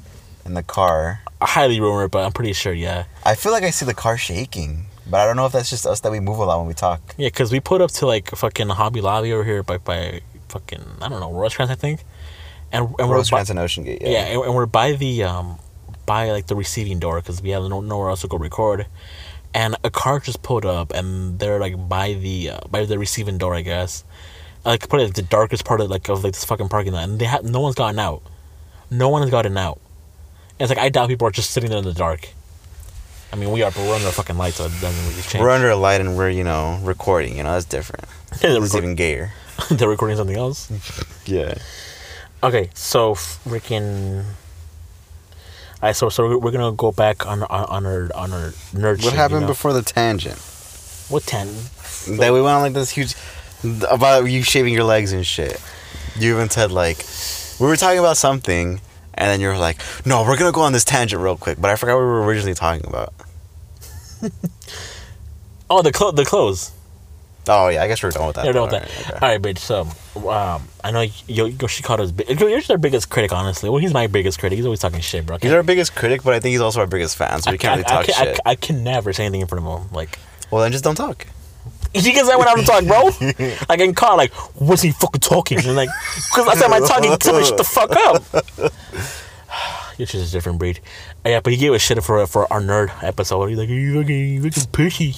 in 0.47 0.55
the 0.55 0.63
car. 0.63 1.21
I 1.41 1.47
highly 1.47 1.81
rumored 1.81 2.11
but 2.11 2.25
I'm 2.25 2.33
pretty 2.33 2.53
sure 2.55 2.73
yeah 2.73 3.05
I 3.25 3.35
feel 3.35 3.53
like 3.53 3.63
I 3.65 3.71
see 3.71 3.85
the 3.85 3.95
car 3.95 4.17
shaking, 4.17 4.87
but 5.11 5.21
I 5.21 5.27
don't 5.27 5.37
know 5.37 5.45
if 5.47 5.53
that's 5.53 5.69
just 5.69 5.87
us 5.87 6.01
that 6.01 6.11
we 6.13 6.21
move 6.21 6.39
a 6.39 6.45
lot 6.45 6.59
when 6.59 6.67
we 6.67 6.75
talk. 6.75 7.01
yeah 7.19 7.29
because 7.29 7.53
we 7.53 7.61
put 7.61 7.81
up 7.83 7.91
to 7.93 8.07
like 8.07 8.31
fucking 8.31 8.69
Hobby 8.71 9.01
Lobby 9.01 9.33
over 9.33 9.45
here 9.45 9.63
by 9.63 9.79
by 9.79 10.21
fucking 10.49 10.83
I 11.03 11.09
don't 11.09 11.21
know 11.21 11.33
Rosecrans 11.33 11.71
I 11.71 11.75
think 11.75 12.01
and 12.73 12.89
and 12.99 13.09
we're 13.09 13.23
by, 13.31 13.45
and 13.49 13.59
Ocean 13.59 13.85
Gate. 13.85 14.01
yeah, 14.03 14.09
Yeah. 14.11 14.25
and, 14.35 14.45
and 14.47 14.55
we're 14.55 14.67
by 14.67 14.93
the 14.93 15.25
um 15.25 15.59
by 16.07 16.31
like 16.31 16.47
the 16.47 16.57
receiving 16.57 16.99
door 17.01 17.21
because 17.21 17.43
we 17.43 17.51
have 17.51 17.65
no, 17.65 17.81
nowhere 17.81 18.09
else 18.11 18.23
to 18.23 18.29
go 18.29 18.39
record 18.39 18.87
and 19.53 19.77
a 19.85 19.91
car 19.91 20.21
just 20.21 20.43
pulled 20.43 20.65
up 20.65 20.93
and 20.95 21.39
they're 21.39 21.61
like 21.61 21.77
by 21.89 22.15
the 22.15 22.51
uh, 22.51 22.61
by 22.71 22.85
the 22.87 22.99
receiving 22.99 23.37
door 23.39 23.55
I 23.55 23.61
guess 23.63 24.05
like 24.65 24.89
probably 24.89 25.07
like 25.07 25.15
the 25.15 25.23
darkest 25.23 25.65
part 25.65 25.81
of 25.81 25.91
like 25.91 26.09
of 26.09 26.25
like 26.25 26.33
this 26.33 26.45
fucking 26.45 26.69
parking 26.69 26.93
lot 26.95 27.05
and 27.09 27.19
they 27.19 27.25
have 27.27 27.45
no 27.45 27.61
one's 27.61 27.75
gotten 27.75 27.99
out 27.99 28.23
no 28.91 29.09
one 29.09 29.21
has 29.23 29.31
gotten 29.31 29.57
out 29.59 29.81
it's 30.59 30.69
like 30.71 30.79
I 30.79 30.89
doubt 30.89 31.09
people 31.09 31.27
are 31.29 31.31
just 31.33 31.51
sitting 31.51 31.71
there 31.71 31.79
in 31.79 31.85
the 31.85 31.93
dark 31.95 32.29
I 33.33 33.37
mean 33.37 33.51
we 33.53 33.63
are 33.63 33.71
but 33.71 33.81
we're 33.81 33.95
under 33.95 34.09
a 34.09 34.13
fucking 34.13 34.39
light 34.39 34.55
so 34.55 34.65
it 34.67 34.73
doesn't 34.81 35.09
really 35.11 35.23
change 35.23 35.43
We're 35.43 35.51
under 35.51 35.69
a 35.71 35.77
light 35.77 36.01
and 36.01 36.17
we're, 36.17 36.31
you 36.31 36.45
know, 36.45 36.79
recording. 36.83 37.37
You 37.37 37.43
know, 37.43 37.53
that's 37.53 37.65
different. 37.67 38.05
they're, 38.41 38.53
It's 38.57 38.61
record- 38.73 38.85
even 38.85 38.95
gayer. 38.97 39.33
they're 39.71 39.89
recording 39.89 40.17
something 40.17 40.37
else 40.37 40.71
Yeah. 41.27 41.55
Okay, 42.43 42.71
so 42.75 43.15
freaking. 43.15 44.25
Alright, 45.83 45.97
so 45.97 46.09
so 46.09 46.25
we're- 46.29 46.37
we're 46.39 46.51
gonna 46.53 46.73
go 46.73 46.93
back 46.93 47.27
on 47.27 47.43
on, 47.45 47.65
on 47.67 47.87
our 47.87 48.11
on 48.15 48.33
our 48.33 48.51
nerd. 48.73 48.97
shit, 48.97 49.05
What 49.05 49.13
you 49.13 49.19
happened 49.19 49.41
know? 49.43 49.47
before 49.49 49.73
the 49.73 49.83
tangent? 49.83 50.39
What 51.09 51.25
ten? 51.25 51.49
That 52.19 52.33
we 52.33 52.41
went 52.41 52.55
on 52.57 52.63
like 52.63 52.73
this 52.73 52.91
huge 52.91 53.15
about 53.91 54.25
you 54.25 54.43
shaving 54.43 54.73
your 54.73 54.85
legs 54.85 55.13
and 55.13 55.27
shit. 55.27 55.61
You 56.19 56.35
even 56.35 56.49
said 56.49 56.71
like 56.73 57.05
we 57.61 57.67
were 57.67 57.77
talking 57.77 57.99
about 57.99 58.17
something, 58.17 58.81
and 59.17 59.29
then 59.31 59.41
you're 59.41 59.59
like, 59.59 59.81
"No, 60.05 60.23
we're 60.23 60.37
gonna 60.37 60.53
go 60.53 60.62
on 60.62 60.73
this 60.73 60.85
tangent 60.85 61.23
real 61.23 61.37
quick." 61.37 61.61
But 61.61 61.71
I 61.71 61.77
forgot 61.77 61.95
what 61.95 62.01
we 62.03 62.07
were 62.07 62.25
originally 62.25 62.55
talking 62.55 62.87
about. 62.87 63.12
Oh, 65.69 65.83
the 65.83 65.93
clo- 65.93 66.12
the 66.12 66.25
clothes. 66.25 66.73
Oh 67.49 67.69
yeah, 67.69 67.83
I 67.83 67.89
guess 67.89 68.03
we're 68.03 68.11
done 68.11 68.27
with 68.27 68.37
that. 68.37 68.45
Yeah, 68.45 68.53
done 68.53 68.62
with 68.62 68.71
that. 68.73 68.83
okay. 68.85 69.12
All 69.14 69.29
right, 69.29 69.41
bitch. 69.41 69.59
So, 69.59 69.83
um, 70.29 70.69
I 70.83 70.91
know 70.91 71.03
Yo- 71.29 71.51
Yoshikado's. 71.51 72.12
Bi- 72.12 72.25
you're 72.29 72.61
our 72.71 72.79
biggest 72.79 73.09
critic, 73.09 73.33
honestly. 73.33 73.71
Well, 73.71 73.79
he's 73.79 73.93
my 73.93 74.07
biggest 74.07 74.39
critic. 74.39 74.57
He's 74.57 74.64
always 74.64 74.81
talking 74.81 75.01
shit, 75.01 75.27
bro. 75.27 75.39
He's 75.41 75.53
our 75.53 75.62
biggest 75.62 75.95
critic, 75.95 76.23
but 76.25 76.35
I 76.35 76.41
think 76.41 76.53
he's 76.53 76.61
also 76.61 76.81
our 76.81 76.87
biggest 76.87 77.17
fan, 77.17 77.41
so 77.43 77.53
we 77.53 77.59
can't 77.59 77.79
really 77.79 77.99
I, 77.99 78.03
talk 78.03 78.14
shit. 78.14 78.41
I 78.45 78.55
can 78.57 78.83
never 78.83 79.12
say 79.12 79.25
anything 79.25 79.43
in 79.43 79.47
front 79.47 79.64
of 79.64 79.83
him. 79.83 79.93
Like, 79.93 80.19
well, 80.51 80.62
then 80.62 80.73
just 80.73 80.85
don't 80.85 80.97
talk. 80.97 81.27
You 81.95 82.12
can 82.12 82.24
say 82.26 82.37
when 82.37 82.49
I'm 82.49 82.64
talking, 82.64 82.89
bro. 82.89 83.11
like 83.68 83.80
in 83.80 83.95
car, 83.95 84.16
like, 84.16 84.32
what's 84.55 84.82
he 84.82 84.93
fucking 84.93 85.20
talking? 85.20 85.59
And 85.59 85.76
like, 85.76 85.89
because 86.14 86.49
I 86.49 86.55
said 86.55 86.68
my 86.68 86.80
talking, 86.80 87.16
tell 87.18 87.39
me 87.39 87.45
shut 87.45 87.57
the 87.57 87.64
fuck 87.64 87.91
up. 87.91 88.72
It's 89.99 90.12
just 90.12 90.28
a 90.28 90.32
different 90.32 90.59
breed. 90.59 90.80
Uh, 91.24 91.30
yeah, 91.30 91.41
but 91.41 91.53
he 91.53 91.59
gave 91.59 91.72
us 91.72 91.80
shit 91.80 92.03
for 92.05 92.26
for 92.26 92.53
our 92.53 92.61
nerd 92.61 92.93
episode. 93.03 93.47
He's 93.47 93.59
like, 93.59 93.68
you 93.68 93.99
looking, 93.99 94.28
you 94.34 94.43
looking 94.43 94.64
pushy. 94.64 95.16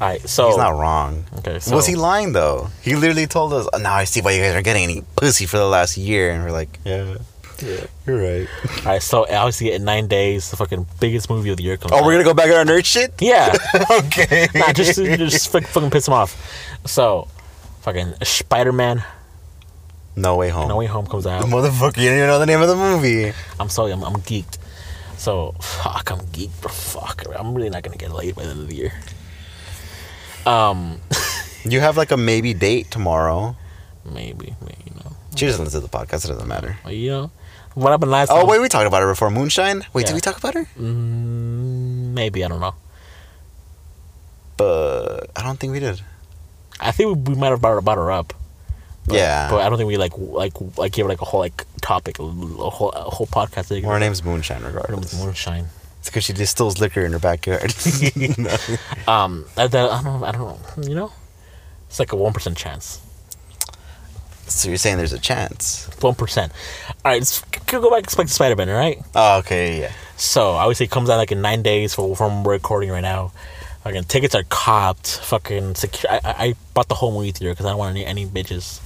All 0.00 0.08
right, 0.08 0.20
so 0.28 0.48
He's 0.48 0.58
not 0.58 0.78
wrong. 0.78 1.24
Okay, 1.38 1.58
so 1.58 1.74
Was 1.74 1.86
he 1.86 1.96
lying 1.96 2.32
though? 2.32 2.68
He 2.82 2.94
literally 2.94 3.26
told 3.26 3.54
us, 3.54 3.66
"Now 3.80 3.94
I 3.94 4.04
see 4.04 4.20
why 4.20 4.32
you 4.32 4.42
guys 4.42 4.54
are 4.54 4.62
getting 4.62 4.84
any 4.84 5.02
pussy 5.16 5.46
for 5.46 5.56
the 5.56 5.64
last 5.66 5.96
year," 5.96 6.30
and 6.30 6.44
we're 6.44 6.52
like, 6.52 6.78
"Yeah, 6.84 7.16
Yeah. 7.62 7.86
you're 8.06 8.18
right." 8.22 8.48
All 8.78 8.84
right, 8.92 9.02
so 9.02 9.22
obviously 9.22 9.72
in 9.72 9.84
nine 9.84 10.06
days, 10.06 10.50
the 10.50 10.56
fucking 10.56 10.86
biggest 11.00 11.28
movie 11.30 11.50
of 11.50 11.56
the 11.56 11.62
year 11.62 11.76
comes. 11.76 11.92
Oh, 11.92 11.96
out. 11.98 12.04
we're 12.04 12.12
gonna 12.12 12.24
go 12.24 12.34
back 12.34 12.50
on 12.50 12.56
our 12.56 12.64
nerd 12.64 12.84
shit. 12.84 13.14
yeah. 13.20 13.54
okay. 13.90 14.48
nah, 14.54 14.72
just 14.72 14.96
just 14.96 15.52
fucking, 15.52 15.68
fucking 15.68 15.90
piss 15.90 16.08
him 16.08 16.14
off. 16.14 16.36
So, 16.86 17.28
fucking 17.82 18.14
Spider 18.22 18.72
Man 18.72 19.02
No 20.16 20.36
way 20.36 20.48
home. 20.50 20.68
No 20.68 20.76
Way 20.76 20.86
Home 20.86 21.06
comes 21.06 21.26
out. 21.26 21.42
Motherfucker, 21.44 21.98
you 21.98 22.08
don't 22.08 22.16
even 22.18 22.28
know 22.28 22.38
the 22.38 22.46
name 22.46 22.62
of 22.62 22.68
the 22.68 22.76
movie. 22.76 23.32
I'm 23.60 23.68
sorry, 23.68 23.92
I'm, 23.92 24.02
I'm 24.04 24.16
geeked. 24.16 24.58
So 25.18 25.54
fuck, 25.60 26.10
I'm 26.10 26.20
geeked. 26.32 26.60
Bro. 26.60 26.70
Fuck, 26.72 27.24
I'm 27.38 27.54
really 27.54 27.70
not 27.70 27.82
gonna 27.82 27.96
get 27.96 28.12
laid 28.12 28.34
by 28.36 28.44
the 28.44 28.50
end 28.50 28.60
of 28.60 28.68
the 28.68 28.76
year. 28.76 28.92
Um, 30.44 31.00
You 31.68 31.80
have 31.80 31.96
like 31.96 32.12
a 32.12 32.16
maybe 32.16 32.54
date 32.54 32.90
tomorrow. 32.92 33.56
maybe, 34.04 34.54
maybe 34.60 34.76
you 34.86 34.94
know, 34.94 35.16
She 35.34 35.46
doesn't 35.46 35.64
listen 35.64 35.80
to 35.80 35.86
the 35.86 35.92
podcast. 35.98 36.24
It 36.24 36.28
doesn't 36.28 36.46
matter. 36.46 36.78
Well, 36.84 36.92
you 36.94 37.10
know, 37.10 37.30
what 37.76 37.90
happened 37.90 38.10
last? 38.10 38.30
Oh 38.32 38.38
time? 38.40 38.46
wait, 38.48 38.60
we 38.60 38.68
talked 38.68 38.86
about 38.86 39.02
her 39.02 39.08
before. 39.08 39.30
Moonshine. 39.30 39.84
Wait, 39.92 40.02
Yeah. 40.02 40.06
did 40.08 40.14
we 40.14 40.20
talk 40.20 40.38
about 40.38 40.54
her? 40.54 40.64
Mm, 40.78 42.12
maybe 42.14 42.44
I 42.44 42.48
don't 42.48 42.60
know. 42.60 42.74
But 44.56 45.30
I 45.36 45.42
don't 45.42 45.58
think 45.58 45.72
we 45.72 45.80
did. 45.80 46.00
I 46.80 46.90
think 46.92 47.28
we, 47.28 47.34
might 47.34 47.48
have 47.48 47.60
brought, 47.60 47.82
brought 47.84 47.98
her 47.98 48.10
up. 48.10 48.32
But, 49.06 49.16
Yeah. 49.16 49.48
but 49.50 49.60
I 49.60 49.68
don't 49.68 49.78
think 49.78 49.88
we 49.88 49.96
like 49.98 50.12
like 50.16 50.54
like 50.76 50.92
gave 50.92 51.04
her 51.04 51.08
like 51.10 51.20
a 51.20 51.24
whole 51.24 51.40
like 51.40 51.64
topic, 51.80 52.18
a 52.18 52.22
whole 52.24 52.90
a 52.90 53.10
whole 53.10 53.26
podcast. 53.26 53.68
Her 53.84 53.98
name's 54.00 54.24
Moonshine, 54.24 54.62
Her 54.62 54.68
name 54.68 54.76
regardless. 54.76 55.14
Moonshine. 55.14 55.66
It's 56.00 56.08
because 56.08 56.24
she 56.24 56.32
distills 56.32 56.80
liquor 56.80 57.04
in 57.04 57.12
her 57.12 57.18
backyard. 57.18 57.74
Um, 59.06 59.44
I, 59.56 59.64
I 59.64 59.66
don't. 59.68 60.24
I 60.24 60.32
don't 60.32 60.40
know. 60.40 60.58
You 60.88 60.94
know, 60.96 61.12
it's 61.88 61.98
like 62.00 62.12
a 62.12 62.16
one 62.16 62.32
percent 62.32 62.56
chance. 62.56 63.00
So 64.46 64.68
you're 64.68 64.78
saying 64.78 64.96
there's 64.96 65.12
a 65.12 65.18
chance? 65.18 65.88
One 66.00 66.14
percent. 66.14 66.52
All 67.04 67.12
right, 67.12 67.20
let's 67.20 67.40
go 67.66 67.90
back 67.90 68.06
to 68.06 68.28
Spider 68.28 68.56
Man. 68.56 68.68
All 68.68 68.76
right. 68.76 68.98
Oh, 69.14 69.38
okay, 69.38 69.80
yeah. 69.80 69.92
So 70.16 70.50
obviously 70.50 70.86
it 70.86 70.90
comes 70.90 71.10
out 71.10 71.16
like 71.16 71.32
in 71.32 71.42
nine 71.42 71.62
days 71.62 71.94
for, 71.94 72.16
from 72.16 72.46
recording 72.46 72.90
right 72.90 73.00
now. 73.00 73.32
Fucking 73.84 74.04
tickets 74.04 74.34
are 74.34 74.44
copped. 74.48 75.18
Fucking 75.18 75.74
secure. 75.76 76.10
I, 76.10 76.20
I 76.24 76.34
I 76.46 76.54
bought 76.74 76.88
the 76.88 76.94
whole 76.94 77.12
movie 77.12 77.30
theater 77.32 77.52
because 77.52 77.66
I 77.66 77.70
don't 77.70 77.78
want 77.78 77.96
any 77.96 78.04
any 78.04 78.26
bitches. 78.26 78.80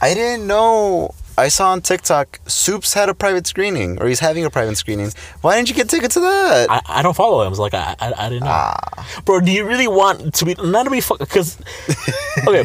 I 0.00 0.14
didn't 0.14 0.46
know. 0.46 1.14
I 1.44 1.48
saw 1.48 1.70
on 1.70 1.80
TikTok 1.82 2.40
Soups 2.46 2.94
had 2.94 3.08
a 3.08 3.14
private 3.14 3.46
screening, 3.46 4.00
or 4.00 4.08
he's 4.08 4.20
having 4.20 4.44
a 4.44 4.50
private 4.50 4.76
screening. 4.76 5.10
Why 5.40 5.56
didn't 5.56 5.68
you 5.68 5.74
get 5.74 5.88
tickets 5.88 6.14
to 6.14 6.20
that? 6.20 6.66
I, 6.70 6.80
I 6.88 7.02
don't 7.02 7.14
follow 7.14 7.46
him. 7.46 7.54
So 7.54 7.62
like 7.62 7.74
I 7.74 7.94
I, 8.00 8.12
I 8.16 8.28
didn't 8.28 8.44
know. 8.44 8.50
ah, 8.50 9.20
Bro, 9.24 9.40
do 9.40 9.52
you 9.52 9.64
really 9.66 9.88
want 9.88 10.34
to 10.34 10.44
be 10.44 10.54
not 10.54 10.84
to 10.84 10.90
be 10.90 11.00
fuck? 11.00 11.18
Because 11.20 11.58
okay, 12.46 12.64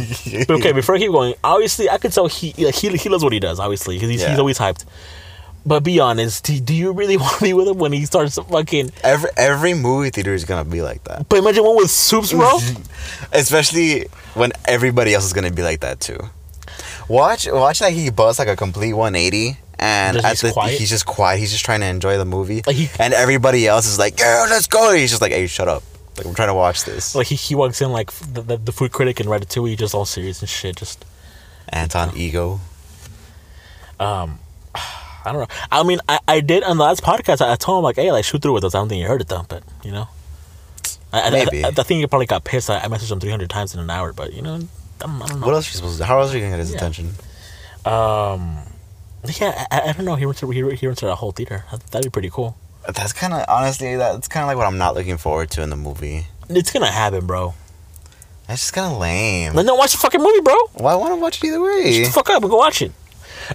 okay. 0.50 0.72
Before 0.72 0.96
I 0.96 0.98
keep 0.98 1.12
going, 1.12 1.36
obviously 1.44 1.90
I 1.90 1.98
could 2.00 2.12
tell 2.12 2.28
he 2.28 2.54
like, 2.66 2.76
he 2.76 2.90
he 2.98 3.10
loves 3.10 3.24
what 3.24 3.34
he 3.34 3.40
does. 3.40 3.60
Obviously, 3.60 3.96
because 3.96 4.10
he's, 4.10 4.22
Yeah. 4.22 4.30
he's 4.32 4.40
always 4.40 4.58
hyped. 4.58 4.86
But 5.66 5.80
be 5.86 6.00
honest, 6.02 6.44
do, 6.44 6.60
do 6.60 6.74
you 6.76 6.92
really 6.92 7.16
want 7.24 7.38
to 7.38 7.44
be 7.44 7.54
with 7.54 7.68
him 7.70 7.78
when 7.78 7.94
he 7.94 8.06
starts 8.06 8.38
fucking? 8.38 8.92
every 9.04 9.30
every 9.38 9.74
movie 9.74 10.10
theater 10.10 10.34
is 10.34 10.44
gonna 10.46 10.66
be 10.70 10.82
like 10.82 11.04
that. 11.06 11.30
But 11.30 11.40
imagine 11.40 11.64
one 11.64 11.78
with 11.78 11.90
soups, 11.92 12.34
bro. 12.34 12.58
Especially 13.32 14.08
when 14.34 14.52
everybody 14.66 15.14
else 15.14 15.26
is 15.26 15.34
gonna 15.34 15.52
be 15.52 15.64
like 15.64 15.80
that 15.82 16.00
too. 16.00 16.20
Watch, 17.08 17.48
watch 17.52 17.82
like 17.82 17.94
he 17.94 18.10
busts 18.10 18.40
like 18.40 18.48
a 18.48 18.56
complete 18.56 18.94
180, 18.94 19.58
and 19.80 20.16
Just 20.16 20.26
at 20.26 20.32
he's 20.32 20.54
the, 20.54 20.62
he's 20.78 20.90
just 20.90 21.06
quiet. 21.06 21.40
He's 21.40 21.52
just 21.52 21.66
trying 21.66 21.82
to 21.82 21.88
enjoy 21.88 22.18
the 22.18 22.26
movie, 22.26 22.62
Like 22.66 22.76
he- 22.76 22.90
and 23.00 23.14
everybody 23.14 23.68
else 23.68 23.86
is 23.86 24.00
like, 24.00 24.20
"Yeah, 24.20 24.46
let's 24.50 24.68
go." 24.68 24.90
And 24.92 25.00
he's 25.00 25.10
just 25.10 25.22
like, 25.22 25.32
"Hey, 25.32 25.48
shut 25.48 25.68
up! 25.68 25.84
Like 26.18 26.26
I'm 26.28 26.34
trying 26.36 26.48
to 26.50 26.54
watch 26.54 26.86
this." 26.86 27.16
like 27.16 27.28
he, 27.28 27.36
he 27.36 27.56
walks 27.56 27.82
in 27.82 27.92
like 27.92 28.12
the, 28.12 28.42
the, 28.42 28.58
the 28.58 28.72
food 28.72 28.92
critic 28.92 29.20
and 29.20 29.28
Ratatouille, 29.30 29.78
just 29.78 29.94
all 29.94 30.06
serious 30.06 30.40
and 30.42 30.50
shit. 30.50 30.76
Just 30.78 31.04
Anton 31.70 32.16
Ego. 32.16 32.60
um, 34.00 34.40
I 34.76 35.32
don't 35.32 35.42
know. 35.42 35.48
I 35.72 35.84
mean, 35.84 36.00
I, 36.10 36.20
I 36.28 36.40
did 36.42 36.64
on 36.64 36.78
the 36.78 36.84
last 36.84 37.02
podcast. 37.04 37.42
I, 37.46 37.54
I 37.54 37.56
told 37.56 37.80
him 37.80 37.84
like, 37.84 37.96
hey, 37.96 38.12
like 38.12 38.26
shoot 38.26 38.42
through 38.42 38.54
with 38.54 38.64
us. 38.64 38.76
I 38.76 38.80
don't 38.80 38.90
think 38.90 39.02
you 39.02 39.08
heard 39.08 39.22
it 39.22 39.28
though, 39.28 39.46
but 39.48 39.64
you 39.84 39.92
know, 39.92 40.08
I, 41.12 41.22
I- 41.22 41.30
Maybe. 41.30 41.64
I, 41.64 41.70
I, 41.70 41.72
think 41.72 42.00
he 42.00 42.08
probably 42.08 42.26
got 42.26 42.44
pissed. 42.44 42.70
I, 42.70 42.80
I 42.80 42.88
messaged 42.88 43.12
him 43.12 43.20
three 43.20 43.32
hundred 43.32 43.50
times 43.50 43.74
in 43.74 43.80
an 43.80 43.90
hour, 43.90 44.14
but 44.14 44.34
you 44.34 44.42
know, 44.42 44.60
Don't, 45.00 45.22
I 45.22 45.26
don't 45.28 45.40
know. 45.42 45.46
What 45.48 45.56
else 45.56 45.68
are 45.68 45.72
you 45.72 45.76
supposed 45.78 45.96
to? 45.98 46.00
do? 46.00 46.04
How 46.06 46.20
else 46.20 46.34
are 46.34 46.38
you 46.38 46.44
gonna 46.44 46.54
get 46.54 46.60
his 46.60 46.72
Yeah. 46.72 46.78
attention? 46.78 47.10
Um, 47.86 48.60
yeah, 49.40 49.66
I, 49.72 49.90
I 49.90 49.92
don't 49.94 50.06
know. 50.06 50.16
He 50.16 50.26
rented 50.26 50.50
he, 50.54 50.76
he 50.76 50.88
rented 50.88 51.10
a 51.10 51.16
whole 51.16 51.32
theater. 51.32 51.66
That- 51.72 51.82
That'd 51.92 52.12
be 52.12 52.14
pretty 52.14 52.30
cool. 52.30 52.58
That's 52.94 53.14
kind 53.14 53.34
of 53.34 53.46
honestly, 53.48 53.96
that's 53.96 54.28
kind 54.28 54.44
of 54.44 54.48
like 54.50 54.58
what 54.58 54.68
I'm 54.68 54.78
not 54.78 54.96
looking 54.96 55.18
forward 55.18 55.50
to 55.52 55.62
in 55.62 55.70
the 55.70 55.76
movie. 55.78 56.28
It's 56.50 56.72
gonna 56.72 56.92
happen, 56.92 57.26
bro. 57.26 57.54
That's 58.48 58.60
just 58.62 58.74
kind 58.74 58.92
of 58.94 59.00
lame. 59.00 59.54
Then 59.54 59.66
don't 59.66 59.78
watch 59.78 59.94
the 59.94 59.98
fucking 60.00 60.22
movie, 60.22 60.42
bro. 60.42 60.54
Well, 60.76 60.88
I 60.88 60.96
want 61.00 61.14
to 61.14 61.16
watch 61.22 61.42
it 61.42 61.48
either 61.48 61.62
way. 61.62 61.94
Shut 62.04 62.08
the 62.08 62.12
fuck 62.12 62.30
up 62.30 62.44
and 62.44 62.52
go 62.52 62.58
watch 62.58 62.82
it. 62.82 62.92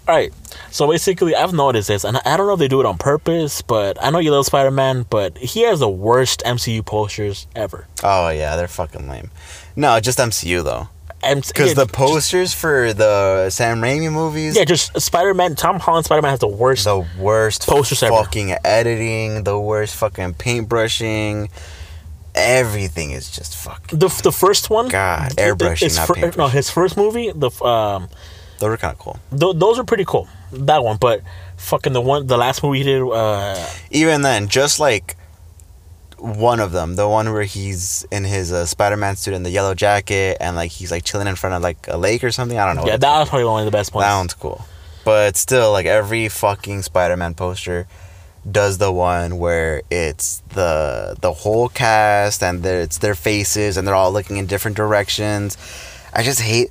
All 0.09 0.14
right. 0.14 0.32
So 0.70 0.89
basically, 0.89 1.34
I've 1.34 1.53
noticed 1.53 1.89
this, 1.89 2.05
and 2.05 2.16
I 2.24 2.36
don't 2.39 2.47
know 2.47 2.55
if 2.55 2.59
they 2.59 2.68
do 2.68 2.80
it 2.80 2.86
on 2.86 2.97
purpose, 2.97 3.61
but 3.61 4.03
I 4.03 4.09
know 4.11 4.18
you 4.18 4.30
love 4.32 4.47
Spider 4.47 4.70
Man, 4.70 5.05
but 5.11 5.36
he 5.36 5.62
has 5.62 5.80
the 5.80 5.89
worst 5.91 6.43
MCU 6.47 6.84
posters 6.84 7.47
ever. 7.55 7.86
Oh 8.03 8.30
yeah, 8.30 8.57
they're 8.57 8.66
fucking 8.68 9.09
lame. 9.09 9.30
No, 9.76 10.01
just 10.01 10.18
MCU 10.18 10.64
though, 10.64 10.89
because 11.20 11.74
the 11.74 11.84
just- 11.84 11.92
posters 11.92 12.54
for 12.54 12.92
the 12.92 13.50
Sam 13.50 13.80
Raimi 13.80 14.10
movies, 14.12 14.56
yeah, 14.56 14.64
just 14.64 14.98
Spider 15.00 15.34
Man. 15.34 15.54
Tom 15.56 15.78
Holland 15.80 16.04
Spider 16.04 16.22
Man 16.22 16.30
has 16.30 16.40
the 16.40 16.48
worst. 16.48 16.84
the 16.84 17.04
worst 17.18 17.66
Posters 17.66 18.02
ever. 18.02 18.14
fucking 18.16 18.54
editing, 18.64 19.44
the 19.44 19.58
worst 19.58 19.96
fucking 19.96 20.34
paintbrushing. 20.34 21.48
Everything 22.34 23.10
is 23.10 23.30
just 23.30 23.56
fucking. 23.56 23.98
the 23.98 24.08
the 24.22 24.30
first 24.32 24.70
one. 24.70 24.88
God, 24.88 25.32
airbrushing, 25.36 25.80
his 25.80 25.96
not 25.96 26.08
paintbrushing. 26.08 26.38
No, 26.38 26.46
his 26.48 26.70
first 26.70 26.96
movie. 26.96 27.32
The 27.34 27.50
um, 27.64 28.08
Those 28.60 28.68
were 28.70 28.76
kind 28.76 28.92
of 28.92 28.98
cool. 28.98 29.18
th- 29.36 29.56
those 29.56 29.78
are 29.78 29.84
pretty 29.84 30.04
cool. 30.04 30.28
That 30.52 30.84
one, 30.84 30.98
but 30.98 31.22
fucking 31.56 31.92
the 31.94 32.00
one, 32.00 32.26
the 32.28 32.36
last 32.38 32.62
movie 32.62 32.78
he 32.78 32.84
did. 32.84 33.02
Uh, 33.02 33.66
Even 33.90 34.22
then, 34.22 34.46
just 34.48 34.78
like 34.78 35.16
one 36.18 36.60
of 36.60 36.72
them, 36.72 36.96
the 36.96 37.08
one 37.08 37.32
where 37.32 37.44
he's 37.44 38.06
in 38.10 38.24
his 38.24 38.52
uh, 38.52 38.66
Spider-Man 38.66 39.16
suit 39.16 39.34
in 39.34 39.42
the 39.42 39.50
yellow 39.50 39.74
jacket 39.74 40.36
and 40.40 40.56
like 40.56 40.70
he's 40.70 40.90
like 40.90 41.04
chilling 41.04 41.26
in 41.28 41.36
front 41.36 41.54
of 41.54 41.62
like 41.62 41.86
a 41.88 41.96
lake 41.96 42.24
or 42.24 42.30
something. 42.30 42.58
I 42.58 42.66
don't 42.66 42.76
know. 42.76 42.90
yeah, 42.90 42.96
that 42.96 43.18
was 43.18 43.28
probably 43.28 43.44
one 43.44 43.60
of 43.60 43.66
the 43.66 43.76
best 43.76 43.94
ones. 43.94 44.04
That 44.04 44.16
one's 44.16 44.34
cool. 44.34 44.64
But 45.04 45.36
still, 45.36 45.72
like 45.72 45.86
every 45.86 46.28
fucking 46.28 46.82
Spider-Man 46.82 47.34
poster 47.34 47.86
does 48.50 48.78
the 48.78 48.92
one 48.92 49.38
where 49.38 49.82
it's 49.90 50.42
the 50.50 51.16
the 51.20 51.32
whole 51.32 51.68
cast 51.68 52.42
and 52.42 52.64
it's 52.64 52.98
their 52.98 53.14
faces 53.14 53.76
and 53.76 53.86
they're 53.86 53.94
all 53.94 54.12
looking 54.12 54.36
in 54.36 54.46
different 54.46 54.76
directions. 54.76 55.56
I 56.14 56.22
just 56.22 56.40
hate 56.40 56.70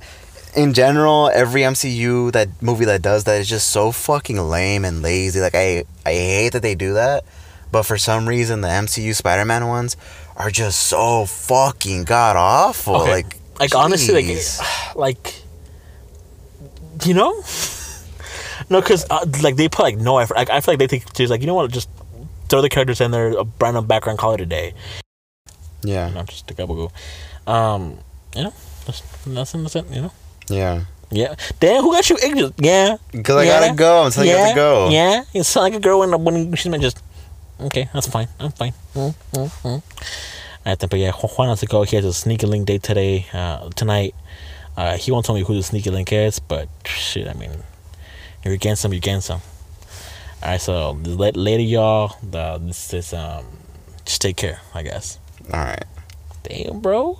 in 0.56 0.72
general 0.74 1.30
every 1.32 1.60
MCU 1.62 2.32
that 2.32 2.48
movie 2.60 2.84
that 2.86 3.02
does 3.02 3.24
that 3.24 3.40
is 3.40 3.48
just 3.48 3.68
so 3.68 3.92
fucking 3.92 4.38
lame 4.38 4.84
and 4.84 5.02
lazy. 5.02 5.40
Like 5.40 5.54
I 5.54 5.84
I 6.04 6.12
hate 6.12 6.52
that 6.52 6.62
they 6.62 6.74
do 6.74 6.94
that. 6.94 7.24
But 7.70 7.82
for 7.84 7.98
some 7.98 8.28
reason 8.28 8.60
the 8.62 8.68
MCU 8.68 9.14
Spider-Man 9.14 9.66
ones 9.68 9.96
are 10.36 10.50
just 10.50 10.80
so 10.86 11.26
fucking 11.26 12.04
god 12.04 12.36
awful. 12.36 12.96
Okay. 13.02 13.10
Like 13.10 13.36
like 13.60 13.74
honestly, 13.74 14.14
like, 14.34 14.36
like, 14.96 15.34
you 17.04 17.14
know, 17.14 17.32
no, 18.70 18.80
because 18.80 19.04
uh, 19.10 19.24
like 19.42 19.56
they 19.56 19.68
put 19.68 19.82
like 19.82 19.98
no 19.98 20.18
effort. 20.18 20.36
Like, 20.36 20.50
I 20.50 20.60
feel 20.60 20.72
like 20.72 20.78
they 20.78 20.86
think 20.86 21.12
just 21.14 21.30
like 21.30 21.40
you 21.40 21.46
know 21.46 21.54
what, 21.54 21.70
just 21.70 21.88
throw 22.48 22.62
the 22.62 22.68
characters 22.68 23.00
in 23.00 23.10
there, 23.10 23.32
a 23.38 23.44
random 23.60 23.86
background, 23.86 24.18
color 24.18 24.36
today. 24.38 24.74
yeah. 25.82 26.08
You 26.08 26.14
know, 26.14 26.22
just 26.24 26.50
a 26.50 26.54
couple 26.54 26.74
go. 27.46 27.52
Um, 27.52 27.98
you 28.34 28.44
know, 28.44 28.54
just 28.86 29.04
nothing, 29.26 29.62
nothing. 29.62 29.92
You 29.92 30.02
know, 30.02 30.12
Yeah. 30.48 30.84
yeah. 31.10 31.34
Damn, 31.60 31.82
who 31.82 31.92
got 31.92 32.08
you 32.10 32.16
ignorant? 32.22 32.54
Yeah, 32.58 32.96
Because 33.12 33.36
I 33.36 33.44
Yeah. 33.44 33.60
gotta 33.60 33.74
go. 33.74 34.02
I'm 34.04 34.10
telling 34.12 34.28
you, 34.30 34.34
I 34.34 34.38
yeah, 34.38 34.44
have 34.46 34.54
to 34.54 34.60
go. 34.60 34.88
yeah. 34.90 35.24
It's 35.34 35.56
like 35.56 35.74
a 35.74 35.80
girl 35.80 36.00
when 36.00 36.24
when 36.24 36.54
she's 36.56 36.72
just. 36.78 37.02
Okay, 37.60 37.88
that's 37.92 38.06
fine. 38.06 38.28
I'm 38.38 38.52
fine. 38.52 38.72
Mm, 38.94 39.14
mm, 39.32 39.50
mm. 39.62 39.82
I 40.64 40.74
think, 40.74 40.90
but 40.90 40.98
yeah, 41.00 41.12
Juan 41.12 41.48
has 41.48 41.60
to 41.60 41.66
go. 41.66 41.82
He 41.82 41.96
has 41.96 42.04
a 42.04 42.12
sneaky 42.12 42.46
link 42.46 42.66
date 42.66 42.82
today, 42.82 43.26
uh, 43.32 43.70
tonight. 43.70 44.14
Uh, 44.76 44.96
he 44.96 45.10
won't 45.10 45.26
tell 45.26 45.34
me 45.34 45.42
who 45.42 45.54
the 45.54 45.62
sneaky 45.62 45.90
link 45.90 46.12
is, 46.12 46.38
but 46.38 46.68
shit, 46.84 47.26
I 47.26 47.32
mean, 47.32 47.50
you're 48.44 48.54
against 48.54 48.84
him, 48.84 48.92
you're 48.92 48.98
against 48.98 49.28
him. 49.28 49.40
All 50.42 50.50
right, 50.50 50.60
so 50.60 50.92
la- 51.04 51.30
later, 51.34 51.62
y'all. 51.62 52.16
The, 52.22 52.58
this 52.58 52.94
is 52.94 53.12
um, 53.12 53.44
just 54.04 54.22
take 54.22 54.36
care, 54.36 54.60
I 54.72 54.82
guess. 54.82 55.18
All 55.52 55.58
right. 55.58 55.84
Damn, 56.44 56.80
bro, 56.80 57.18